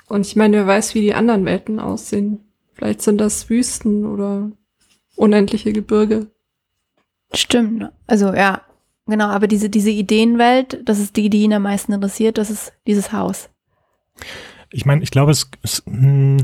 Und 0.09 0.27
ich 0.27 0.37
meine, 0.37 0.57
wer 0.57 0.67
weiß, 0.67 0.95
wie 0.95 1.01
die 1.03 1.15
anderen 1.15 1.45
Welten 1.45 1.81
aussehen. 1.81 2.41
Vielleicht 2.75 3.03
sind 3.03 3.19
das 3.19 3.51
Wüsten 3.51 4.07
oder 4.07 4.51
unendliche 5.17 5.73
Gebirge. 5.73 6.29
Stimmt. 7.33 7.91
Also 8.07 8.33
ja, 8.33 8.63
genau. 9.07 9.27
Aber 9.27 9.47
diese, 9.47 9.71
diese 9.71 9.91
Ideenwelt, 9.91 10.81
das 10.85 10.99
ist 10.99 11.17
die, 11.17 11.31
die 11.31 11.43
ihn 11.43 11.53
am 11.53 11.63
meisten 11.63 11.93
interessiert. 11.93 12.39
Das 12.39 12.51
ist 12.51 12.73
dieses 12.87 13.13
Haus. 13.13 13.51
Ich 14.71 14.87
meine, 14.87 15.03
ich 15.03 15.11
glaube, 15.11 15.33
es, 15.33 15.51
es 15.63 15.83
hm, 15.85 16.39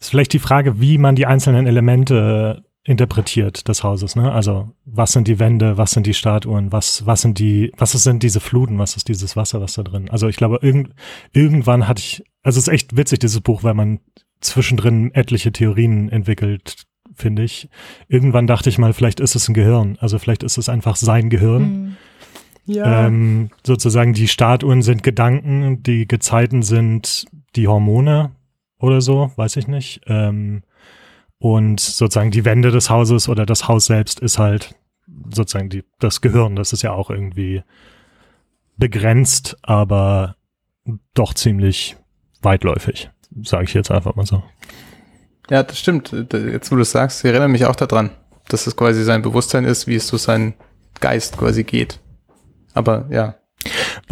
ist 0.00 0.10
vielleicht 0.10 0.32
die 0.32 0.38
Frage, 0.38 0.80
wie 0.80 0.98
man 0.98 1.14
die 1.14 1.26
einzelnen 1.26 1.66
Elemente 1.66 2.64
interpretiert 2.84 3.68
des 3.68 3.84
Hauses, 3.84 4.16
ne? 4.16 4.32
Also 4.32 4.70
was 4.84 5.12
sind 5.12 5.28
die 5.28 5.38
Wände, 5.38 5.78
was 5.78 5.92
sind 5.92 6.06
die 6.06 6.14
Statuen, 6.14 6.72
was 6.72 7.06
was 7.06 7.20
sind 7.20 7.38
die, 7.38 7.72
was 7.76 7.92
sind 7.92 8.22
diese 8.22 8.40
Fluten, 8.40 8.78
was 8.78 8.96
ist 8.96 9.08
dieses 9.08 9.36
Wasser, 9.36 9.60
was 9.60 9.74
da 9.74 9.82
drin? 9.82 10.10
Also 10.10 10.28
ich 10.28 10.36
glaube, 10.36 10.58
irgend, 10.62 10.90
irgendwann 11.32 11.86
hatte 11.86 12.00
ich, 12.00 12.24
also 12.42 12.58
es 12.58 12.66
ist 12.66 12.72
echt 12.72 12.96
witzig 12.96 13.20
dieses 13.20 13.40
Buch, 13.40 13.62
weil 13.62 13.74
man 13.74 14.00
zwischendrin 14.40 15.14
etliche 15.14 15.52
Theorien 15.52 16.08
entwickelt, 16.08 16.84
finde 17.14 17.44
ich. 17.44 17.68
Irgendwann 18.08 18.48
dachte 18.48 18.68
ich 18.68 18.78
mal, 18.78 18.92
vielleicht 18.92 19.20
ist 19.20 19.36
es 19.36 19.48
ein 19.48 19.54
Gehirn, 19.54 19.96
also 20.00 20.18
vielleicht 20.18 20.42
ist 20.42 20.58
es 20.58 20.68
einfach 20.68 20.96
sein 20.96 21.30
Gehirn. 21.30 21.62
Mhm. 21.62 21.96
Ja. 22.64 23.06
Ähm, 23.06 23.50
sozusagen 23.64 24.12
die 24.12 24.28
Statuen 24.28 24.82
sind 24.82 25.02
Gedanken, 25.02 25.82
die 25.82 26.06
Gezeiten 26.06 26.62
sind 26.62 27.26
die 27.56 27.68
Hormone 27.68 28.32
oder 28.78 29.00
so, 29.00 29.30
weiß 29.36 29.56
ich 29.56 29.68
nicht. 29.68 30.00
Ähm, 30.06 30.62
und 31.42 31.80
sozusagen 31.80 32.30
die 32.30 32.44
Wände 32.44 32.70
des 32.70 32.88
Hauses 32.88 33.28
oder 33.28 33.44
das 33.44 33.66
Haus 33.66 33.86
selbst 33.86 34.20
ist 34.20 34.38
halt 34.38 34.76
sozusagen 35.28 35.70
die, 35.70 35.82
das 35.98 36.20
Gehirn. 36.20 36.54
Das 36.54 36.72
ist 36.72 36.82
ja 36.82 36.92
auch 36.92 37.10
irgendwie 37.10 37.64
begrenzt, 38.76 39.56
aber 39.60 40.36
doch 41.14 41.34
ziemlich 41.34 41.96
weitläufig, 42.42 43.10
sage 43.42 43.64
ich 43.64 43.74
jetzt 43.74 43.90
einfach 43.90 44.14
mal 44.14 44.24
so. 44.24 44.44
Ja, 45.50 45.64
das 45.64 45.80
stimmt. 45.80 46.12
Jetzt, 46.12 46.70
wo 46.70 46.76
du 46.76 46.82
es 46.82 46.92
sagst, 46.92 47.24
ich 47.24 47.30
erinnere 47.32 47.48
mich 47.48 47.66
auch 47.66 47.74
daran, 47.74 48.10
dass 48.46 48.68
es 48.68 48.76
quasi 48.76 49.02
sein 49.02 49.22
Bewusstsein 49.22 49.64
ist, 49.64 49.88
wie 49.88 49.96
es 49.96 50.06
so 50.06 50.18
sein 50.18 50.54
Geist 51.00 51.38
quasi 51.38 51.64
geht. 51.64 51.98
Aber 52.72 53.08
ja, 53.10 53.34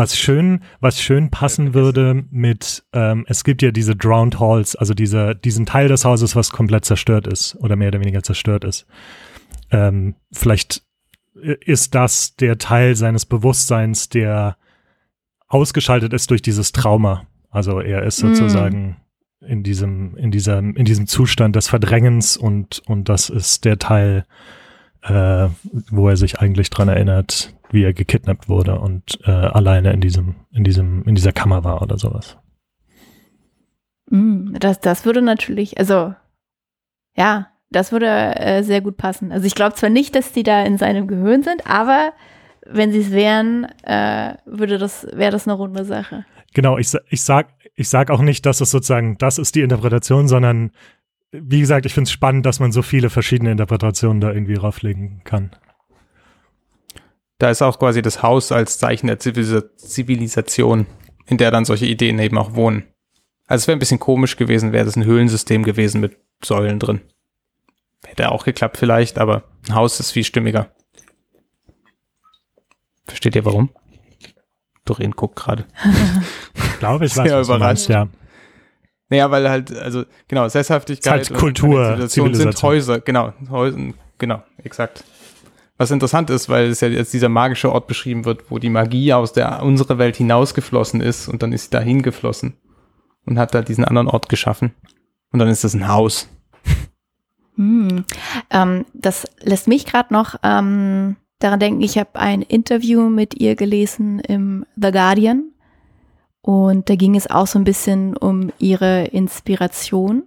was 0.00 0.16
schön, 0.16 0.62
was 0.80 0.98
schön 0.98 1.30
passen 1.30 1.74
würde 1.74 2.24
mit, 2.30 2.84
ähm, 2.94 3.26
es 3.28 3.44
gibt 3.44 3.60
ja 3.60 3.70
diese 3.70 3.94
Drowned 3.94 4.40
Halls, 4.40 4.74
also 4.74 4.94
diese, 4.94 5.36
diesen 5.36 5.66
Teil 5.66 5.88
des 5.88 6.06
Hauses, 6.06 6.34
was 6.34 6.48
komplett 6.50 6.86
zerstört 6.86 7.26
ist 7.26 7.54
oder 7.56 7.76
mehr 7.76 7.88
oder 7.88 8.00
weniger 8.00 8.22
zerstört 8.22 8.64
ist. 8.64 8.86
Ähm, 9.70 10.14
vielleicht 10.32 10.82
ist 11.34 11.94
das 11.94 12.34
der 12.36 12.56
Teil 12.56 12.96
seines 12.96 13.26
Bewusstseins, 13.26 14.08
der 14.08 14.56
ausgeschaltet 15.48 16.14
ist 16.14 16.30
durch 16.30 16.40
dieses 16.40 16.72
Trauma. 16.72 17.26
Also 17.50 17.80
er 17.80 18.02
ist 18.04 18.22
mm. 18.22 18.28
sozusagen 18.28 18.96
mm. 19.40 19.44
in 19.44 19.62
diesem, 19.62 20.16
in 20.16 20.30
diesem, 20.30 20.76
in 20.76 20.86
diesem 20.86 21.08
Zustand 21.08 21.56
des 21.56 21.68
Verdrängens 21.68 22.38
und, 22.38 22.80
und 22.86 23.10
das 23.10 23.28
ist 23.28 23.66
der 23.66 23.78
Teil, 23.78 24.24
äh, 25.02 25.48
wo 25.90 26.08
er 26.08 26.16
sich 26.16 26.40
eigentlich 26.40 26.70
dran 26.70 26.88
erinnert, 26.88 27.52
wie 27.72 27.84
er 27.84 27.92
gekidnappt 27.92 28.48
wurde 28.48 28.78
und 28.78 29.18
äh, 29.24 29.30
alleine 29.30 29.92
in 29.92 30.00
diesem, 30.00 30.36
in 30.52 30.64
diesem, 30.64 31.04
in 31.04 31.14
dieser 31.14 31.32
Kammer 31.32 31.64
war 31.64 31.82
oder 31.82 31.98
sowas. 31.98 32.36
Mm, 34.10 34.54
das, 34.58 34.80
das 34.80 35.04
würde 35.04 35.22
natürlich, 35.22 35.78
also 35.78 36.14
ja, 37.16 37.48
das 37.70 37.92
würde 37.92 38.06
äh, 38.06 38.62
sehr 38.62 38.80
gut 38.80 38.96
passen. 38.96 39.32
Also 39.32 39.46
ich 39.46 39.54
glaube 39.54 39.74
zwar 39.74 39.90
nicht, 39.90 40.14
dass 40.14 40.32
die 40.32 40.42
da 40.42 40.62
in 40.62 40.78
seinem 40.78 41.06
Gehirn 41.06 41.42
sind, 41.42 41.66
aber 41.66 42.12
wenn 42.66 42.92
sie 42.92 43.00
es 43.00 43.10
wären, 43.10 43.64
äh, 43.82 44.34
würde 44.44 44.78
das, 44.78 45.06
wäre 45.12 45.32
das 45.32 45.46
eine 45.46 45.56
runde 45.56 45.84
Sache. 45.84 46.24
Genau, 46.52 46.78
ich, 46.78 46.92
ich 47.08 47.22
sag, 47.22 47.48
ich 47.74 47.88
sag 47.88 48.10
auch 48.10 48.20
nicht, 48.20 48.44
dass 48.44 48.60
es 48.60 48.70
sozusagen, 48.70 49.16
das 49.18 49.38
ist 49.38 49.54
die 49.54 49.62
Interpretation, 49.62 50.28
sondern 50.28 50.72
wie 51.32 51.60
gesagt, 51.60 51.86
ich 51.86 51.94
finde 51.94 52.08
es 52.08 52.12
spannend, 52.12 52.44
dass 52.44 52.58
man 52.58 52.72
so 52.72 52.82
viele 52.82 53.08
verschiedene 53.08 53.52
Interpretationen 53.52 54.20
da 54.20 54.32
irgendwie 54.32 54.56
rauflegen 54.56 55.22
kann. 55.24 55.50
Da 57.40 57.48
ist 57.48 57.62
auch 57.62 57.78
quasi 57.78 58.02
das 58.02 58.22
Haus 58.22 58.52
als 58.52 58.78
Zeichen 58.78 59.06
der 59.06 59.18
Zivilisation, 59.18 60.86
in 61.26 61.38
der 61.38 61.50
dann 61.50 61.64
solche 61.64 61.86
Ideen 61.86 62.18
eben 62.18 62.36
auch 62.36 62.54
wohnen. 62.54 62.84
Also 63.46 63.62
es 63.62 63.66
wäre 63.66 63.76
ein 63.76 63.80
bisschen 63.80 63.98
komisch 63.98 64.36
gewesen, 64.36 64.72
wäre 64.72 64.84
das 64.84 64.94
ein 64.94 65.06
Höhlensystem 65.06 65.62
gewesen 65.62 66.02
mit 66.02 66.18
Säulen 66.44 66.78
drin. 66.78 67.00
Hätte 68.04 68.30
auch 68.30 68.44
geklappt 68.44 68.76
vielleicht, 68.76 69.18
aber 69.18 69.44
ein 69.66 69.74
Haus 69.74 69.98
ist 70.00 70.10
viel 70.10 70.24
stimmiger. 70.24 70.70
Versteht 73.06 73.34
ihr 73.34 73.46
warum? 73.46 73.70
Doreen 74.84 75.12
guckt 75.12 75.36
gerade. 75.36 75.64
ich 76.54 76.78
glaube, 76.78 77.06
ich 77.06 77.16
weiß, 77.16 77.32
was 77.32 77.48
überrascht. 77.48 77.88
ja. 77.88 78.08
Naja, 79.08 79.30
weil 79.30 79.48
halt, 79.48 79.74
also 79.74 80.04
genau, 80.28 80.46
Sesshaftigkeit 80.46 81.30
halt 81.30 81.38
Kultur, 81.38 82.06
Zivilisation 82.06 82.34
sind 82.34 82.62
Häuser, 82.62 83.00
genau, 83.00 83.32
Häuser, 83.48 83.94
genau, 84.18 84.42
exakt. 84.62 85.04
Was 85.80 85.90
interessant 85.90 86.28
ist, 86.28 86.50
weil 86.50 86.68
es 86.68 86.82
ja 86.82 86.88
jetzt 86.88 87.14
dieser 87.14 87.30
magische 87.30 87.72
Ort 87.72 87.86
beschrieben 87.86 88.26
wird, 88.26 88.50
wo 88.50 88.58
die 88.58 88.68
Magie 88.68 89.14
aus 89.14 89.32
der 89.32 89.62
unsere 89.62 89.96
Welt 89.96 90.14
hinausgeflossen 90.14 91.00
ist 91.00 91.26
und 91.26 91.42
dann 91.42 91.54
ist 91.54 91.64
sie 91.64 91.70
dahin 91.70 92.02
geflossen 92.02 92.52
und 93.24 93.38
hat 93.38 93.54
da 93.54 93.62
diesen 93.62 93.86
anderen 93.86 94.06
Ort 94.06 94.28
geschaffen. 94.28 94.74
Und 95.32 95.38
dann 95.38 95.48
ist 95.48 95.64
das 95.64 95.72
ein 95.72 95.88
Haus. 95.88 96.28
Hm. 97.56 98.04
Ähm, 98.50 98.84
das 98.92 99.26
lässt 99.40 99.68
mich 99.68 99.86
gerade 99.86 100.12
noch 100.12 100.34
ähm, 100.42 101.16
daran 101.38 101.60
denken, 101.60 101.80
ich 101.80 101.96
habe 101.96 102.10
ein 102.14 102.42
Interview 102.42 103.08
mit 103.08 103.40
ihr 103.40 103.56
gelesen 103.56 104.20
im 104.20 104.66
The 104.76 104.90
Guardian 104.90 105.44
und 106.42 106.90
da 106.90 106.94
ging 106.94 107.16
es 107.16 107.30
auch 107.30 107.46
so 107.46 107.58
ein 107.58 107.64
bisschen 107.64 108.18
um 108.18 108.52
ihre 108.58 109.06
Inspiration. 109.06 110.24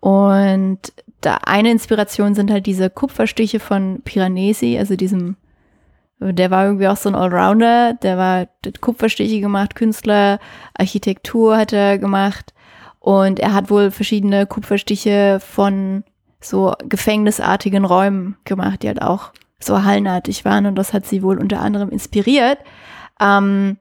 Und 0.00 0.94
da 1.20 1.38
eine 1.44 1.70
Inspiration 1.70 2.34
sind 2.34 2.50
halt 2.50 2.66
diese 2.66 2.90
Kupferstiche 2.90 3.60
von 3.60 4.02
Piranesi, 4.04 4.78
also 4.78 4.96
diesem, 4.96 5.36
der 6.20 6.50
war 6.50 6.64
irgendwie 6.66 6.88
auch 6.88 6.96
so 6.96 7.08
ein 7.08 7.14
Allrounder, 7.14 7.94
der 7.94 8.16
war 8.16 8.46
Kupferstiche 8.80 9.40
gemacht, 9.40 9.74
Künstler, 9.74 10.38
Architektur 10.74 11.56
hat 11.56 11.72
er 11.72 11.98
gemacht 11.98 12.54
und 13.00 13.40
er 13.40 13.54
hat 13.54 13.70
wohl 13.70 13.90
verschiedene 13.90 14.46
Kupferstiche 14.46 15.40
von 15.40 16.04
so 16.40 16.74
gefängnisartigen 16.88 17.84
Räumen 17.84 18.36
gemacht, 18.44 18.82
die 18.82 18.88
halt 18.88 19.02
auch 19.02 19.32
so 19.58 19.82
hallenartig 19.82 20.44
waren 20.44 20.66
und 20.66 20.76
das 20.76 20.92
hat 20.92 21.04
sie 21.06 21.22
wohl 21.22 21.38
unter 21.38 21.60
anderem 21.60 21.90
inspiriert. 21.90 22.58
Ähm, 23.20 23.78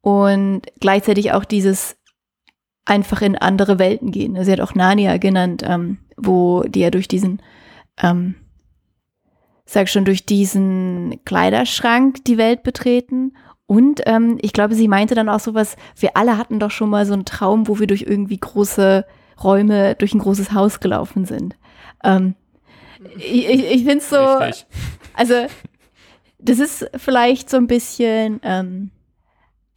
und 0.00 0.62
gleichzeitig 0.80 1.32
auch 1.32 1.44
dieses 1.44 1.96
einfach 2.84 3.22
in 3.22 3.36
andere 3.36 3.78
Welten 3.78 4.10
gehen. 4.10 4.42
Sie 4.42 4.50
hat 4.52 4.60
auch 4.60 4.74
Narnia 4.74 5.18
genannt, 5.18 5.62
ähm, 5.66 5.98
wo 6.20 6.62
die 6.62 6.80
ja 6.80 6.90
durch 6.90 7.08
diesen 7.08 7.40
ähm, 8.02 8.34
sag 9.70 9.88
schon, 9.88 10.04
durch 10.04 10.26
diesen 10.26 11.20
Kleiderschrank 11.24 12.24
die 12.24 12.38
Welt 12.38 12.64
betreten. 12.64 13.36
Und 13.66 14.00
ähm, 14.06 14.36
ich 14.42 14.52
glaube, 14.52 14.74
sie 14.74 14.88
meinte 14.88 15.14
dann 15.14 15.28
auch 15.28 15.38
sowas, 15.38 15.76
wir 15.96 16.16
alle 16.16 16.36
hatten 16.36 16.58
doch 16.58 16.72
schon 16.72 16.90
mal 16.90 17.06
so 17.06 17.12
einen 17.12 17.24
Traum, 17.24 17.68
wo 17.68 17.78
wir 17.78 17.86
durch 17.86 18.02
irgendwie 18.02 18.38
große 18.38 19.06
Räume, 19.42 19.94
durch 19.94 20.12
ein 20.12 20.18
großes 20.18 20.52
Haus 20.52 20.80
gelaufen 20.80 21.24
sind. 21.24 21.56
Ähm, 22.02 22.34
ich 23.16 23.48
ich, 23.48 23.64
ich 23.64 23.84
finde 23.84 23.98
es 23.98 24.10
so, 24.10 24.16
Richtig. 24.16 24.66
also 25.14 25.34
das 26.40 26.58
ist 26.58 26.90
vielleicht 26.96 27.48
so 27.48 27.56
ein 27.56 27.68
bisschen, 27.68 28.40
ähm, 28.42 28.90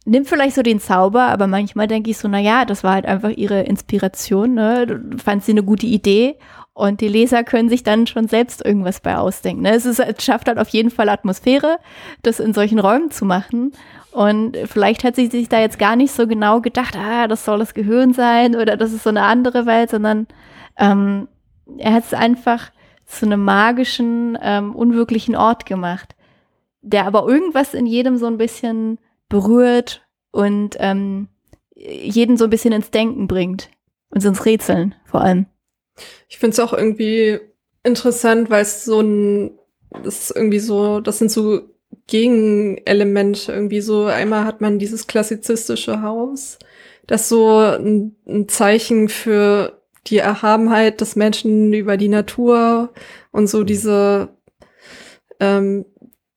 nimmt 0.04 0.28
vielleicht 0.28 0.54
so 0.54 0.62
den 0.62 0.80
Zauber, 0.80 1.22
aber 1.28 1.46
manchmal 1.46 1.86
denke 1.86 2.10
ich 2.10 2.18
so, 2.18 2.28
na 2.28 2.38
ja, 2.38 2.64
das 2.64 2.84
war 2.84 2.92
halt 2.94 3.06
einfach 3.06 3.30
ihre 3.30 3.62
Inspiration, 3.62 4.54
ne? 4.54 4.86
Du 4.86 5.18
fandst 5.18 5.46
sie 5.46 5.52
eine 5.52 5.62
gute 5.62 5.86
Idee 5.86 6.36
und 6.74 7.00
die 7.00 7.08
Leser 7.08 7.44
können 7.44 7.68
sich 7.68 7.84
dann 7.84 8.06
schon 8.06 8.26
selbst 8.26 8.64
irgendwas 8.64 9.00
bei 9.00 9.16
ausdenken. 9.16 9.62
Ne? 9.62 9.70
Es, 9.70 9.86
ist, 9.86 10.00
es 10.00 10.24
schafft 10.24 10.48
halt 10.48 10.58
auf 10.58 10.68
jeden 10.68 10.90
Fall 10.90 11.08
Atmosphäre, 11.08 11.78
das 12.22 12.40
in 12.40 12.52
solchen 12.52 12.80
Räumen 12.80 13.12
zu 13.12 13.24
machen. 13.24 13.72
Und 14.10 14.56
vielleicht 14.66 15.04
hat 15.04 15.16
sie 15.16 15.28
sich 15.28 15.48
da 15.48 15.60
jetzt 15.60 15.78
gar 15.78 15.94
nicht 15.94 16.12
so 16.12 16.26
genau 16.26 16.60
gedacht, 16.60 16.96
ah, 16.96 17.28
das 17.28 17.44
soll 17.44 17.60
das 17.60 17.74
Gehirn 17.74 18.12
sein 18.12 18.56
oder 18.56 18.76
das 18.76 18.92
ist 18.92 19.04
so 19.04 19.10
eine 19.10 19.22
andere 19.22 19.66
Welt, 19.66 19.90
sondern 19.90 20.26
ähm, 20.76 21.28
er 21.78 21.94
hat 21.94 22.04
es 22.04 22.14
einfach 22.14 22.70
zu 23.06 23.26
einem 23.26 23.44
magischen, 23.44 24.36
ähm, 24.42 24.74
unwirklichen 24.74 25.36
Ort 25.36 25.66
gemacht, 25.66 26.16
der 26.82 27.06
aber 27.06 27.26
irgendwas 27.26 27.74
in 27.74 27.86
jedem 27.86 28.16
so 28.16 28.26
ein 28.26 28.38
bisschen 28.38 28.98
berührt 29.28 30.06
und 30.30 30.76
ähm, 30.78 31.28
jeden 31.74 32.36
so 32.36 32.44
ein 32.44 32.50
bisschen 32.50 32.72
ins 32.72 32.90
Denken 32.90 33.26
bringt 33.26 33.70
und 34.10 34.24
ins 34.24 34.44
Rätseln 34.44 34.94
vor 35.04 35.20
allem. 35.20 35.46
Ich 36.28 36.38
finde 36.38 36.54
es 36.54 36.60
auch 36.60 36.72
irgendwie 36.72 37.40
interessant, 37.82 38.50
weil 38.50 38.62
es 38.62 38.84
so 38.84 39.00
ein, 39.00 39.58
das 39.90 40.30
ist 40.30 40.36
irgendwie 40.36 40.58
so, 40.58 41.00
das 41.00 41.18
sind 41.18 41.30
so 41.30 41.74
Gegenelemente 42.06 43.52
irgendwie 43.52 43.80
so. 43.80 44.06
Einmal 44.06 44.44
hat 44.44 44.60
man 44.60 44.78
dieses 44.78 45.06
klassizistische 45.06 46.02
Haus, 46.02 46.58
das 47.06 47.28
so 47.28 47.58
ein, 47.58 48.16
ein 48.26 48.48
Zeichen 48.48 49.08
für 49.08 49.80
die 50.06 50.18
Erhabenheit 50.18 51.00
des 51.00 51.16
Menschen 51.16 51.72
über 51.72 51.96
die 51.96 52.08
Natur 52.08 52.92
und 53.30 53.46
so 53.46 53.64
diese 53.64 54.36
ähm, 55.40 55.86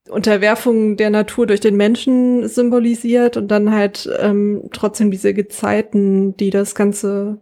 Unterwerfung 0.10 0.98
der 0.98 1.10
Natur 1.10 1.48
durch 1.48 1.60
den 1.60 1.76
Menschen 1.76 2.48
symbolisiert 2.48 3.38
und 3.38 3.50
dann 3.50 3.72
halt 3.72 4.10
ähm, 4.20 4.70
trotzdem 4.74 5.12
diese 5.12 5.34
Gezeiten, 5.34 6.36
die 6.38 6.50
das 6.50 6.76
Ganze 6.76 7.42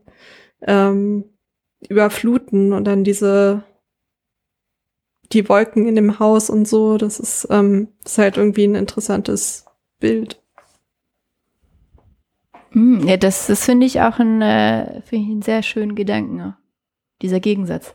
ähm, 0.62 1.26
überfluten 1.88 2.74
und 2.74 2.86
dann 2.86 3.04
diese 3.04 3.64
die 5.32 5.50
Wolken 5.50 5.88
in 5.88 5.96
dem 5.96 6.20
Haus 6.20 6.50
und 6.50 6.68
so, 6.68 6.98
das 6.98 7.20
ist, 7.20 7.48
ähm, 7.50 7.90
ist 8.06 8.18
halt 8.18 8.38
irgendwie 8.38 8.66
ein 8.66 8.76
interessantes 8.76 9.66
Bild. 10.00 10.42
Mm, 12.72 13.08
ja, 13.08 13.18
das, 13.18 13.48
das 13.48 13.66
finde 13.66 13.86
ich 13.86 14.02
auch 14.02 14.20
ein, 14.20 14.42
äh, 14.42 15.00
ich 15.00 15.14
einen 15.14 15.42
sehr 15.42 15.64
schönen 15.64 15.96
Gedanken, 15.96 16.56
dieser 17.22 17.40
Gegensatz. 17.40 17.94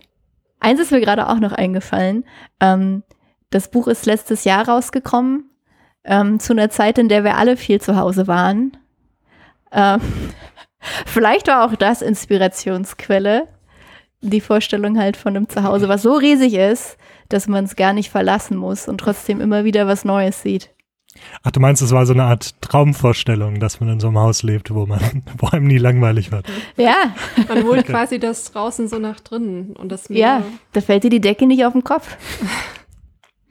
Eins 0.59 0.81
ist 0.81 0.91
mir 0.91 1.01
gerade 1.01 1.29
auch 1.29 1.39
noch 1.39 1.53
eingefallen. 1.53 2.25
Ähm, 2.61 3.03
das 3.51 3.71
Buch 3.71 3.89
ist 3.89 4.07
letztes 4.07 4.45
Jahr 4.45 4.69
rausgekommen, 4.69 5.45
ähm, 6.05 6.41
zu 6.41 6.53
einer 6.53 6.71
Zeit, 6.71 6.99
in 6.99 7.09
der 7.09 7.25
wir 7.25 7.37
alle 7.37 7.57
viel 7.57 7.81
zu 7.81 7.97
Hause 7.97 8.27
waren. 8.27 8.77
Ähm, 9.73 10.01
vielleicht 11.07 11.49
war 11.49 11.65
auch 11.65 11.75
das 11.77 12.03
Inspirationsquelle 12.03 13.47
die 14.23 14.41
Vorstellung 14.41 14.99
halt 14.99 15.17
von 15.17 15.37
einem 15.37 15.49
Zuhause, 15.49 15.89
was 15.89 16.03
so 16.03 16.15
riesig 16.15 16.55
ist, 16.55 16.97
dass 17.29 17.49
man 17.49 17.65
es 17.65 17.77
gar 17.77 17.93
nicht 17.93 18.11
verlassen 18.11 18.57
muss 18.57 18.87
und 18.87 18.99
trotzdem 18.99 19.41
immer 19.41 19.65
wieder 19.65 19.87
was 19.87 20.05
Neues 20.05 20.43
sieht. 20.43 20.71
Ach, 21.43 21.51
du 21.51 21.59
meinst, 21.59 21.83
es 21.83 21.91
war 21.91 22.07
so 22.07 22.13
eine 22.13 22.25
Art 22.25 22.55
Traumvorstellung, 22.61 23.59
dass 23.59 23.81
man 23.81 23.89
in 23.89 24.01
so 24.01 24.09
einem 24.09 24.19
Haus 24.19 24.43
lebt, 24.43 24.73
wo 24.73 24.87
man, 24.87 25.01
wo 25.39 25.49
einem 25.49 25.67
nie 25.67 25.79
langweilig 25.79 26.31
wird. 26.31 26.47
Ja. 26.77 27.15
Man 27.49 27.65
holt 27.65 27.87
quasi 27.87 28.19
das 28.19 28.53
draußen 28.53 28.89
so 28.89 28.99
nach 28.99 29.21
drinnen 29.21 29.75
und 29.77 29.91
das 29.91 30.09
Meer. 30.09 30.19
Ja, 30.19 30.43
da 30.73 30.81
fällt 30.81 31.05
dir 31.05 31.11
die 31.11 31.21
Decke 31.21 31.47
nicht 31.47 31.65
auf 31.65 31.73
den 31.73 31.83
Kopf. 31.83 32.17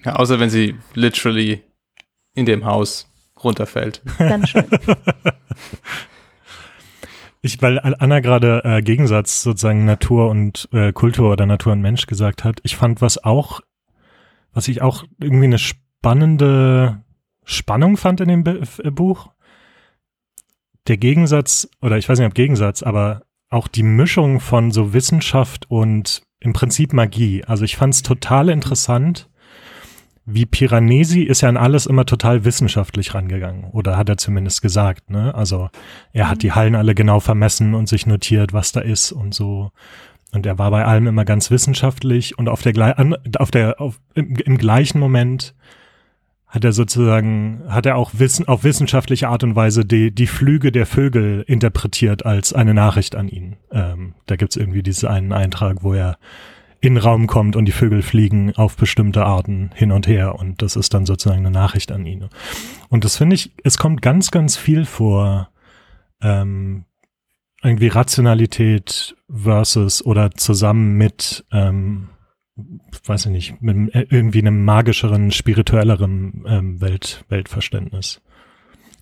Ja, 0.04 0.16
außer 0.16 0.40
wenn 0.40 0.50
sie 0.50 0.76
literally 0.94 1.64
in 2.34 2.46
dem 2.46 2.66
Haus 2.66 3.12
runterfällt. 3.44 4.02
Dann 4.18 4.46
schon. 4.48 4.66
Ich, 7.42 7.62
weil 7.62 7.80
Anna 7.80 8.20
gerade 8.20 8.62
äh, 8.66 8.82
Gegensatz 8.82 9.44
sozusagen 9.44 9.86
Natur 9.86 10.30
und 10.30 10.68
äh, 10.74 10.92
Kultur 10.92 11.32
oder 11.32 11.46
Natur 11.46 11.72
und 11.72 11.82
Mensch 11.82 12.06
gesagt 12.06 12.44
hat. 12.44 12.60
Ich 12.64 12.76
fand, 12.76 13.02
was 13.02 13.24
auch, 13.24 13.62
was 14.52 14.68
ich 14.68 14.82
auch 14.82 15.06
irgendwie 15.22 15.46
eine 15.46 15.58
spannende 15.58 17.02
Spannung 17.46 17.96
fand 17.96 18.20
in 18.20 18.28
dem 18.28 18.44
Be 18.44 18.62
äh, 18.84 18.92
Buch, 18.92 19.30
der 20.88 20.98
Gegensatz, 20.98 21.70
oder 21.82 21.98
ich 21.98 22.10
weiß 22.10 22.20
nicht 22.20 22.28
ob 22.28 22.34
Gegensatz, 22.34 22.84
aber 22.84 23.24
auch 23.50 23.70
die 23.70 23.84
Mischung 23.84 24.42
von 24.42 24.72
so 24.72 24.94
Wissenschaft 24.94 25.70
und 25.70 26.24
im 26.42 26.52
Prinzip 26.52 26.92
Magie. 26.92 27.46
Also 27.46 27.64
ich 27.64 27.78
fand 27.78 27.94
es 27.94 28.04
total 28.04 28.50
interessant, 28.50 29.29
wie 30.32 30.46
Piranesi 30.46 31.22
ist 31.24 31.42
ja 31.42 31.50
an 31.50 31.58
alles 31.58 31.86
immer 31.86 32.06
total 32.06 32.46
wissenschaftlich 32.46 33.14
rangegangen. 33.14 33.66
Oder 33.72 33.98
hat 33.98 34.10
er 34.10 34.18
zumindest 34.18 34.62
gesagt, 34.62 35.10
ne? 35.10 35.34
Also 35.36 35.70
er 36.14 36.30
hat 36.30 36.44
die 36.44 36.52
Hallen 36.52 36.76
alle 36.76 36.96
genau 36.96 37.20
vermessen 37.20 37.74
und 37.74 37.90
sich 37.90 38.06
notiert, 38.06 38.54
was 38.54 38.72
da 38.72 38.82
ist 38.82 39.12
und 39.12 39.34
so. 39.34 39.72
Und 40.32 40.46
er 40.46 40.60
war 40.60 40.70
bei 40.72 40.86
allem 40.86 41.08
immer 41.08 41.26
ganz 41.26 41.50
wissenschaftlich 41.50 42.38
und 42.38 42.50
auf 42.50 42.62
der, 42.62 42.96
auf 43.40 43.52
der, 43.52 43.82
auf, 43.82 44.00
im, 44.14 44.36
im 44.36 44.58
gleichen 44.58 45.00
Moment 45.00 45.56
hat 46.48 46.64
er 46.64 46.74
sozusagen, 46.74 47.62
hat 47.68 47.86
er 47.86 47.96
auch 47.96 48.12
Wissen, 48.14 48.48
auf 48.48 48.64
wissenschaftliche 48.64 49.30
Art 49.30 49.44
und 49.44 49.56
Weise 49.56 49.86
die, 49.86 50.12
die 50.12 50.28
Flüge 50.28 50.72
der 50.72 50.88
Vögel 50.88 51.44
interpretiert 51.48 52.26
als 52.26 52.54
eine 52.54 52.74
Nachricht 52.74 53.16
an 53.16 53.28
ihn. 53.28 53.56
Ähm, 53.72 54.16
da 54.26 54.36
gibt's 54.36 54.56
irgendwie 54.56 54.82
diesen 54.82 55.10
einen 55.10 55.32
Eintrag, 55.32 55.84
wo 55.84 55.94
er 55.94 56.18
in 56.82 56.96
den 56.96 57.04
Raum 57.04 57.28
kommt 57.28 57.56
und 57.56 57.66
die 57.66 57.72
Vögel 57.72 58.02
fliegen 58.02 58.56
auf 58.56 58.78
bestimmte 58.78 59.26
Arten 59.26 59.72
hin 59.74 59.92
und 59.92 60.08
her 60.08 60.36
und 60.36 60.62
das 60.62 60.76
ist 60.76 60.94
dann 60.94 61.06
sozusagen 61.06 61.46
eine 61.46 61.52
Nachricht 61.52 61.92
an 61.92 62.06
ihn. 62.06 62.30
Und 62.88 63.04
das 63.04 63.18
finde 63.18 63.36
ich, 63.36 63.52
es 63.64 63.78
kommt 63.78 64.02
ganz, 64.02 64.32
ganz 64.32 64.56
viel 64.56 64.86
vor, 64.86 65.50
ähm, 66.22 66.86
irgendwie 67.62 67.88
Rationalität 67.88 69.16
versus 69.30 70.06
oder 70.06 70.32
zusammen 70.32 70.94
mit, 70.98 71.46
ähm, 71.52 72.10
weiß 73.06 73.26
ich 73.26 73.32
nicht, 73.32 73.62
mit 73.62 73.94
irgendwie 73.94 74.40
einem 74.40 74.64
magischeren, 74.64 75.32
spirituelleren 75.32 76.46
ähm, 76.48 76.82
Welt, 76.82 77.26
Weltverständnis. 77.28 78.22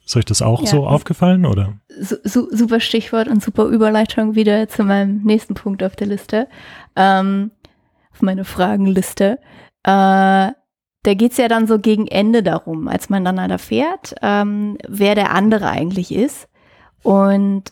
Ist 0.05 0.15
euch 0.15 0.25
das 0.25 0.41
auch 0.41 0.61
ja, 0.61 0.67
so 0.67 0.88
aufgefallen 0.88 1.45
oder? 1.45 1.73
Su 1.99 2.47
super 2.49 2.80
Stichwort 2.80 3.28
und 3.28 3.43
super 3.43 3.65
Überleitung 3.65 4.36
wieder 4.36 4.69
zu 4.69 4.86
meinem 4.86 5.23
nächsten 5.23 5.53
Punkt 5.53 5.84
auf 5.84 5.97
der 5.97 6.07
Liste. 6.07 6.47
Ähm, 6.95 7.51
auf 8.18 8.22
meine 8.24 8.45
Fragenliste. 8.45 9.39
Äh, 9.84 10.51
da 11.03 11.13
geht's 11.13 11.38
ja 11.38 11.47
dann 11.47 11.68
so 11.68 11.80
gegen 11.80 12.07
Ende 12.07 12.43
darum, 12.43 12.88
als 12.88 13.09
man 13.09 13.24
dann 13.24 13.38
erfährt, 13.38 14.15
ähm, 14.22 14.78
wer 14.88 15.15
der 15.15 15.32
andere 15.32 15.70
eigentlich 15.70 16.13
ist 16.13 16.49
und 17.03 17.63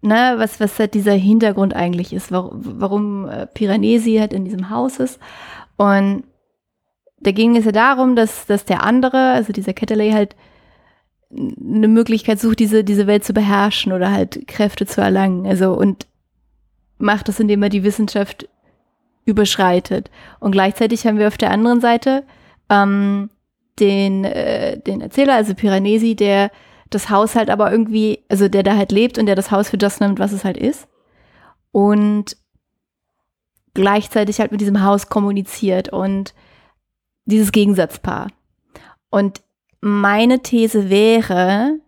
ne, 0.00 0.34
was, 0.38 0.58
was 0.58 0.78
halt 0.78 0.94
dieser 0.94 1.12
Hintergrund 1.12 1.74
eigentlich 1.74 2.12
ist, 2.12 2.32
warum, 2.32 2.62
warum 2.80 3.28
äh, 3.28 3.46
Piranesi 3.46 4.16
halt 4.16 4.32
in 4.32 4.44
diesem 4.44 4.70
Haus 4.70 4.98
ist. 4.98 5.20
Und 5.76 6.24
da 7.20 7.30
ging 7.30 7.56
es 7.56 7.64
ja 7.66 7.72
darum, 7.72 8.16
dass, 8.16 8.46
dass 8.46 8.64
der 8.64 8.82
andere, 8.82 9.32
also 9.32 9.52
dieser 9.52 9.74
Ketterley 9.74 10.12
halt 10.12 10.34
eine 11.30 11.88
Möglichkeit 11.88 12.40
sucht, 12.40 12.58
diese, 12.58 12.84
diese 12.84 13.06
Welt 13.06 13.24
zu 13.24 13.34
beherrschen 13.34 13.92
oder 13.92 14.10
halt 14.10 14.48
Kräfte 14.48 14.86
zu 14.86 15.00
erlangen. 15.00 15.46
Also 15.46 15.72
und 15.72 16.06
macht 16.98 17.28
das, 17.28 17.38
indem 17.38 17.62
er 17.62 17.68
die 17.68 17.84
Wissenschaft 17.84 18.48
überschreitet. 19.24 20.10
Und 20.40 20.52
gleichzeitig 20.52 21.06
haben 21.06 21.18
wir 21.18 21.28
auf 21.28 21.38
der 21.38 21.50
anderen 21.50 21.80
Seite 21.80 22.24
ähm, 22.70 23.30
den, 23.78 24.24
äh, 24.24 24.78
den 24.80 25.00
Erzähler, 25.00 25.34
also 25.34 25.54
Piranesi, 25.54 26.14
der 26.14 26.50
das 26.90 27.10
Haus 27.10 27.34
halt 27.34 27.50
aber 27.50 27.72
irgendwie, 27.72 28.24
also 28.28 28.48
der 28.48 28.62
da 28.62 28.76
halt 28.76 28.92
lebt 28.92 29.18
und 29.18 29.26
der 29.26 29.34
das 29.34 29.50
Haus 29.50 29.68
für 29.68 29.78
das 29.78 30.00
nimmt, 30.00 30.18
was 30.18 30.32
es 30.32 30.44
halt 30.44 30.56
ist. 30.56 30.86
Und 31.72 32.36
gleichzeitig 33.74 34.38
halt 34.38 34.52
mit 34.52 34.60
diesem 34.60 34.82
Haus 34.82 35.08
kommuniziert 35.08 35.88
und 35.88 36.34
dieses 37.24 37.50
Gegensatzpaar. 37.50 38.28
Und 39.10 39.42
meine 39.80 40.40
These 40.40 40.88
wäre, 40.88 41.78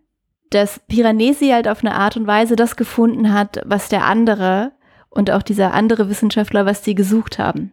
dass 0.49 0.81
Piranesi 0.87 1.49
halt 1.49 1.67
auf 1.67 1.83
eine 1.83 1.95
Art 1.95 2.17
und 2.17 2.27
Weise 2.27 2.55
das 2.55 2.75
gefunden 2.75 3.33
hat, 3.33 3.61
was 3.65 3.89
der 3.89 4.05
andere 4.05 4.71
und 5.09 5.31
auch 5.31 5.43
dieser 5.43 5.73
andere 5.73 6.09
Wissenschaftler, 6.09 6.65
was 6.65 6.81
die 6.81 6.95
gesucht 6.95 7.39
haben. 7.39 7.71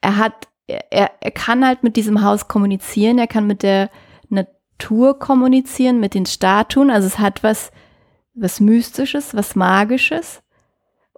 Er 0.00 0.16
hat, 0.16 0.48
er, 0.66 1.10
er 1.20 1.30
kann 1.30 1.66
halt 1.66 1.82
mit 1.82 1.96
diesem 1.96 2.22
Haus 2.22 2.48
kommunizieren, 2.48 3.18
er 3.18 3.26
kann 3.26 3.46
mit 3.46 3.62
der 3.62 3.90
Natur 4.28 5.18
kommunizieren, 5.18 6.00
mit 6.00 6.14
den 6.14 6.26
Statuen, 6.26 6.90
also 6.90 7.06
es 7.06 7.18
hat 7.18 7.42
was, 7.42 7.72
was 8.34 8.60
Mystisches, 8.60 9.34
was 9.34 9.56
Magisches. 9.56 10.42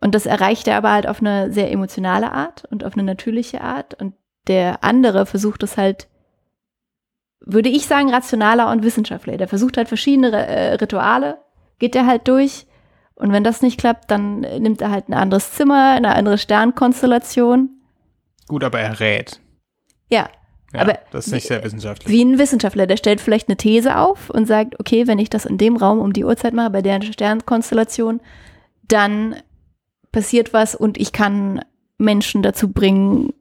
Und 0.00 0.14
das 0.14 0.26
erreicht 0.26 0.68
er 0.68 0.76
aber 0.76 0.92
halt 0.92 1.08
auf 1.08 1.20
eine 1.20 1.52
sehr 1.52 1.72
emotionale 1.72 2.32
Art 2.32 2.64
und 2.70 2.84
auf 2.84 2.94
eine 2.94 3.02
natürliche 3.02 3.60
Art. 3.60 3.94
Und 3.94 4.14
der 4.46 4.84
andere 4.84 5.26
versucht 5.26 5.64
es 5.64 5.76
halt, 5.76 6.08
würde 7.40 7.68
ich 7.68 7.86
sagen, 7.86 8.10
rationaler 8.10 8.70
und 8.70 8.84
wissenschaftlicher. 8.84 9.38
Der 9.38 9.48
versucht 9.48 9.76
halt 9.76 9.88
verschiedene 9.88 10.30
äh, 10.30 10.74
Rituale, 10.74 11.38
geht 11.80 11.96
er 11.96 12.06
halt 12.06 12.28
durch. 12.28 12.67
Und 13.18 13.32
wenn 13.32 13.44
das 13.44 13.62
nicht 13.62 13.78
klappt, 13.78 14.10
dann 14.10 14.40
nimmt 14.40 14.80
er 14.80 14.90
halt 14.90 15.08
ein 15.08 15.14
anderes 15.14 15.52
Zimmer, 15.52 15.92
eine 15.92 16.14
andere 16.14 16.38
Sternkonstellation. 16.38 17.70
Gut, 18.46 18.64
aber 18.64 18.80
er 18.80 19.00
rät. 19.00 19.40
Ja, 20.10 20.28
Ja, 20.72 20.80
Aber 20.82 20.98
das 21.10 21.26
ist 21.26 21.32
nicht 21.32 21.46
sehr 21.48 21.62
wissenschaftlich. 21.64 22.08
wie 22.12 22.24
ein 22.24 22.38
Wissenschaftler, 22.38 22.86
der 22.86 22.96
stellt 22.96 23.20
vielleicht 23.20 23.48
eine 23.48 23.56
These 23.56 23.96
auf 23.98 24.30
und 24.30 24.46
sagt, 24.46 24.78
okay, 24.80 25.06
wenn 25.06 25.18
ich 25.18 25.30
das 25.30 25.46
in 25.46 25.58
dem 25.58 25.76
Raum 25.76 25.98
um 25.98 26.12
die 26.12 26.24
Uhrzeit 26.24 26.54
mache, 26.54 26.70
bei 26.70 26.82
der 26.82 27.02
Sternkonstellation, 27.02 28.20
dann 28.86 29.36
passiert 30.12 30.52
was 30.52 30.74
und 30.74 30.98
ich 30.98 31.12
kann 31.12 31.62
Menschen 31.98 32.42
dazu 32.42 32.70
bringen, 32.70 33.32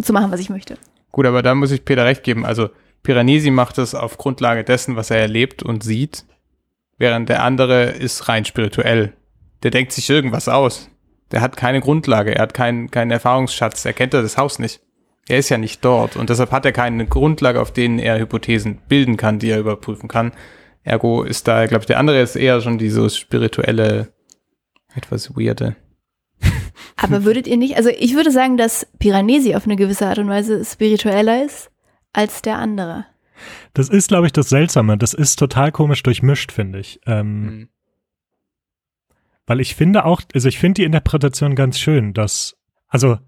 zu 0.00 0.12
machen, 0.12 0.32
was 0.32 0.40
ich 0.40 0.50
möchte. 0.50 0.76
Gut, 1.12 1.26
aber 1.26 1.42
da 1.42 1.54
muss 1.54 1.70
ich 1.70 1.84
Peter 1.84 2.04
recht 2.04 2.24
geben. 2.24 2.44
Also 2.44 2.70
Piranesi 3.02 3.50
macht 3.50 3.78
es 3.78 3.94
auf 3.94 4.16
Grundlage 4.18 4.64
dessen, 4.64 4.96
was 4.96 5.10
er 5.10 5.18
erlebt 5.18 5.62
und 5.62 5.84
sieht, 5.84 6.24
während 7.02 7.28
der 7.28 7.42
andere 7.42 7.84
ist 7.84 8.28
rein 8.28 8.44
spirituell. 8.44 9.12
Der 9.64 9.72
denkt 9.72 9.92
sich 9.92 10.08
irgendwas 10.08 10.48
aus. 10.48 10.88
Der 11.32 11.40
hat 11.40 11.56
keine 11.56 11.80
Grundlage, 11.80 12.34
er 12.34 12.42
hat 12.42 12.54
keinen, 12.54 12.90
keinen 12.90 13.10
Erfahrungsschatz, 13.10 13.84
er 13.84 13.92
kennt 13.92 14.14
das 14.14 14.38
Haus 14.38 14.58
nicht. 14.58 14.80
Er 15.28 15.38
ist 15.38 15.48
ja 15.48 15.58
nicht 15.58 15.84
dort 15.84 16.16
und 16.16 16.30
deshalb 16.30 16.52
hat 16.52 16.64
er 16.64 16.72
keine 16.72 17.06
Grundlage, 17.06 17.60
auf 17.60 17.72
denen 17.72 17.98
er 17.98 18.18
Hypothesen 18.18 18.78
bilden 18.88 19.16
kann, 19.16 19.40
die 19.40 19.50
er 19.50 19.58
überprüfen 19.58 20.08
kann. 20.08 20.32
Ergo 20.84 21.22
ist 21.22 21.48
da, 21.48 21.66
glaube 21.66 21.82
ich, 21.82 21.86
der 21.86 21.98
andere 21.98 22.20
ist 22.20 22.36
eher 22.36 22.60
schon 22.60 22.78
dieses 22.78 23.16
spirituelle, 23.16 24.12
etwas 24.94 25.36
weirde. 25.36 25.74
Aber 26.96 27.24
würdet 27.24 27.48
ihr 27.48 27.56
nicht, 27.56 27.76
also 27.76 27.88
ich 27.88 28.14
würde 28.14 28.30
sagen, 28.30 28.56
dass 28.56 28.86
Piranesi 28.98 29.54
auf 29.56 29.64
eine 29.64 29.76
gewisse 29.76 30.06
Art 30.06 30.18
und 30.18 30.28
Weise 30.28 30.64
spiritueller 30.64 31.44
ist 31.44 31.70
als 32.12 32.42
der 32.42 32.58
andere. 32.58 33.06
Das 33.74 33.88
ist, 33.88 34.08
glaube 34.08 34.26
ich, 34.26 34.32
das 34.32 34.48
Seltsame. 34.48 34.98
Das 34.98 35.14
ist 35.14 35.38
total 35.38 35.72
komisch 35.72 36.02
durchmischt, 36.02 36.52
finde 36.52 36.78
ich. 36.80 37.00
Ähm, 37.06 37.42
Mhm. 37.42 37.68
Weil 39.46 39.60
ich 39.60 39.74
finde 39.74 40.04
auch, 40.04 40.22
also 40.34 40.48
ich 40.48 40.58
finde 40.58 40.74
die 40.74 40.84
Interpretation 40.84 41.54
ganz 41.54 41.78
schön, 41.78 42.14
dass, 42.14 42.56
also 42.86 43.18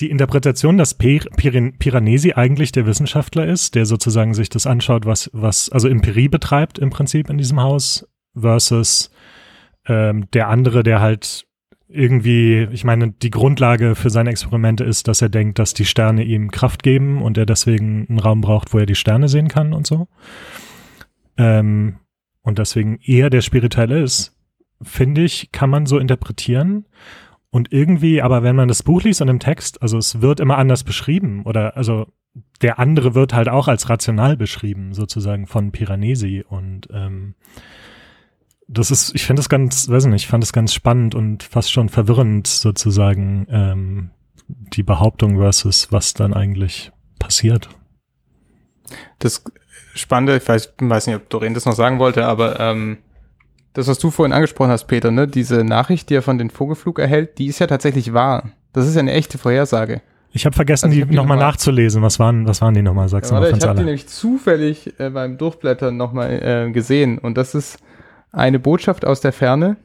die 0.00 0.10
Interpretation, 0.10 0.78
dass 0.78 0.94
Pir 0.94 1.24
Piranesi 1.36 2.34
eigentlich 2.34 2.70
der 2.70 2.86
Wissenschaftler 2.86 3.46
ist, 3.46 3.74
der 3.74 3.84
sozusagen 3.84 4.34
sich 4.34 4.48
das 4.48 4.66
anschaut, 4.66 5.06
was, 5.06 5.28
was, 5.32 5.68
also 5.70 5.88
Empirie 5.88 6.28
betreibt 6.28 6.78
im 6.78 6.90
Prinzip 6.90 7.28
in 7.28 7.38
diesem 7.38 7.60
Haus, 7.60 8.06
versus 8.34 9.10
ähm, 9.86 10.30
der 10.32 10.48
andere, 10.48 10.84
der 10.84 11.00
halt 11.00 11.47
irgendwie, 11.88 12.68
ich 12.70 12.84
meine, 12.84 13.12
die 13.12 13.30
Grundlage 13.30 13.94
für 13.94 14.10
seine 14.10 14.30
Experimente 14.30 14.84
ist, 14.84 15.08
dass 15.08 15.22
er 15.22 15.30
denkt, 15.30 15.58
dass 15.58 15.72
die 15.72 15.86
Sterne 15.86 16.22
ihm 16.22 16.50
Kraft 16.50 16.82
geben 16.82 17.22
und 17.22 17.38
er 17.38 17.46
deswegen 17.46 18.06
einen 18.08 18.18
Raum 18.18 18.42
braucht, 18.42 18.74
wo 18.74 18.78
er 18.78 18.86
die 18.86 18.94
Sterne 18.94 19.28
sehen 19.28 19.48
kann 19.48 19.72
und 19.72 19.86
so. 19.86 20.08
Ähm, 21.38 21.96
und 22.42 22.58
deswegen 22.58 22.98
eher 23.02 23.30
der 23.30 23.40
Spirituelle 23.40 24.00
ist, 24.00 24.36
finde 24.82 25.24
ich, 25.24 25.50
kann 25.50 25.70
man 25.70 25.86
so 25.86 25.98
interpretieren. 25.98 26.84
Und 27.50 27.72
irgendwie, 27.72 28.20
aber 28.20 28.42
wenn 28.42 28.56
man 28.56 28.68
das 28.68 28.82
Buch 28.82 29.02
liest 29.02 29.22
und 29.22 29.28
im 29.28 29.40
Text, 29.40 29.80
also 29.80 29.96
es 29.96 30.20
wird 30.20 30.40
immer 30.40 30.58
anders 30.58 30.84
beschrieben 30.84 31.42
oder 31.44 31.76
also 31.76 32.06
der 32.60 32.78
andere 32.78 33.14
wird 33.14 33.32
halt 33.32 33.48
auch 33.48 33.68
als 33.68 33.88
rational 33.88 34.36
beschrieben, 34.36 34.92
sozusagen 34.92 35.46
von 35.46 35.72
Piranesi. 35.72 36.44
Und 36.46 36.88
ähm, 36.92 37.34
das 38.68 38.90
ist, 38.90 39.14
ich 39.14 39.24
finde 39.24 39.40
das 39.40 39.48
ganz, 39.48 39.88
weiß 39.88 40.06
nicht, 40.06 40.24
ich 40.24 40.28
fand 40.28 40.44
es 40.44 40.52
ganz 40.52 40.74
spannend 40.74 41.14
und 41.14 41.42
fast 41.42 41.72
schon 41.72 41.88
verwirrend, 41.88 42.46
sozusagen, 42.46 43.46
ähm, 43.50 44.10
die 44.46 44.82
Behauptung 44.82 45.38
versus 45.38 45.88
was 45.90 46.14
dann 46.14 46.32
eigentlich 46.34 46.92
passiert. 47.18 47.68
Das 49.18 49.42
Spannende, 49.94 50.36
ich 50.36 50.46
weiß, 50.46 50.74
weiß 50.78 51.06
nicht, 51.06 51.16
ob 51.16 51.28
Doreen 51.28 51.54
das 51.54 51.66
noch 51.66 51.74
sagen 51.74 51.98
wollte, 51.98 52.26
aber 52.26 52.60
ähm, 52.60 52.98
das, 53.72 53.88
was 53.88 53.98
du 53.98 54.10
vorhin 54.10 54.32
angesprochen 54.32 54.70
hast, 54.70 54.86
Peter, 54.86 55.10
ne, 55.10 55.26
diese 55.26 55.64
Nachricht, 55.64 56.08
die 56.08 56.14
er 56.14 56.22
von 56.22 56.38
den 56.38 56.50
Vogelflug 56.50 56.98
erhält, 56.98 57.38
die 57.38 57.46
ist 57.46 57.58
ja 57.58 57.66
tatsächlich 57.66 58.12
wahr. 58.12 58.50
Das 58.72 58.86
ist 58.86 58.94
ja 58.94 59.00
eine 59.00 59.12
echte 59.12 59.38
Vorhersage. 59.38 60.02
Ich 60.30 60.46
habe 60.46 60.54
vergessen, 60.54 60.86
Also 60.86 60.92
ich 60.92 60.98
die 60.98 61.02
hab 61.02 61.10
die 61.10 61.16
nochmal 61.16 61.38
noch 61.38 61.44
nachzulesen. 61.44 62.02
Was 62.02 62.18
waren, 62.18 62.46
was 62.46 62.60
waren 62.60 62.74
die 62.74 62.82
nochmal? 62.82 63.08
Sag's 63.08 63.30
Ja, 63.30 63.36
mal 63.36 63.42
warte, 63.42 63.56
ich 63.56 63.64
habe 63.64 63.78
die 63.78 63.84
nämlich 63.84 64.08
zufällig 64.08 64.98
äh, 65.00 65.10
beim 65.10 65.38
Durchblättern 65.38 65.96
nochmal 65.96 66.30
äh, 66.68 66.70
gesehen 66.70 67.18
und 67.18 67.36
das 67.36 67.54
ist 67.54 67.78
eine 68.32 68.58
Botschaft 68.58 69.04
aus 69.04 69.20
der 69.20 69.32
Ferne, 69.32 69.76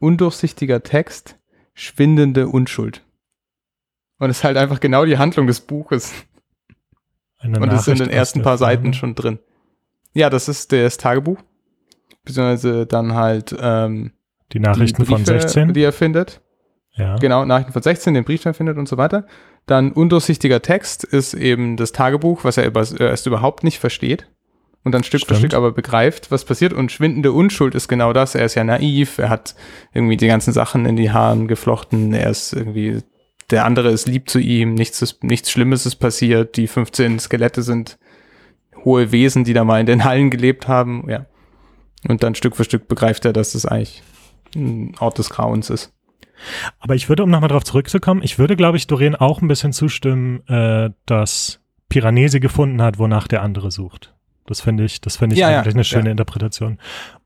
undurchsichtiger 0.00 0.82
Text, 0.82 1.36
schwindende 1.74 2.48
Unschuld. 2.48 3.02
Und 4.18 4.30
es 4.30 4.38
ist 4.38 4.44
halt 4.44 4.56
einfach 4.56 4.80
genau 4.80 5.04
die 5.04 5.18
Handlung 5.18 5.46
des 5.46 5.60
Buches. 5.60 6.12
Eine 7.38 7.60
Und 7.60 7.70
das 7.72 7.82
ist 7.82 8.00
in 8.00 8.06
den 8.06 8.10
ersten 8.10 8.42
paar 8.42 8.58
Seiten 8.58 8.82
Ferne. 8.82 8.94
schon 8.94 9.14
drin. 9.14 9.38
Ja, 10.14 10.30
das 10.30 10.48
ist 10.48 10.72
das 10.72 10.96
Tagebuch. 10.96 11.38
Beziehungsweise 12.24 12.86
dann 12.86 13.14
halt 13.14 13.54
ähm, 13.58 14.12
Die 14.52 14.60
Nachrichten 14.60 15.02
die 15.02 15.08
von 15.08 15.24
Briefe, 15.24 15.40
16. 15.40 15.74
die 15.74 15.82
er 15.82 15.92
findet. 15.92 16.40
ja. 16.92 17.16
Genau, 17.16 17.44
Nachrichten 17.44 17.72
von 17.72 17.82
16, 17.82 18.14
den 18.14 18.24
Brief 18.24 18.42
dann 18.42 18.54
findet 18.54 18.78
und 18.78 18.88
so 18.88 18.96
weiter. 18.96 19.26
Dann 19.66 19.92
undurchsichtiger 19.92 20.62
Text 20.62 21.04
ist 21.04 21.34
eben 21.34 21.76
das 21.76 21.92
Tagebuch, 21.92 22.44
was 22.44 22.56
er 22.56 22.74
äh, 22.74 22.96
erst 22.98 23.26
überhaupt 23.26 23.64
nicht 23.64 23.78
versteht. 23.78 24.26
Und 24.84 24.92
dann 24.92 25.02
Stück 25.02 25.22
für 25.22 25.34
Stimmt. 25.34 25.38
Stück 25.38 25.54
aber 25.54 25.72
begreift, 25.72 26.30
was 26.30 26.44
passiert. 26.44 26.74
Und 26.74 26.92
schwindende 26.92 27.32
Unschuld 27.32 27.74
ist 27.74 27.88
genau 27.88 28.12
das. 28.12 28.34
Er 28.34 28.44
ist 28.44 28.54
ja 28.54 28.64
naiv, 28.64 29.18
er 29.18 29.30
hat 29.30 29.54
irgendwie 29.94 30.18
die 30.18 30.26
ganzen 30.26 30.52
Sachen 30.52 30.84
in 30.84 30.96
die 30.96 31.10
Haaren 31.10 31.48
geflochten, 31.48 32.12
er 32.12 32.30
ist 32.30 32.52
irgendwie, 32.52 33.00
der 33.50 33.64
andere 33.64 33.90
ist 33.90 34.06
lieb 34.06 34.28
zu 34.28 34.38
ihm, 34.38 34.74
nichts, 34.74 35.00
ist, 35.00 35.24
nichts 35.24 35.50
Schlimmes 35.50 35.86
ist 35.86 35.96
passiert, 35.96 36.58
die 36.58 36.66
15 36.66 37.18
Skelette 37.18 37.62
sind 37.62 37.98
hohe 38.84 39.10
Wesen, 39.10 39.44
die 39.44 39.54
da 39.54 39.64
mal 39.64 39.80
in 39.80 39.86
den 39.86 40.04
Hallen 40.04 40.30
gelebt 40.30 40.68
haben, 40.68 41.08
ja. 41.08 41.26
Und 42.06 42.22
dann 42.22 42.34
Stück 42.34 42.54
für 42.54 42.64
Stück 42.64 42.86
begreift 42.86 43.24
er, 43.24 43.32
dass 43.32 43.54
es 43.54 43.64
eigentlich 43.64 44.02
ein 44.54 44.92
Ort 45.00 45.16
des 45.16 45.30
Grauens 45.30 45.70
ist. 45.70 45.94
Aber 46.78 46.94
ich 46.94 47.08
würde, 47.08 47.22
um 47.22 47.30
nochmal 47.30 47.48
drauf 47.48 47.64
zurückzukommen, 47.64 48.22
ich 48.22 48.38
würde, 48.38 48.56
glaube 48.56 48.76
ich, 48.76 48.86
Doreen 48.86 49.14
auch 49.14 49.40
ein 49.40 49.48
bisschen 49.48 49.72
zustimmen, 49.72 50.46
äh, 50.48 50.90
dass 51.06 51.60
Piranesi 51.88 52.40
gefunden 52.40 52.82
hat, 52.82 52.98
wonach 52.98 53.26
der 53.28 53.42
andere 53.42 53.70
sucht. 53.70 54.13
Das 54.46 54.60
finde 54.60 54.84
ich, 54.84 55.00
das 55.00 55.16
finde 55.16 55.34
ich 55.34 55.40
Ja, 55.40 55.50
ja, 55.50 55.58
eigentlich 55.60 55.74
eine 55.74 55.84
schöne 55.84 56.06
ja. 56.06 56.10
Interpretation. 56.10 56.78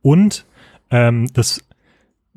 Und 0.02 0.44
ähm, 0.90 1.26
das 1.32 1.62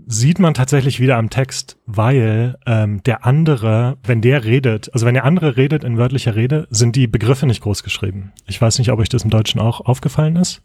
sieht 0.08 0.40
man 0.40 0.54
tatsächlich 0.54 1.00
wieder 1.00 1.18
am 1.18 1.30
Text, 1.30 1.78
weil 1.86 2.58
ähm, 2.66 3.04
der 3.04 3.26
andere, 3.26 3.98
wenn 4.04 4.22
der 4.22 4.44
redet, 4.44 4.92
also 4.94 5.06
wenn 5.06 5.14
der 5.14 5.26
andere 5.26 5.58
redet 5.58 5.84
in 5.84 5.98
wörtlicher 5.98 6.36
Rede, 6.36 6.68
sind 6.70 6.96
die 6.96 7.08
Begriffe 7.08 7.46
nicht 7.46 7.62
groß 7.62 7.84
geschrieben. 7.84 8.32
Ich 8.48 8.62
weiß 8.62 8.80
nicht, 8.80 8.92
ob 8.92 9.00
euch 9.00 9.10
das 9.10 9.24
im 9.24 9.30
Deutschen 9.30 9.62
auch 9.62 9.82
aufgefallen 9.82 10.36
ist. 10.36 10.62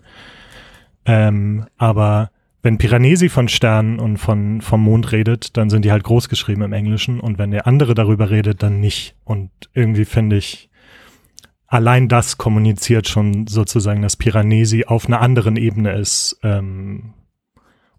Ähm, 1.05 1.67
aber 1.77 2.31
wenn 2.63 2.79
Piranesi 2.79 3.29
von 3.29 3.49
Sternen 3.49 4.01
und 4.01 4.17
von, 4.17 4.61
vom 4.61 4.83
Mond 4.83 5.13
redet, 5.13 5.57
dann 5.57 5.71
sind 5.71 5.85
die 5.85 5.93
halt 5.93 6.03
groß 6.03 6.29
geschrieben 6.29 6.63
im 6.63 6.73
Englischen 6.73 7.21
und 7.21 7.39
wenn 7.39 7.53
der 7.53 7.67
andere 7.67 7.95
darüber 7.95 8.31
redet, 8.31 8.63
dann 8.63 8.81
nicht. 8.81 9.15
Und 9.25 9.51
irgendwie 9.73 10.05
finde 10.05 10.37
ich, 10.37 10.69
allein 11.67 12.09
das 12.09 12.39
kommuniziert 12.39 13.09
schon 13.09 13.47
sozusagen, 13.47 14.03
dass 14.03 14.17
Piranesi 14.17 14.85
auf 14.87 15.07
einer 15.07 15.21
anderen 15.21 15.57
Ebene 15.57 15.93
ist 15.93 16.39
ähm, 16.43 17.15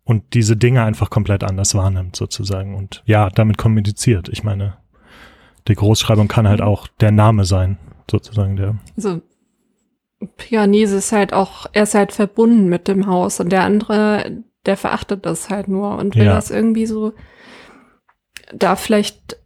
und 0.03 0.33
diese 0.33 0.55
Dinge 0.55 0.83
einfach 0.83 1.09
komplett 1.09 1.43
anders 1.43 1.75
wahrnimmt 1.75 2.15
sozusagen 2.15 2.75
und 2.75 3.03
ja, 3.05 3.29
damit 3.29 3.57
kommuniziert. 3.57 4.29
Ich 4.29 4.43
meine, 4.43 4.77
die 5.67 5.75
Großschreibung 5.75 6.27
kann 6.27 6.47
halt 6.47 6.61
auch 6.61 6.87
der 6.87 7.11
Name 7.11 7.43
sein, 7.43 7.77
sozusagen 8.09 8.55
der. 8.55 8.75
Also 8.95 9.21
Pianese 10.37 10.95
ist 10.97 11.11
halt 11.11 11.33
auch, 11.33 11.67
er 11.73 11.83
ist 11.83 11.93
halt 11.93 12.11
verbunden 12.11 12.69
mit 12.69 12.87
dem 12.87 13.05
Haus 13.05 13.39
und 13.39 13.51
der 13.51 13.63
andere, 13.63 14.43
der 14.65 14.77
verachtet 14.77 15.25
das 15.25 15.49
halt 15.49 15.67
nur 15.67 15.97
und 15.97 16.15
will 16.15 16.25
Ja. 16.25 16.35
das 16.35 16.51
irgendwie 16.51 16.85
so 16.85 17.13
da 18.53 18.75
vielleicht 18.77 19.37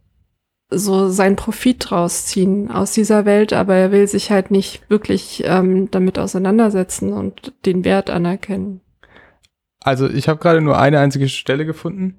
so 0.72 1.08
seinen 1.08 1.36
Profit 1.36 1.90
draus 1.90 2.26
ziehen 2.26 2.70
aus 2.70 2.92
dieser 2.92 3.24
Welt, 3.24 3.52
aber 3.52 3.74
er 3.74 3.92
will 3.92 4.06
sich 4.06 4.30
halt 4.30 4.50
nicht 4.50 4.88
wirklich 4.90 5.42
ähm, 5.46 5.90
damit 5.90 6.18
auseinandersetzen 6.18 7.12
und 7.12 7.52
den 7.66 7.84
Wert 7.84 8.10
anerkennen. 8.10 8.80
Also 9.80 10.08
ich 10.08 10.28
habe 10.28 10.40
gerade 10.40 10.60
nur 10.60 10.78
eine 10.78 11.00
einzige 11.00 11.28
Stelle 11.28 11.66
gefunden, 11.66 12.18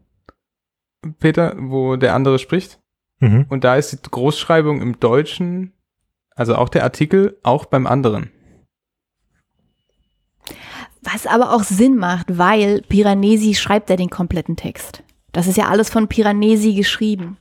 Peter, 1.20 1.56
wo 1.58 1.95
der 1.95 2.14
andere 2.14 2.39
spricht. 2.39 2.80
Mhm. 3.20 3.45
Und 3.49 3.64
da 3.64 3.76
ist 3.76 3.91
die 3.91 4.10
Großschreibung 4.10 4.82
im 4.82 4.99
Deutschen, 4.99 5.74
also 6.36 6.56
auch 6.56 6.70
der 6.70 6.84
Artikel, 6.84 7.38
auch 7.43 7.66
beim 7.66 7.88
anderen. 7.88 8.32
Was 11.01 11.28
aber 11.28 11.54
auch 11.54 11.64
Sinn 11.64 11.97
macht, 11.97 12.38
weil 12.38 12.82
Piranesi 12.82 13.56
schreibt 13.56 13.89
ja 13.89 13.95
den 13.95 14.10
kompletten 14.10 14.56
Text. 14.56 15.04
Das 15.32 15.47
ist 15.47 15.58
ja 15.58 15.68
alles 15.68 15.89
von 15.89 16.08
Piranesi 16.08 16.74
geschrieben. 16.74 17.38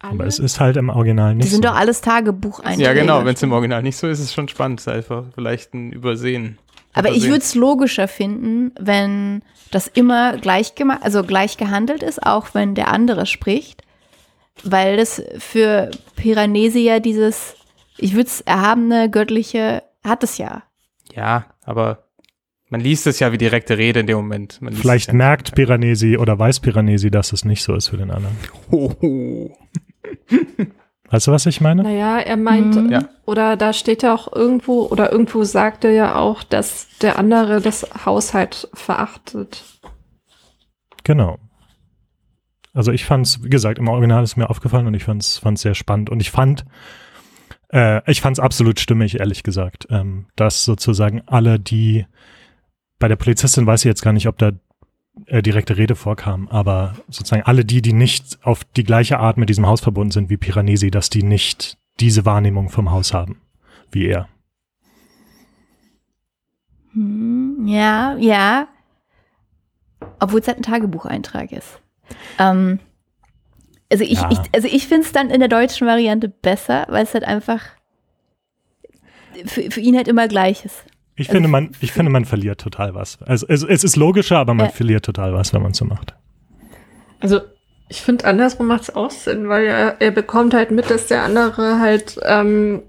Aber 0.00 0.26
es 0.26 0.38
ist 0.38 0.60
halt 0.60 0.76
im 0.76 0.88
Original 0.88 1.32
Die 1.32 1.36
nicht 1.38 1.50
sind 1.50 1.62
so. 1.64 1.68
doch 1.70 1.76
alles 1.76 2.00
Tagebucheinträge. 2.00 2.82
Ja, 2.82 2.92
genau, 2.94 3.24
wenn 3.24 3.34
es 3.34 3.42
im 3.42 3.52
Original 3.52 3.82
nicht 3.82 3.96
so 3.96 4.06
ist, 4.08 4.18
ist 4.18 4.26
es 4.26 4.34
schon 4.34 4.48
spannend. 4.48 4.80
Ist 4.80 4.88
einfach 4.88 5.24
vielleicht 5.34 5.74
ein 5.74 5.92
Übersehen. 5.92 6.58
Aber 6.94 7.08
ich 7.10 7.16
Übersehen. 7.16 7.30
würde 7.32 7.42
es 7.42 7.54
logischer 7.54 8.08
finden, 8.08 8.72
wenn 8.80 9.42
das 9.70 9.86
immer 9.86 10.36
gleich 10.38 10.74
gemacht, 10.74 11.00
also 11.02 11.22
gleich 11.22 11.56
gehandelt 11.56 12.02
ist, 12.02 12.24
auch 12.26 12.54
wenn 12.54 12.74
der 12.74 12.88
andere 12.88 13.26
spricht. 13.26 13.82
weil 14.64 14.96
das 14.96 15.22
für 15.38 15.90
Piranesi 16.16 16.80
ja 16.80 16.98
dieses, 17.00 17.54
ich 17.96 18.12
würde 18.14 18.26
es 18.28 18.40
erhabene, 18.42 19.08
göttliche, 19.10 19.82
hat 20.04 20.22
es 20.24 20.38
ja. 20.38 20.62
Ja, 21.14 21.46
aber 21.64 22.04
man 22.68 22.80
liest 22.80 23.06
es 23.06 23.18
ja 23.20 23.32
wie 23.32 23.38
direkte 23.38 23.78
Rede 23.78 24.00
in 24.00 24.06
dem 24.06 24.16
Moment. 24.16 24.60
Vielleicht 24.72 25.08
ja 25.08 25.14
merkt 25.14 25.54
Piranesi 25.54 26.16
oder 26.18 26.38
weiß 26.38 26.60
Piranesi, 26.60 27.10
dass 27.10 27.32
es 27.32 27.44
nicht 27.44 27.62
so 27.62 27.74
ist 27.74 27.88
für 27.88 27.96
den 27.96 28.10
anderen. 28.10 28.36
Hoho. 28.70 29.56
Weißt 31.08 31.26
du, 31.26 31.32
was 31.32 31.46
ich 31.46 31.60
meine? 31.60 31.82
Naja, 31.82 32.18
er 32.20 32.36
meint, 32.36 32.76
Mhm. 32.76 32.90
Ja. 32.92 33.08
oder 33.26 33.56
da 33.56 33.72
steht 33.72 34.02
ja 34.04 34.14
auch 34.14 34.32
irgendwo, 34.32 34.86
oder 34.86 35.10
irgendwo 35.10 35.42
sagt 35.42 35.84
er 35.84 35.90
ja 35.90 36.14
auch, 36.16 36.42
dass 36.44 36.86
der 37.02 37.18
andere 37.18 37.60
das 37.60 37.84
Haushalt 38.06 38.68
verachtet. 38.74 39.64
Genau. 41.02 41.38
Also 42.72 42.92
ich 42.92 43.04
fand's, 43.04 43.42
wie 43.42 43.48
gesagt, 43.50 43.78
im 43.78 43.88
Original 43.88 44.22
ist 44.22 44.36
mir 44.36 44.48
aufgefallen 44.50 44.86
und 44.86 44.94
ich 44.94 45.02
fand's, 45.02 45.38
fand's 45.38 45.62
sehr 45.62 45.74
spannend. 45.74 46.10
Und 46.10 46.20
ich 46.20 46.30
fand, 46.30 46.64
äh, 47.72 48.08
ich 48.08 48.20
fand's 48.20 48.38
absolut 48.38 48.78
stimmig, 48.78 49.18
ehrlich 49.18 49.42
gesagt, 49.42 49.88
ähm, 49.90 50.26
dass 50.36 50.64
sozusagen 50.64 51.22
alle, 51.26 51.58
die 51.58 52.06
bei 53.00 53.08
der 53.08 53.16
Polizistin 53.16 53.66
weiß 53.66 53.80
ich 53.80 53.88
jetzt 53.88 54.02
gar 54.02 54.12
nicht, 54.12 54.28
ob 54.28 54.38
da 54.38 54.52
äh, 55.26 55.42
direkte 55.42 55.76
Rede 55.76 55.94
vorkam, 55.96 56.48
aber 56.48 56.94
sozusagen 57.08 57.42
alle 57.42 57.64
die, 57.64 57.82
die 57.82 57.92
nicht 57.92 58.38
auf 58.42 58.64
die 58.64 58.84
gleiche 58.84 59.18
Art 59.18 59.36
mit 59.36 59.48
diesem 59.48 59.66
Haus 59.66 59.80
verbunden 59.80 60.10
sind 60.12 60.30
wie 60.30 60.36
Piranesi, 60.36 60.90
dass 60.90 61.10
die 61.10 61.22
nicht 61.22 61.78
diese 61.98 62.24
Wahrnehmung 62.24 62.70
vom 62.70 62.90
Haus 62.90 63.12
haben, 63.12 63.40
wie 63.90 64.06
er. 64.06 64.28
Hm, 66.92 67.66
ja, 67.66 68.16
ja. 68.18 68.68
Obwohl 70.18 70.40
es 70.40 70.48
halt 70.48 70.58
ein 70.58 70.62
Tagebucheintrag 70.62 71.52
ist. 71.52 71.80
Ähm, 72.38 72.80
also 73.90 74.04
ich, 74.04 74.20
Ja. 74.20 74.28
ich, 74.30 74.38
also 74.54 74.68
ich 74.68 74.86
finde 74.88 75.06
es 75.06 75.12
dann 75.12 75.30
in 75.30 75.40
der 75.40 75.48
deutschen 75.48 75.86
Variante 75.86 76.28
besser, 76.28 76.86
weil 76.88 77.04
es 77.04 77.14
halt 77.14 77.24
einfach 77.24 77.62
für, 79.44 79.70
für 79.70 79.80
ihn 79.80 79.96
halt 79.96 80.08
immer 80.08 80.28
gleich 80.28 80.64
ist. 80.64 80.84
Ich 81.20 81.28
Also 81.28 81.36
finde, 81.36 81.48
man, 81.50 81.70
ich 81.80 81.92
finde, 81.92 82.10
man 82.10 82.24
verliert 82.24 82.60
total 82.60 82.94
was. 82.94 83.18
Also 83.22 83.46
es, 83.48 83.62
es 83.62 83.84
ist 83.84 83.96
logischer, 83.96 84.38
aber 84.38 84.54
man 84.54 84.66
Ja. 84.66 84.72
verliert 84.72 85.04
total 85.04 85.34
was, 85.34 85.52
wenn 85.52 85.60
man 85.62 85.72
es 85.72 85.76
so 85.78 85.84
macht. 85.84 86.14
Also, 87.20 87.40
ich 87.90 88.00
finde, 88.00 88.24
andersrum 88.24 88.66
macht 88.66 88.82
es 88.84 88.94
auch 88.96 89.10
Sinn, 89.10 89.48
weil 89.48 89.66
er, 89.66 90.00
er 90.00 90.12
bekommt 90.12 90.54
halt 90.54 90.70
mit, 90.70 90.88
dass 90.90 91.08
der 91.08 91.22
andere 91.24 91.78
halt 91.78 92.18
ähm, 92.24 92.82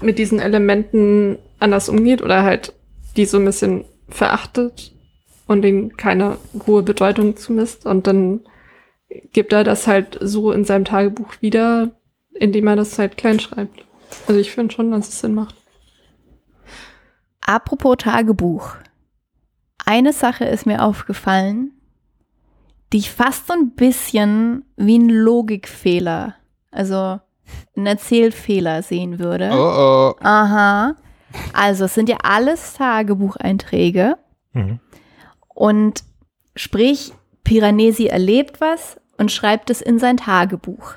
mit 0.00 0.18
diesen 0.18 0.38
Elementen 0.40 1.38
anders 1.58 1.88
umgeht 1.90 2.22
oder 2.22 2.42
halt 2.44 2.72
die 3.16 3.26
so 3.26 3.36
ein 3.38 3.44
bisschen 3.44 3.84
verachtet 4.08 4.92
und 5.46 5.64
ihnen 5.64 5.96
keine 5.96 6.38
hohe 6.66 6.82
Bedeutung 6.82 7.36
zumisst. 7.36 7.84
Und 7.84 8.06
dann 8.06 8.40
gibt 9.32 9.52
er 9.52 9.64
das 9.64 9.86
halt 9.86 10.16
so 10.22 10.52
in 10.52 10.64
seinem 10.64 10.84
Tagebuch 10.86 11.34
wieder, 11.40 11.90
indem 12.32 12.68
er 12.68 12.76
das 12.76 12.98
halt 12.98 13.16
klein 13.18 13.40
schreibt. 13.40 13.84
Also 14.28 14.40
ich 14.40 14.50
finde 14.52 14.72
schon, 14.74 14.90
dass 14.92 15.08
es 15.08 15.20
Sinn 15.20 15.34
macht. 15.34 15.56
Apropos 17.50 17.96
Tagebuch. 17.98 18.76
Eine 19.84 20.12
Sache 20.12 20.44
ist 20.44 20.66
mir 20.66 20.84
aufgefallen, 20.84 21.72
die 22.92 22.98
ich 22.98 23.10
fast 23.10 23.48
so 23.48 23.54
ein 23.54 23.70
bisschen 23.72 24.64
wie 24.76 24.96
ein 24.98 25.08
Logikfehler, 25.08 26.36
also 26.70 27.18
einen 27.76 27.86
Erzählfehler 27.86 28.82
sehen 28.84 29.18
würde. 29.18 29.50
Oh 29.52 30.14
oh. 30.16 30.24
Aha. 30.24 30.94
Also 31.52 31.86
es 31.86 31.94
sind 31.94 32.08
ja 32.08 32.18
alles 32.22 32.74
Tagebucheinträge 32.74 34.16
Mhm. 34.52 34.78
und 35.48 36.04
sprich, 36.54 37.12
Piranesi 37.42 38.06
erlebt 38.06 38.60
was 38.60 38.96
und 39.18 39.32
schreibt 39.32 39.70
es 39.70 39.80
in 39.80 39.98
sein 39.98 40.16
Tagebuch. 40.18 40.94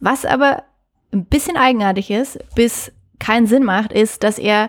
Was 0.00 0.24
aber 0.24 0.64
ein 1.12 1.24
bisschen 1.26 1.56
eigenartig 1.56 2.10
ist, 2.10 2.38
bis 2.56 2.90
keinen 3.20 3.46
Sinn 3.46 3.62
macht, 3.62 3.92
ist, 3.92 4.24
dass 4.24 4.38
er, 4.40 4.68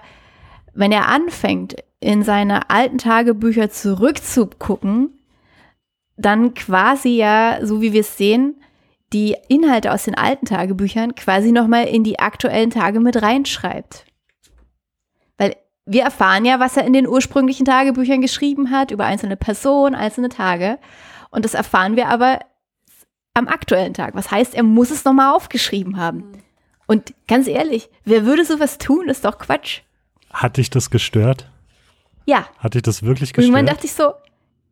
wenn 0.76 0.92
er 0.92 1.08
anfängt, 1.08 1.76
in 2.00 2.24
seine 2.24 2.70
alten 2.70 2.98
Tagebücher 2.98 3.72
zurückzugucken, 3.72 5.18
dann 6.18 6.54
quasi 6.54 7.10
ja, 7.10 7.60
so 7.66 7.82
wie 7.82 7.94
wir 7.94 8.02
es 8.02 8.18
sehen, 8.18 8.62
die 9.14 9.36
Inhalte 9.48 9.92
aus 9.92 10.04
den 10.04 10.16
alten 10.16 10.46
Tagebüchern 10.46 11.16
quasi 11.16 11.52
nochmal 11.52 11.88
in 11.88 12.04
die 12.04 12.20
aktuellen 12.20 12.70
Tage 12.70 13.00
mit 13.00 13.22
reinschreibt. 13.22 14.06
Weil 15.38 15.56
wir 15.86 16.04
erfahren 16.04 16.46
ja, 16.46 16.60
was 16.60 16.78
er 16.78 16.86
in 16.86 16.94
den 16.94 17.08
ursprünglichen 17.08 17.66
Tagebüchern 17.66 18.22
geschrieben 18.22 18.72
hat, 18.72 18.92
über 18.92 19.06
einzelne 19.06 19.38
Personen, 19.38 19.96
einzelne 19.96 20.30
Tage. 20.30 20.80
Und 21.32 21.46
das 21.46 21.54
erfahren 21.54 21.96
wir 21.96 22.08
aber 22.10 22.40
am 23.34 23.48
aktuellen 23.48 23.94
Tag. 23.94 24.16
Was 24.16 24.32
heißt, 24.32 24.54
er 24.56 24.64
muss 24.64 24.92
es 24.92 25.06
nochmal 25.06 25.34
aufgeschrieben 25.34 25.98
haben. 25.98 26.44
Und 26.88 27.14
ganz 27.28 27.48
ehrlich, 27.48 27.90
wer 28.04 28.26
würde 28.26 28.46
sowas 28.46 28.78
tun? 28.78 29.10
ist 29.10 29.26
doch 29.26 29.38
Quatsch. 29.38 29.82
Hat 30.42 30.58
dich 30.58 30.70
das 30.70 30.90
gestört? 30.90 31.50
Ja, 32.26 32.46
Hat 32.60 32.74
dich 32.74 32.82
das 32.82 33.04
wirklich 33.04 33.32
Und 33.38 33.44
irgendwann 33.44 33.66
gestört? 33.66 33.78
dachte 33.78 33.88
ich 33.88 33.94
so, 33.94 34.14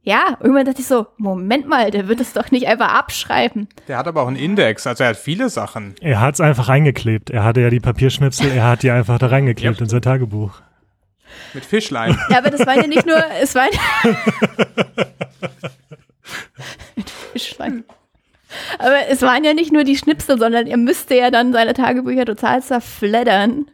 ja, 0.06 0.38
irgendwann 0.42 0.66
dachte 0.66 0.82
ich 0.82 0.88
so, 0.88 1.06
Moment 1.18 1.68
mal, 1.68 1.90
der 1.92 2.08
wird 2.08 2.20
es 2.20 2.34
doch 2.34 2.52
nicht 2.52 2.68
einfach 2.68 2.90
abschreiben. 2.94 3.70
Der 3.88 3.98
hat 3.98 4.08
aber 4.08 4.24
auch 4.24 4.28
einen 4.28 4.36
Index, 4.36 4.86
also 4.88 5.04
er 5.04 5.12
hat 5.12 5.18
viele 5.18 5.50
Sachen. 5.50 5.96
Er 6.02 6.20
hat 6.20 6.34
es 6.34 6.42
einfach 6.42 6.68
reingeklebt. 6.68 7.30
Er 7.30 7.44
hatte 7.46 7.62
ja 7.62 7.70
die 7.70 7.80
Papierschnipsel, 7.80 8.52
er 8.52 8.66
hat 8.68 8.84
die 8.84 8.92
einfach 8.92 9.18
da 9.20 9.28
reingeklebt 9.28 9.76
Yep. 9.76 9.82
in 9.82 9.90
sein 9.90 10.02
Tagebuch. 10.02 10.62
Mit 11.54 11.64
Fischlein. 11.66 12.18
Ja, 12.30 12.40
aber 12.40 12.50
das 12.50 12.66
waren 12.66 12.82
ja 12.82 12.88
nicht 12.88 13.06
nur, 13.06 13.24
es 13.42 13.56
waren 13.56 13.70
mit 16.96 17.10
Fischlein. 17.10 17.84
Aber 18.78 19.08
es 19.10 19.22
waren 19.22 19.44
ja 19.44 19.54
nicht 19.54 19.72
nur 19.72 19.84
die 19.84 19.98
Schnipsel, 19.98 20.38
sondern 20.38 20.68
er 20.68 20.78
müsste 20.78 21.16
ja 21.16 21.32
dann 21.32 21.54
seine 21.54 21.74
Tagebücher 21.74 22.26
total 22.26 22.62
zerfleddern 22.62 23.66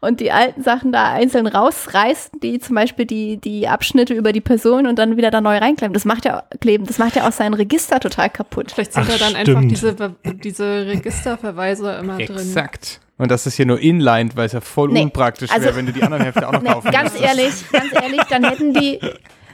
und 0.00 0.20
die 0.20 0.32
alten 0.32 0.62
Sachen 0.62 0.92
da 0.92 1.12
einzeln 1.12 1.46
rausreißen, 1.46 2.40
die 2.40 2.58
zum 2.58 2.74
Beispiel 2.76 3.06
die, 3.06 3.36
die 3.38 3.68
Abschnitte 3.68 4.14
über 4.14 4.32
die 4.32 4.40
Person 4.40 4.86
und 4.86 4.98
dann 4.98 5.16
wieder 5.16 5.30
da 5.30 5.40
neu 5.40 5.58
reinkleben. 5.58 5.94
Das 5.94 6.04
macht 6.04 6.24
ja 6.24 6.42
kleben, 6.60 6.86
das 6.86 6.98
macht 6.98 7.16
ja 7.16 7.26
auch 7.28 7.32
sein 7.32 7.54
Register 7.54 8.00
total 8.00 8.30
kaputt. 8.30 8.72
Vielleicht 8.72 8.92
sind 8.94 9.04
Ach, 9.06 9.12
da 9.12 9.18
dann 9.18 9.36
einfach 9.36 9.52
stimmt. 9.52 9.70
diese, 9.70 9.94
Ver- 9.96 10.14
diese 10.24 10.86
Registerverweise 10.86 11.92
immer 12.00 12.16
drin. 12.18 12.36
Exakt. 12.36 13.00
Und 13.18 13.30
das 13.30 13.46
ist 13.46 13.54
hier 13.56 13.66
nur 13.66 13.78
inlined, 13.80 14.36
weil 14.36 14.46
es 14.46 14.52
ja 14.52 14.60
voll 14.60 14.90
Nee, 14.90 15.02
unpraktisch 15.02 15.50
also- 15.50 15.66
wäre, 15.66 15.76
wenn 15.76 15.86
du 15.86 15.92
die 15.92 16.02
anderen 16.02 16.24
Hefte 16.24 16.48
auch 16.48 16.52
noch 16.52 16.62
Nee, 16.62 16.70
kaufen 16.70 16.90
ganz 16.90 17.12
müsstest. 17.12 17.38
ehrlich, 17.38 17.54
ganz 17.72 17.92
ehrlich, 18.02 18.20
dann 18.30 18.44
hätten 18.44 18.72
die, 18.72 18.98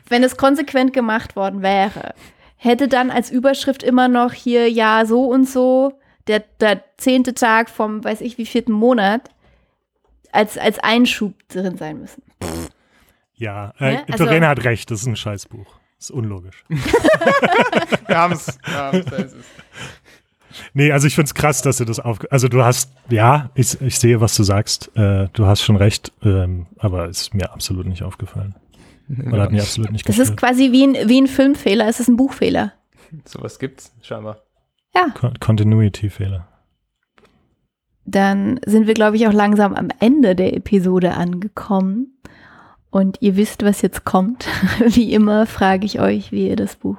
wenn 0.09 0.23
es 0.23 0.37
konsequent 0.37 0.93
gemacht 0.93 1.35
worden 1.35 1.63
wäre, 1.63 2.15
hätte 2.57 2.87
dann 2.89 3.11
als 3.11 3.31
Überschrift 3.31 3.83
immer 3.83 4.07
noch 4.09 4.33
hier, 4.33 4.71
ja, 4.71 5.05
so 5.05 5.25
und 5.25 5.49
so, 5.49 5.93
der, 6.29 6.43
der 6.61 6.83
zehnte 6.97 7.35
Tag 7.35 7.69
vom, 7.69 8.03
weiß 8.05 8.21
ich 8.21 8.39
wie 8.39 8.47
vierten 8.47 8.73
Monat, 8.73 9.23
als, 10.37 10.57
als 10.59 10.79
Einschub 10.79 11.35
drin 11.49 11.77
sein 11.77 11.99
müssen. 12.01 12.23
Ja, 13.35 13.73
äh, 13.81 13.95
Ja, 13.95 14.03
also- 14.11 14.25
Dorena 14.25 14.49
hat 14.49 14.65
recht, 14.65 14.91
das 14.91 15.01
ist 15.01 15.07
ein 15.07 15.17
Scheißbuch. 15.17 15.67
Das 15.99 16.11
ist 16.11 16.11
unlogisch. 16.11 16.65
Wir 18.07 18.17
haben 18.19 18.35
es. 18.35 18.59
Ja, 18.69 18.93
da 18.93 18.99
ist 19.17 19.35
es. 19.35 19.45
Nee, 20.75 20.91
also 20.93 21.07
ich 21.07 21.15
find's 21.15 21.35
krass, 21.35 21.61
dass 21.63 21.79
du 21.79 21.85
das 21.85 22.01
auf. 22.01 22.19
Also 22.31 22.49
du 22.49 22.63
hast, 22.65 22.91
ja, 23.11 23.51
ich, 23.55 23.79
ich 23.81 23.99
sehe, 23.99 24.21
was 24.21 24.35
du 24.37 24.43
sagst. 24.43 24.91
Äh, 24.97 25.29
du 25.33 25.47
hast 25.47 25.63
schon 25.63 25.77
recht, 25.77 26.13
ähm, 26.23 26.67
aber 26.79 27.09
ist 27.09 27.35
mir 27.35 27.53
absolut 27.53 27.87
nicht 27.87 28.03
aufgefallen. 28.03 28.55
Oder 29.31 29.43
hat 29.43 29.53
mir 29.53 29.63
absolut 29.63 29.93
nicht 29.93 30.09
Das 30.09 30.19
ist 30.19 30.37
quasi 30.37 30.73
wie 30.73 30.87
ein, 30.87 31.09
wie 31.09 31.21
ein 31.21 31.27
Filmfehler, 31.29 31.87
es 31.89 32.01
ist 32.01 32.09
ein 32.09 32.17
Buchfehler. 32.17 32.73
Sowas 33.25 33.59
gibt's 33.59 33.93
scheinbar. 34.03 34.43
Ja, 34.95 35.09
Con 35.15 35.39
Continuity-Fehler. 35.39 36.49
Dann 38.07 38.61
sind 38.65 38.87
wir, 38.87 38.95
glaube 38.95 39.17
ich, 39.17 39.27
auch 39.27 39.33
langsam 39.33 39.75
am 39.75 39.89
Ende 40.01 40.35
der 40.37 40.55
Episode 40.55 41.15
angekommen. 41.15 42.19
Und 42.91 43.19
ihr 43.21 43.37
wisst, 43.37 43.65
was 43.65 43.83
jetzt 43.83 44.05
kommt. 44.05 44.47
Wie 44.87 45.13
immer 45.13 45.47
frage 45.47 45.85
ich 45.85 46.01
euch, 46.01 46.33
wie 46.33 46.49
ihr 46.49 46.57
das 46.57 46.77
Buch 46.77 46.97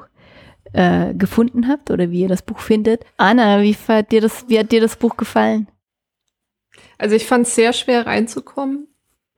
äh, 0.73 1.13
gefunden 1.15 1.67
habt 1.67 1.89
oder 1.89 2.11
wie 2.11 2.21
ihr 2.21 2.27
das 2.27 2.41
Buch 2.41 2.59
findet. 2.59 3.05
Anna, 3.15 3.61
wie 3.61 3.75
hat 3.87 4.11
dir 4.11 4.21
das, 4.21 4.45
wie 4.47 4.59
hat 4.59 4.71
dir 4.71 4.81
das 4.81 4.97
Buch 4.97 5.17
gefallen? 5.17 5.67
Also 6.97 7.15
ich 7.15 7.25
fand 7.25 7.47
es 7.47 7.55
sehr 7.55 7.73
schwer 7.73 8.05
reinzukommen, 8.05 8.87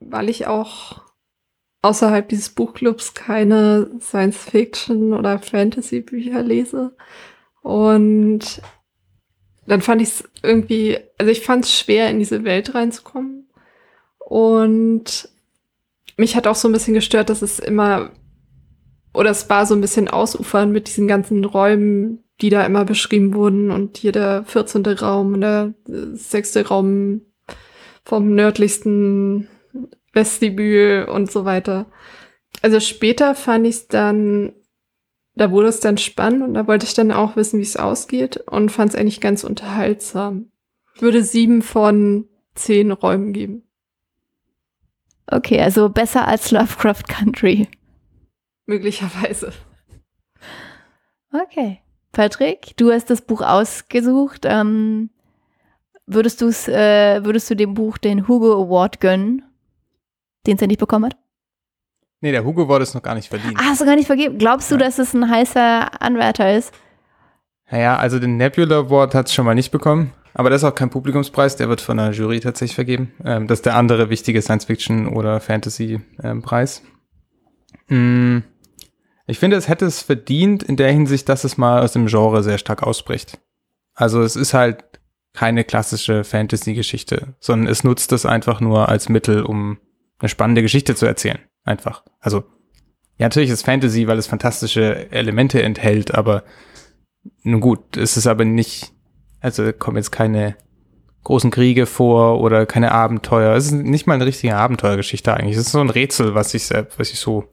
weil 0.00 0.28
ich 0.28 0.46
auch 0.46 1.02
außerhalb 1.82 2.28
dieses 2.28 2.50
Buchclubs 2.50 3.14
keine 3.14 3.90
Science-Fiction- 4.00 5.14
oder 5.14 5.38
Fantasy-Bücher 5.38 6.42
lese. 6.42 6.94
Und 7.62 8.60
dann 9.70 9.82
fand 9.82 10.02
ich 10.02 10.08
es 10.08 10.24
irgendwie, 10.42 10.98
also 11.16 11.30
ich 11.30 11.42
fand 11.42 11.64
es 11.64 11.78
schwer, 11.78 12.10
in 12.10 12.18
diese 12.18 12.42
Welt 12.42 12.74
reinzukommen. 12.74 13.48
Und 14.18 15.28
mich 16.16 16.34
hat 16.34 16.48
auch 16.48 16.56
so 16.56 16.68
ein 16.68 16.72
bisschen 16.72 16.94
gestört, 16.94 17.30
dass 17.30 17.40
es 17.40 17.60
immer, 17.60 18.10
oder 19.14 19.30
es 19.30 19.48
war 19.48 19.66
so 19.66 19.76
ein 19.76 19.80
bisschen 19.80 20.08
ausufern 20.08 20.72
mit 20.72 20.88
diesen 20.88 21.06
ganzen 21.06 21.44
Räumen, 21.44 22.24
die 22.40 22.50
da 22.50 22.66
immer 22.66 22.84
beschrieben 22.84 23.32
wurden 23.32 23.70
und 23.70 23.96
hier 23.96 24.10
der 24.10 24.42
14. 24.44 24.84
Raum 24.86 25.34
und 25.34 25.40
der 25.42 25.72
sechste 26.14 26.66
Raum 26.66 27.20
vom 28.04 28.34
nördlichsten 28.34 29.46
Vestibül 30.12 31.04
und 31.04 31.30
so 31.30 31.44
weiter. 31.44 31.86
Also 32.60 32.80
später 32.80 33.36
fand 33.36 33.68
ich 33.68 33.76
es 33.76 33.86
dann 33.86 34.52
da 35.40 35.50
wurde 35.50 35.68
es 35.68 35.80
dann 35.80 35.96
spannend 35.96 36.42
und 36.42 36.52
da 36.52 36.66
wollte 36.66 36.84
ich 36.84 36.92
dann 36.92 37.10
auch 37.10 37.34
wissen, 37.34 37.60
wie 37.60 37.64
es 37.64 37.78
ausgeht 37.78 38.36
und 38.36 38.70
fand 38.70 38.90
es 38.90 38.94
eigentlich 38.94 39.22
ganz 39.22 39.42
unterhaltsam. 39.42 40.52
Ich 40.94 41.00
würde 41.00 41.24
sieben 41.24 41.62
von 41.62 42.28
zehn 42.54 42.92
Räumen 42.92 43.32
geben. 43.32 43.62
Okay, 45.26 45.58
also 45.58 45.88
besser 45.88 46.28
als 46.28 46.50
Lovecraft 46.50 47.04
Country. 47.08 47.68
Möglicherweise. 48.66 49.54
Okay. 51.32 51.80
Patrick, 52.12 52.76
du 52.76 52.92
hast 52.92 53.08
das 53.08 53.22
Buch 53.22 53.40
ausgesucht. 53.40 54.42
Ähm, 54.44 55.08
würdest, 56.04 56.42
du's, 56.42 56.68
äh, 56.68 57.24
würdest 57.24 57.48
du 57.48 57.56
dem 57.56 57.72
Buch 57.72 57.96
den 57.96 58.28
Hugo 58.28 58.62
Award 58.62 59.00
gönnen, 59.00 59.42
den 60.46 60.56
es 60.56 60.60
ja 60.60 60.66
nicht 60.66 60.80
bekommen 60.80 61.06
hat? 61.06 61.16
Nee, 62.20 62.32
der 62.32 62.44
Hugo 62.44 62.64
Award 62.64 62.82
ist 62.82 62.94
noch 62.94 63.02
gar 63.02 63.14
nicht 63.14 63.28
verdient. 63.30 63.54
Ah, 63.58 63.64
hast 63.70 63.80
du 63.80 63.86
gar 63.86 63.96
nicht 63.96 64.06
vergeben. 64.06 64.38
Glaubst 64.38 64.70
du, 64.70 64.74
Ja. 64.74 64.80
dass 64.80 64.98
es 64.98 65.14
ein 65.14 65.30
heißer 65.30 66.02
Anwärter 66.02 66.54
ist? 66.56 66.72
Naja, 67.70 67.96
also 67.96 68.18
den 68.18 68.36
Nebula 68.36 68.78
Award 68.80 69.14
hat 69.14 69.26
es 69.28 69.34
schon 69.34 69.46
mal 69.46 69.54
nicht 69.54 69.70
bekommen. 69.70 70.12
Aber 70.34 70.48
das 70.50 70.62
ist 70.62 70.68
auch 70.68 70.74
kein 70.74 70.90
Publikumspreis, 70.90 71.56
der 71.56 71.68
wird 71.68 71.80
von 71.80 71.96
der 71.96 72.12
Jury 72.12 72.38
tatsächlich 72.40 72.74
vergeben. 72.76 73.12
Ähm, 73.24 73.46
das 73.48 73.58
ist 73.58 73.66
der 73.66 73.74
andere 73.76 74.10
wichtige 74.10 74.40
Science-Fiction- 74.42 75.08
oder 75.08 75.40
Fantasy-Preis. 75.40 76.82
Mm, 77.88 78.38
ich 79.26 79.38
finde, 79.38 79.56
es 79.56 79.68
hätte 79.68 79.86
es 79.86 80.02
verdient 80.02 80.62
in 80.62 80.76
der 80.76 80.92
Hinsicht, 80.92 81.28
dass 81.28 81.42
es 81.44 81.56
mal 81.58 81.82
aus 81.82 81.92
dem 81.92 82.06
Genre 82.06 82.42
sehr 82.44 82.58
stark 82.58 82.82
ausbricht. 82.84 83.38
Also 83.94 84.22
es 84.22 84.36
ist 84.36 84.54
halt 84.54 84.84
keine 85.32 85.64
klassische 85.64 86.22
Fantasy-Geschichte, 86.22 87.34
sondern 87.40 87.68
es 87.68 87.82
nutzt 87.82 88.12
es 88.12 88.24
einfach 88.26 88.60
nur 88.60 88.88
als 88.88 89.08
Mittel, 89.08 89.42
um 89.42 89.78
eine 90.20 90.28
spannende 90.28 90.62
Geschichte 90.62 90.94
zu 90.94 91.06
erzählen. 91.06 91.38
Einfach. 91.64 92.04
Also, 92.20 92.44
ja, 93.18 93.26
natürlich 93.26 93.50
ist 93.50 93.64
Fantasy, 93.64 94.06
weil 94.06 94.18
es 94.18 94.26
fantastische 94.26 95.10
Elemente 95.12 95.62
enthält, 95.62 96.14
aber 96.14 96.42
nun 97.42 97.60
gut, 97.60 97.96
es 97.96 98.16
ist 98.16 98.26
aber 98.26 98.44
nicht, 98.44 98.92
also 99.40 99.72
kommen 99.72 99.96
jetzt 99.96 100.10
keine 100.10 100.56
großen 101.24 101.50
Kriege 101.50 101.86
vor 101.86 102.40
oder 102.40 102.66
keine 102.66 102.92
Abenteuer. 102.92 103.54
Es 103.54 103.66
ist 103.66 103.72
nicht 103.72 104.06
mal 104.06 104.14
eine 104.14 104.26
richtige 104.26 104.56
Abenteuergeschichte 104.56 105.34
eigentlich. 105.34 105.56
Es 105.56 105.66
ist 105.66 105.72
so 105.72 105.80
ein 105.80 105.90
Rätsel, 105.90 106.34
was 106.34 106.52
sich 106.52 106.70
was 106.70 107.08
sich 107.08 107.20
so 107.20 107.44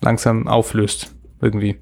langsam 0.00 0.46
auflöst, 0.46 1.14
irgendwie. 1.40 1.80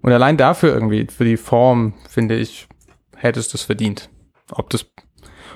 Und 0.00 0.12
allein 0.12 0.36
dafür 0.36 0.72
irgendwie, 0.72 1.06
für 1.06 1.24
die 1.24 1.36
Form, 1.36 1.94
finde 2.08 2.36
ich, 2.36 2.68
hätte 3.16 3.38
es 3.38 3.48
das 3.48 3.62
verdient. 3.62 4.10
Ob 4.50 4.70
das, 4.70 4.86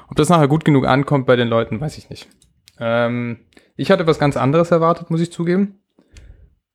ob 0.09 0.17
das 0.17 0.29
nachher 0.29 0.49
gut 0.49 0.65
genug 0.65 0.87
ankommt 0.87 1.27
bei 1.27 1.37
den 1.37 1.49
Leuten, 1.49 1.81
weiß 1.81 1.99
ich 1.99 2.11
nicht. 2.11 2.29
Ähm, 2.79 3.46
ich 3.77 3.91
hatte 3.91 4.07
was 4.07 4.19
ganz 4.19 4.37
anderes 4.37 4.71
erwartet, 4.71 5.11
muss 5.11 5.21
ich 5.21 5.33
zugeben. 5.33 5.81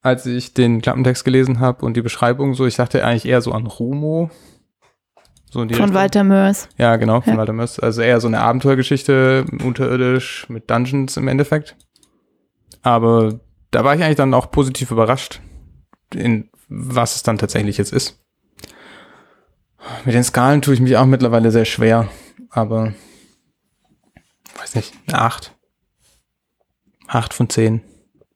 Als 0.01 0.25
ich 0.25 0.53
den 0.53 0.81
Klappentext 0.81 1.23
gelesen 1.23 1.59
habe 1.59 1.85
und 1.85 1.95
die 1.95 2.01
Beschreibung 2.01 2.53
so, 2.55 2.65
ich 2.65 2.75
dachte 2.75 3.05
eigentlich 3.05 3.25
eher 3.25 3.41
so 3.41 3.51
an 3.51 3.67
Rumo. 3.67 4.31
So 5.51 5.59
Von 5.59 5.67
Richtung. 5.67 5.93
Walter 5.93 6.23
Mörs. 6.23 6.69
Ja, 6.77 6.95
genau, 6.95 7.21
von 7.21 7.33
Ja. 7.33 7.39
Walter 7.39 7.53
Mörs. 7.53 7.79
Also 7.79 8.01
eher 8.01 8.19
so 8.21 8.27
eine 8.27 8.39
Abenteuergeschichte, 8.39 9.45
unterirdisch, 9.63 10.47
mit 10.49 10.69
Dungeons 10.69 11.17
im 11.17 11.27
Endeffekt. 11.27 11.75
Aber 12.81 13.39
da 13.69 13.83
war 13.83 13.95
ich 13.95 14.03
eigentlich 14.03 14.15
dann 14.15 14.33
auch 14.33 14.49
positiv 14.49 14.91
überrascht, 14.91 15.41
in 16.15 16.49
was 16.69 17.17
es 17.17 17.23
dann 17.23 17.37
tatsächlich 17.37 17.77
jetzt 17.77 17.91
ist. 17.93 18.17
Mit 20.05 20.15
den 20.15 20.23
Skalen 20.23 20.61
tue 20.61 20.73
ich 20.73 20.79
mich 20.79 20.95
auch 20.97 21.05
mittlerweile 21.05 21.51
sehr 21.51 21.65
schwer, 21.65 22.07
aber 22.49 22.93
weiß 24.57 24.75
nicht, 24.75 24.93
eine 25.07 25.19
Acht. 25.19 25.53
Acht 27.13 27.33
von 27.33 27.49
zehn 27.49 27.81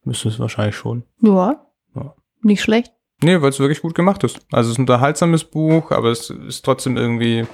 müsste 0.03 0.27
es 0.27 0.37
wahrscheinlich 0.37 0.75
schon. 0.75 1.03
Ja. 1.21 1.65
Ja. 1.95 2.13
Nicht 2.41 2.61
schlecht. 2.61 2.91
Nee, 3.23 3.41
weil 3.41 3.49
es 3.49 3.59
wirklich 3.59 3.81
gut 3.81 3.95
gemacht 3.95 4.23
ist. 4.25 4.45
Also 4.51 4.67
es 4.67 4.73
ist 4.73 4.79
ein 4.79 4.81
unterhaltsames 4.81 5.45
Buch, 5.45 5.91
aber 5.91 6.11
es 6.11 6.29
ist 6.29 6.65
trotzdem 6.65 6.97
irgendwie, 6.97 7.47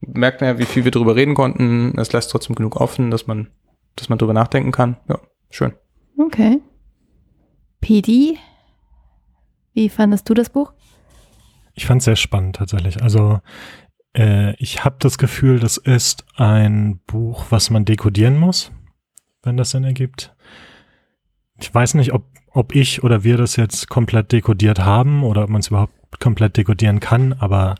merkt 0.00 0.42
man 0.42 0.50
ja, 0.50 0.58
wie 0.58 0.66
viel 0.66 0.84
wir 0.84 0.90
drüber 0.90 1.16
reden 1.16 1.34
konnten. 1.34 1.98
Es 1.98 2.12
lässt 2.12 2.30
trotzdem 2.30 2.54
genug 2.54 2.76
offen, 2.76 3.10
dass 3.10 3.26
man, 3.26 3.50
dass 3.96 4.10
man 4.10 4.18
drüber 4.18 4.34
nachdenken 4.34 4.70
kann. 4.70 4.98
Ja, 5.08 5.18
schön. 5.48 5.72
Okay. 6.18 6.60
PD, 7.80 8.36
wie 9.72 9.88
fandest 9.88 10.28
du 10.28 10.34
das 10.34 10.50
Buch? 10.50 10.74
Ich 11.72 11.86
fand 11.86 12.02
es 12.02 12.04
sehr 12.04 12.16
spannend 12.16 12.56
tatsächlich. 12.56 13.02
Also 13.02 13.40
äh, 14.14 14.54
ich 14.56 14.84
habe 14.84 14.96
das 14.98 15.16
Gefühl, 15.16 15.58
das 15.58 15.78
ist 15.78 16.26
ein 16.36 17.00
Buch, 17.06 17.46
was 17.48 17.70
man 17.70 17.86
dekodieren 17.86 18.38
muss, 18.38 18.72
wenn 19.42 19.56
das 19.56 19.70
Sinn 19.70 19.84
ergibt. 19.84 20.33
Ich 21.64 21.74
weiß 21.74 21.94
nicht, 21.94 22.12
ob, 22.12 22.26
ob 22.50 22.74
ich 22.74 23.04
oder 23.04 23.24
wir 23.24 23.38
das 23.38 23.56
jetzt 23.56 23.88
komplett 23.88 24.32
dekodiert 24.32 24.80
haben 24.80 25.24
oder 25.24 25.44
ob 25.44 25.48
man 25.48 25.60
es 25.60 25.68
überhaupt 25.68 26.20
komplett 26.20 26.58
dekodieren 26.58 27.00
kann, 27.00 27.32
aber 27.32 27.76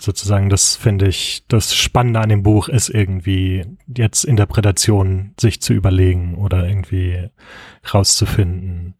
sozusagen 0.00 0.48
das 0.48 0.74
finde 0.74 1.06
ich, 1.06 1.44
das 1.46 1.74
Spannende 1.74 2.20
an 2.20 2.30
dem 2.30 2.42
Buch 2.42 2.70
ist 2.70 2.88
irgendwie 2.88 3.66
jetzt 3.94 4.24
Interpretationen 4.24 5.34
sich 5.38 5.60
zu 5.60 5.74
überlegen 5.74 6.36
oder 6.36 6.66
irgendwie 6.66 7.28
rauszufinden, 7.92 8.94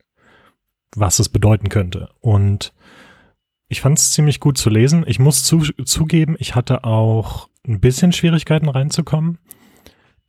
was 0.95 1.19
es 1.19 1.31
bedeuten 1.31 1.71
könnte. 1.71 2.11
Und 2.21 2.75
ich 3.69 3.81
fand 3.81 3.97
es 3.97 4.13
ziemlich 4.13 4.39
gut 4.39 4.59
zu 4.59 4.69
lesen. 4.69 5.03
Ich 5.07 5.19
muss 5.19 5.45
zu, 5.45 5.61
zugeben, 5.61 6.37
ich 6.39 6.55
hatte 6.55 6.85
auch 6.85 7.49
ein 7.67 7.81
bisschen 7.81 8.13
Schwierigkeiten 8.13 8.69
reinzukommen. 8.69 9.39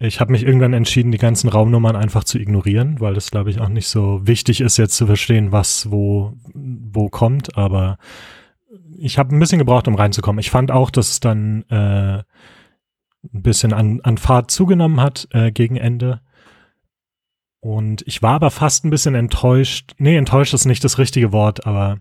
Ich 0.03 0.19
habe 0.19 0.31
mich 0.31 0.43
irgendwann 0.43 0.73
entschieden, 0.73 1.11
die 1.11 1.19
ganzen 1.19 1.47
Raumnummern 1.47 1.95
einfach 1.95 2.23
zu 2.23 2.39
ignorieren, 2.39 2.99
weil 2.99 3.13
das, 3.13 3.29
glaube 3.29 3.51
ich, 3.51 3.61
auch 3.61 3.69
nicht 3.69 3.87
so 3.87 4.25
wichtig 4.25 4.59
ist, 4.59 4.77
jetzt 4.77 4.95
zu 4.95 5.05
verstehen, 5.05 5.51
was 5.51 5.91
wo, 5.91 6.33
wo 6.55 7.07
kommt. 7.09 7.55
Aber 7.55 7.99
ich 8.97 9.19
habe 9.19 9.35
ein 9.35 9.39
bisschen 9.39 9.59
gebraucht, 9.59 9.87
um 9.87 9.93
reinzukommen. 9.93 10.39
Ich 10.39 10.49
fand 10.49 10.71
auch, 10.71 10.89
dass 10.89 11.11
es 11.11 11.19
dann 11.19 11.65
äh, 11.69 12.23
ein 12.23 12.23
bisschen 13.43 13.73
an, 13.73 14.01
an 14.01 14.17
Fahrt 14.17 14.49
zugenommen 14.49 14.99
hat 14.99 15.27
äh, 15.33 15.51
gegen 15.51 15.75
Ende. 15.75 16.21
Und 17.59 18.01
ich 18.07 18.23
war 18.23 18.33
aber 18.33 18.49
fast 18.49 18.83
ein 18.83 18.89
bisschen 18.89 19.13
enttäuscht. 19.13 19.93
Nee, 19.99 20.17
enttäuscht 20.17 20.55
ist 20.55 20.65
nicht 20.65 20.83
das 20.83 20.97
richtige 20.97 21.31
Wort, 21.31 21.67
aber 21.67 21.99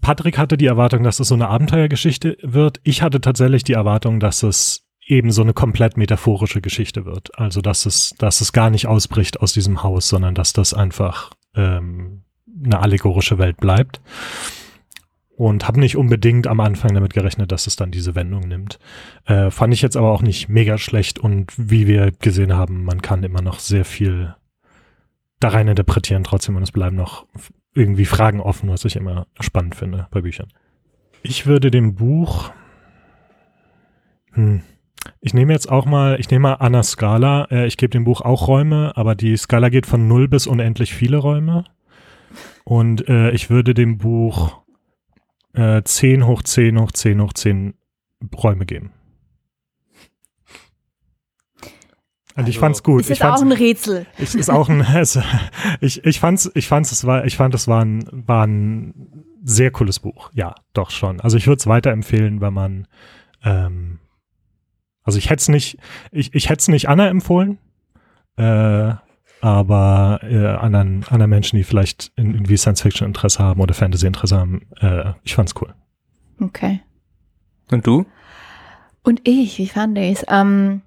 Patrick 0.00 0.36
hatte 0.36 0.56
die 0.56 0.66
Erwartung, 0.66 1.04
dass 1.04 1.20
es 1.20 1.28
so 1.28 1.36
eine 1.36 1.48
Abenteuergeschichte 1.48 2.38
wird. 2.42 2.80
Ich 2.82 3.02
hatte 3.02 3.20
tatsächlich 3.20 3.62
die 3.62 3.74
Erwartung, 3.74 4.18
dass 4.18 4.42
es 4.42 4.88
eben 5.12 5.30
so 5.30 5.42
eine 5.42 5.52
komplett 5.52 5.96
metaphorische 5.96 6.60
Geschichte 6.60 7.04
wird. 7.04 7.38
Also 7.38 7.60
dass 7.60 7.86
es, 7.86 8.14
dass 8.18 8.40
es 8.40 8.52
gar 8.52 8.70
nicht 8.70 8.86
ausbricht 8.86 9.40
aus 9.40 9.52
diesem 9.52 9.82
Haus, 9.82 10.08
sondern 10.08 10.34
dass 10.34 10.52
das 10.52 10.74
einfach 10.74 11.30
ähm, 11.54 12.22
eine 12.64 12.80
allegorische 12.80 13.38
Welt 13.38 13.58
bleibt. 13.58 14.00
Und 15.34 15.66
habe 15.66 15.80
nicht 15.80 15.96
unbedingt 15.96 16.46
am 16.46 16.60
Anfang 16.60 16.94
damit 16.94 17.14
gerechnet, 17.14 17.50
dass 17.50 17.66
es 17.66 17.74
dann 17.74 17.90
diese 17.90 18.14
Wendung 18.14 18.42
nimmt. 18.42 18.78
Äh, 19.24 19.50
fand 19.50 19.74
ich 19.74 19.82
jetzt 19.82 19.96
aber 19.96 20.12
auch 20.12 20.22
nicht 20.22 20.48
mega 20.48 20.78
schlecht 20.78 21.18
und 21.18 21.52
wie 21.56 21.86
wir 21.86 22.12
gesehen 22.12 22.54
haben, 22.54 22.84
man 22.84 23.02
kann 23.02 23.24
immer 23.24 23.42
noch 23.42 23.58
sehr 23.58 23.84
viel 23.84 24.36
da 25.40 25.48
rein 25.48 25.68
interpretieren 25.68 26.22
trotzdem 26.22 26.54
und 26.54 26.62
es 26.62 26.70
bleiben 26.70 26.96
noch 26.96 27.26
irgendwie 27.74 28.04
Fragen 28.04 28.40
offen, 28.40 28.68
was 28.68 28.84
ich 28.84 28.94
immer 28.94 29.26
spannend 29.40 29.74
finde 29.74 30.06
bei 30.10 30.20
Büchern. 30.20 30.48
Ich 31.22 31.46
würde 31.46 31.70
dem 31.70 31.94
Buch, 31.94 32.52
hm, 34.32 34.62
ich 35.20 35.34
nehme 35.34 35.52
jetzt 35.52 35.70
auch 35.70 35.86
mal, 35.86 36.18
ich 36.20 36.30
nehme 36.30 36.42
mal 36.42 36.54
Anna 36.54 36.82
Skala, 36.82 37.46
äh, 37.50 37.66
ich 37.66 37.76
gebe 37.76 37.90
dem 37.90 38.04
Buch 38.04 38.20
auch 38.20 38.48
Räume, 38.48 38.92
aber 38.96 39.14
die 39.14 39.36
Skala 39.36 39.68
geht 39.68 39.86
von 39.86 40.08
null 40.08 40.28
bis 40.28 40.46
unendlich 40.46 40.94
viele 40.94 41.18
Räume. 41.18 41.64
Und 42.64 43.08
äh, 43.08 43.30
ich 43.32 43.50
würde 43.50 43.74
dem 43.74 43.98
Buch 43.98 44.62
äh, 45.54 45.82
10 45.82 46.26
hoch 46.26 46.42
10 46.42 46.80
hoch 46.80 46.92
10 46.92 47.20
hoch 47.20 47.32
10 47.32 47.74
Räume 48.42 48.66
geben. 48.66 48.92
Und 52.34 52.48
ich 52.48 52.56
Also, 52.56 52.60
fand's 52.60 52.82
gut. 52.82 53.00
Ist 53.00 53.10
ich 53.10 53.18
jetzt 53.18 53.24
auch 53.24 53.38
fand's, 53.38 53.42
ein 53.42 53.52
Rätsel. 53.52 54.06
es 54.18 54.34
ist 54.34 54.50
auch 54.50 54.68
ein, 54.68 54.80
es, 54.80 55.18
ich, 55.80 56.04
ich 56.04 56.20
fand's, 56.20 56.50
ich 56.54 56.66
fand's, 56.66 56.90
es 56.92 57.04
war, 57.04 57.26
ich 57.26 57.36
fand, 57.36 57.54
es 57.54 57.68
war 57.68 57.84
ein, 57.84 58.04
war 58.10 58.46
ein 58.46 59.24
sehr 59.44 59.70
cooles 59.70 60.00
Buch. 60.00 60.30
Ja, 60.32 60.54
doch 60.72 60.90
schon. 60.90 61.20
Also 61.20 61.36
ich 61.36 61.46
würde 61.46 61.58
es 61.58 61.66
weiterempfehlen, 61.66 62.40
wenn 62.40 62.54
man, 62.54 62.86
ähm, 63.44 63.98
also 65.04 65.18
ich 65.18 65.30
hätte 65.30 65.40
es 65.40 65.48
nicht, 65.48 65.78
ich, 66.10 66.34
ich 66.34 66.48
hätte 66.48 66.60
es 66.60 66.68
nicht 66.68 66.88
Anna 66.88 67.08
empfohlen, 67.08 67.58
äh, 68.36 68.94
aber 69.40 70.20
äh, 70.22 70.46
anderen, 70.46 71.04
anderen 71.08 71.30
Menschen, 71.30 71.56
die 71.56 71.64
vielleicht 71.64 72.12
in, 72.16 72.34
irgendwie 72.34 72.56
Science-Fiction-Interesse 72.56 73.40
haben 73.42 73.60
oder 73.60 73.74
Fantasy-Interesse 73.74 74.36
haben, 74.36 74.62
äh, 74.80 75.12
ich 75.24 75.34
fand's 75.34 75.54
cool. 75.60 75.74
Okay. 76.40 76.80
Und 77.70 77.86
du? 77.86 78.06
Und 79.02 79.26
ich, 79.26 79.58
wie 79.58 79.68
fand 79.68 79.98
ich 79.98 80.18
es? 80.18 80.24
Ähm, 80.28 80.82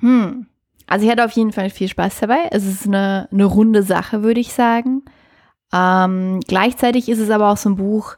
hm. 0.00 0.46
Also 0.86 1.04
ich 1.04 1.12
hatte 1.12 1.24
auf 1.24 1.32
jeden 1.32 1.52
Fall 1.52 1.70
viel 1.70 1.88
Spaß 1.88 2.20
dabei. 2.20 2.48
Es 2.50 2.64
ist 2.64 2.86
eine, 2.86 3.28
eine 3.30 3.44
runde 3.44 3.82
Sache, 3.82 4.22
würde 4.22 4.40
ich 4.40 4.52
sagen. 4.52 5.02
Ähm, 5.72 6.40
gleichzeitig 6.48 7.08
ist 7.08 7.18
es 7.18 7.30
aber 7.30 7.50
auch 7.50 7.58
so 7.58 7.68
ein 7.68 7.76
Buch, 7.76 8.16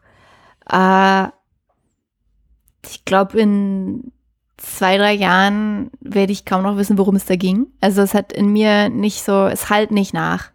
äh, 0.71 1.27
ich 2.87 3.05
glaube, 3.05 3.41
in 3.41 4.13
zwei, 4.61 4.99
drei 4.99 5.15
Jahren 5.15 5.91
werde 6.01 6.33
ich 6.33 6.45
kaum 6.45 6.63
noch 6.63 6.77
wissen, 6.77 6.99
worum 6.99 7.17
es 7.17 7.25
da 7.25 7.37
ging. 7.37 7.67
Also 7.81 8.03
es 8.03 8.15
hat 8.15 8.33
in 8.33 8.53
mir 8.53 8.89
nicht 8.89 9.23
so, 9.23 9.47
es 9.47 9.71
halt 9.71 9.91
nicht 9.91 10.15
nach. 10.15 10.51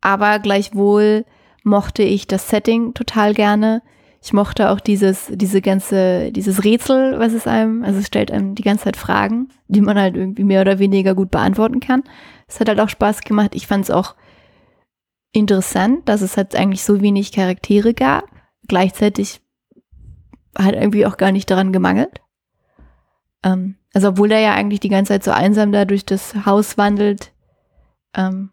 Aber 0.00 0.38
gleichwohl 0.38 1.26
mochte 1.62 2.02
ich 2.02 2.26
das 2.26 2.48
Setting 2.48 2.94
total 2.94 3.34
gerne. 3.34 3.82
Ich 4.22 4.32
mochte 4.32 4.70
auch 4.70 4.80
dieses, 4.80 5.30
diese 5.30 5.60
ganze, 5.60 6.32
dieses 6.32 6.64
Rätsel, 6.64 7.18
was 7.18 7.32
es 7.32 7.46
einem, 7.46 7.84
also 7.84 8.00
es 8.00 8.06
stellt 8.06 8.30
einem 8.30 8.54
die 8.54 8.62
ganze 8.62 8.84
Zeit 8.84 8.96
Fragen, 8.96 9.48
die 9.68 9.80
man 9.80 9.98
halt 9.98 10.16
irgendwie 10.16 10.44
mehr 10.44 10.62
oder 10.62 10.78
weniger 10.78 11.14
gut 11.14 11.30
beantworten 11.30 11.80
kann. 11.80 12.02
Es 12.48 12.58
hat 12.60 12.68
halt 12.68 12.80
auch 12.80 12.88
Spaß 12.88 13.20
gemacht. 13.20 13.54
Ich 13.54 13.66
fand 13.66 13.84
es 13.84 13.90
auch 13.90 14.14
interessant, 15.32 16.08
dass 16.08 16.22
es 16.22 16.36
halt 16.36 16.56
eigentlich 16.56 16.82
so 16.82 17.00
wenig 17.00 17.32
Charaktere 17.32 17.94
gab. 17.94 18.24
Gleichzeitig 18.66 19.40
hat 20.56 20.74
irgendwie 20.74 21.06
auch 21.06 21.16
gar 21.16 21.32
nicht 21.32 21.50
daran 21.50 21.72
gemangelt. 21.72 22.19
Ähm, 23.42 23.76
also 23.94 24.08
obwohl 24.08 24.32
er 24.32 24.40
ja 24.40 24.54
eigentlich 24.54 24.80
die 24.80 24.88
ganze 24.88 25.12
Zeit 25.12 25.24
so 25.24 25.30
einsam 25.30 25.72
da 25.72 25.84
durch 25.84 26.04
das 26.04 26.34
Haus 26.46 26.78
wandelt, 26.78 27.32
ähm, 28.14 28.50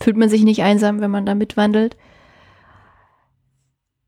fühlt 0.00 0.16
man 0.16 0.28
sich 0.28 0.44
nicht 0.44 0.62
einsam, 0.62 1.00
wenn 1.00 1.10
man 1.10 1.26
da 1.26 1.34
mitwandelt. 1.34 1.96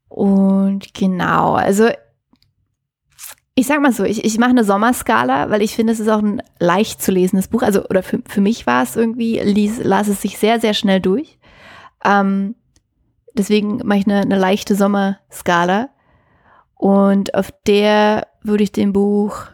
Und 0.09 0.95
genau, 0.95 1.55
also 1.55 1.91
ich 3.59 3.67
sag 3.67 3.81
mal 3.81 3.93
so, 3.93 4.05
ich, 4.05 4.25
ich 4.25 4.39
mache 4.39 4.51
eine 4.51 4.63
Sommerskala, 4.63 5.51
weil 5.51 5.63
ich 5.63 5.75
finde, 5.75 5.93
es 5.93 5.99
ist 5.99 6.09
auch 6.09 6.23
ein 6.23 6.41
leicht 6.61 7.03
zu 7.03 7.11
lesendes 7.11 7.49
Buch. 7.49 7.63
Also, 7.63 7.85
oder 7.87 8.05
für, 8.05 8.21
für 8.25 8.41
mich 8.41 8.69
war 8.69 8.85
es 8.85 8.95
irgendwie, 8.95 9.41
ließ, 9.41 9.83
las 9.83 10.07
es 10.07 10.23
sich 10.23 10.39
sehr, 10.39 10.61
sehr 10.61 10.75
schnell 10.75 11.01
durch. 11.01 11.41
Ähm, 12.05 12.55
deswegen 13.35 13.79
mache 13.79 13.99
ich 13.99 14.07
eine, 14.07 14.21
eine 14.21 14.39
leichte 14.39 14.77
Sommerskala. 14.77 15.89
Und 16.77 17.35
auf 17.35 17.53
der 17.67 18.29
würde 18.43 18.63
ich 18.63 18.71
dem 18.71 18.93
Buch 18.93 19.47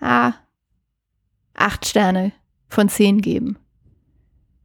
ah, 0.00 0.32
acht 1.54 1.86
Sterne 1.86 2.32
von 2.68 2.88
zehn 2.88 3.20
geben. 3.20 3.58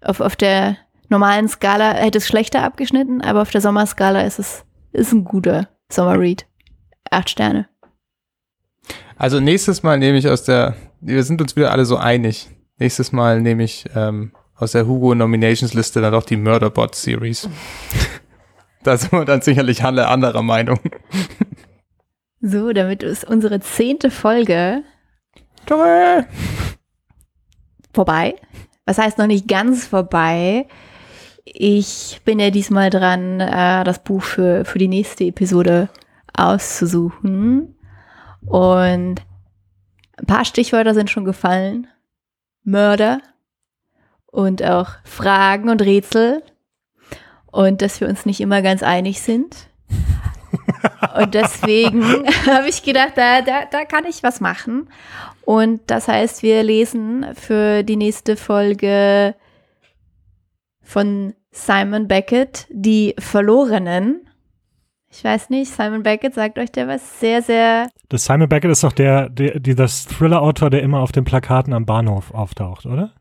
Auf, 0.02 0.20
auf 0.20 0.36
der 0.36 0.78
normalen 1.10 1.48
Skala 1.48 1.94
hätte 1.94 2.18
es 2.18 2.28
schlechter 2.28 2.64
abgeschnitten, 2.64 3.22
aber 3.22 3.42
auf 3.42 3.52
der 3.52 3.62
Sommerskala 3.62 4.22
ist 4.22 4.40
es 4.40 4.66
ist 4.94 5.12
ein 5.12 5.24
guter 5.24 5.68
Sommerread. 5.90 6.46
Acht 7.10 7.30
Sterne. 7.30 7.68
Also 9.18 9.40
nächstes 9.40 9.84
Mal 9.84 9.98
nehme 9.98 10.18
ich 10.18 10.28
aus 10.30 10.44
der, 10.44 10.76
wir 11.02 11.24
sind 11.24 11.42
uns 11.42 11.56
wieder 11.56 11.72
alle 11.72 11.86
so 11.86 11.98
einig. 11.98 12.50
Nächstes 12.78 13.12
Mal 13.12 13.42
nehme 13.42 13.64
ich 13.64 13.86
ähm, 13.96 14.32
aus 14.56 14.72
der 14.72 14.88
Hugo 14.88 15.14
Nominations 15.16 15.74
Liste 15.74 16.02
dann 16.02 16.14
doch 16.14 16.26
die 16.26 16.38
Murderbot 16.38 16.96
Series. 16.96 17.50
da 18.84 18.98
sind 18.98 19.12
wir 19.12 19.26
dann 19.26 19.42
sicherlich 19.42 19.84
alle 19.84 20.08
anderer 20.08 20.42
Meinung. 20.42 20.80
So, 22.42 22.74
damit 22.74 23.04
ist 23.04 23.24
unsere 23.24 23.62
zehnte 23.62 24.12
Folge 24.12 24.84
Toll. 25.66 26.26
vorbei. 27.94 28.36
Was 28.86 28.98
heißt 28.98 29.18
noch 29.18 29.28
nicht 29.28 29.48
ganz 29.48 29.88
vorbei? 29.88 30.68
Ich 31.46 32.22
bin 32.26 32.40
ja 32.40 32.50
diesmal 32.50 32.90
dran, 32.90 33.40
äh, 33.40 33.84
das 33.84 34.04
Buch 34.04 34.24
für, 34.24 34.66
für 34.66 34.80
die 34.80 34.88
nächste 34.88 35.26
Episode 35.26 35.90
auszusuchen. 36.34 37.76
Und 38.46 39.22
ein 40.18 40.26
paar 40.28 40.46
Stichwörter 40.46 40.94
sind 40.94 41.10
schon 41.10 41.26
gefallen. 41.26 41.88
Mörder 42.64 43.20
und 44.26 44.64
auch 44.64 44.90
Fragen 45.04 45.70
und 45.70 45.82
Rätsel. 45.82 46.44
Und 47.46 47.82
dass 47.82 48.02
wir 48.02 48.08
uns 48.08 48.26
nicht 48.26 48.42
immer 48.42 48.62
ganz 48.62 48.82
einig 48.84 49.22
sind. 49.22 49.70
Und 51.16 51.36
deswegen 51.36 52.04
habe 52.48 52.68
ich 52.68 52.82
gedacht, 52.84 53.14
da, 53.16 53.42
da, 53.42 53.66
da 53.70 53.86
kann 53.86 54.06
ich 54.06 54.24
was 54.24 54.42
machen. 54.42 54.90
Und 55.46 55.82
das 55.88 56.08
heißt, 56.08 56.44
wir 56.44 56.64
lesen 56.64 57.26
für 57.34 57.84
die 57.84 57.98
nächste 57.98 58.38
Folge 58.38 59.36
von 60.82 61.34
Simon 61.52 62.08
Beckett, 62.08 62.68
Die 62.70 63.16
Verlorenen. 63.20 64.28
Ich 65.12 65.24
weiß 65.24 65.50
nicht, 65.50 65.72
Simon 65.72 66.02
Beckett 66.02 66.34
sagt 66.34 66.58
euch 66.58 66.72
der 66.72 66.88
was 66.88 67.20
sehr, 67.20 67.42
sehr. 67.42 67.88
Das 68.10 68.26
Simon 68.26 68.50
Beckett 68.50 68.72
ist 68.72 68.84
doch 68.84 68.94
der, 68.94 69.30
der, 69.30 69.60
der 69.60 69.76
das 69.76 70.06
Thriller-Autor, 70.06 70.70
der 70.70 70.82
immer 70.82 71.02
auf 71.02 71.12
den 71.12 71.24
Plakaten 71.24 71.74
am 71.74 71.86
Bahnhof 71.86 72.34
auftaucht, 72.34 72.86
oder? 72.86 73.14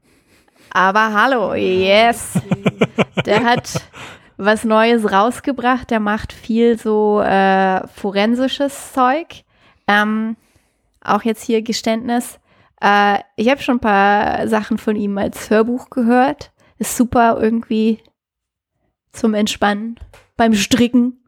Aber 0.71 1.13
hallo, 1.13 1.55
yes. 1.55 2.41
Der 3.27 3.45
hat 3.45 3.83
was 4.39 4.65
Neues 4.65 5.13
rausgebracht. 5.13 5.91
Der 5.91 6.01
macht 6.01 6.33
viel 6.33 6.79
so 6.79 7.21
äh, 7.21 7.87
forensisches 7.89 8.93
Zeug. 8.95 9.45
Ähm, 9.87 10.37
auch 11.05 11.23
jetzt 11.23 11.45
hier 11.45 11.63
Geständnis. 11.63 12.39
Äh, 12.81 13.21
ich 13.37 13.49
habe 13.49 13.63
schon 13.63 13.77
ein 13.77 13.81
paar 13.81 14.49
Sachen 14.49 14.79
von 14.79 14.97
ihm 14.97 15.17
als 15.19 15.51
Hörbuch 15.51 15.91
gehört. 15.91 16.53
Ist 16.79 16.97
super 16.97 17.39
irgendwie 17.41 18.03
zum 19.13 19.35
Entspannen 19.35 19.99
beim 20.37 20.55
Stricken. 20.55 21.19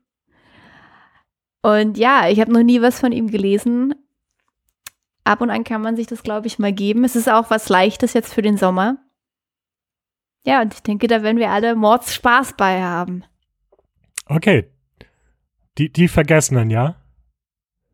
Und 1.62 1.96
ja, 1.96 2.28
ich 2.28 2.40
habe 2.40 2.52
noch 2.52 2.62
nie 2.62 2.82
was 2.82 3.00
von 3.00 3.12
ihm 3.12 3.30
gelesen. 3.30 3.94
Ab 5.24 5.40
und 5.40 5.50
an 5.50 5.64
kann 5.64 5.80
man 5.80 5.96
sich 5.96 6.06
das, 6.06 6.22
glaube 6.22 6.46
ich, 6.46 6.58
mal 6.58 6.72
geben. 6.72 7.04
Es 7.04 7.16
ist 7.16 7.28
auch 7.28 7.50
was 7.50 7.68
Leichtes 7.68 8.12
jetzt 8.12 8.34
für 8.34 8.42
den 8.42 8.58
Sommer. 8.58 8.98
Ja, 10.46 10.60
und 10.60 10.74
ich 10.74 10.82
denke, 10.82 11.06
da 11.06 11.22
werden 11.22 11.38
wir 11.38 11.50
alle 11.50 11.74
Mordsspaß 11.74 12.54
bei 12.56 12.82
haben. 12.82 13.24
Okay. 14.26 14.70
Die, 15.78 15.90
die 15.90 16.08
Vergessenen, 16.08 16.68
ja? 16.68 16.96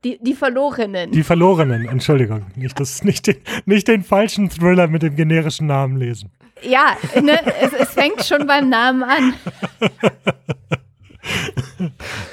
Die, 0.05 0.18
die 0.22 0.34
Verlorenen. 0.34 1.11
Die 1.11 1.22
Verlorenen, 1.22 1.86
Entschuldigung. 1.86 2.46
Nicht, 2.57 2.80
das, 2.80 3.05
nicht, 3.05 3.26
den, 3.26 3.36
nicht 3.66 3.88
den 3.88 4.03
falschen 4.03 4.48
Thriller 4.48 4.88
mit 4.88 5.03
dem 5.03 5.14
generischen 5.14 5.66
Namen 5.66 5.96
lesen. 5.96 6.30
Ja, 6.62 6.96
ne, 7.20 7.38
es, 7.61 7.72
es 7.72 7.90
fängt 7.90 8.24
schon 8.24 8.46
beim 8.46 8.68
Namen 8.68 9.03
an. 9.03 9.34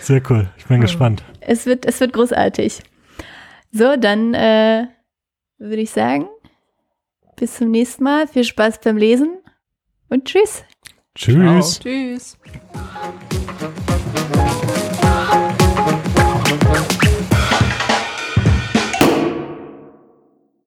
Sehr 0.01 0.21
cool. 0.29 0.49
Ich 0.57 0.65
bin 0.65 0.81
gespannt. 0.81 1.23
Es 1.41 1.65
wird, 1.65 1.85
es 1.85 1.99
wird 1.99 2.13
großartig. 2.13 2.81
So, 3.71 3.95
dann 3.97 4.33
äh, 4.33 4.87
würde 5.57 5.81
ich 5.81 5.91
sagen, 5.91 6.27
bis 7.35 7.55
zum 7.55 7.71
nächsten 7.71 8.03
Mal. 8.03 8.27
Viel 8.27 8.43
Spaß 8.43 8.79
beim 8.81 8.97
Lesen 8.97 9.37
und 10.09 10.25
tschüss. 10.25 10.63
Tschüss. 11.15 11.79
Tschüss. 11.79 12.37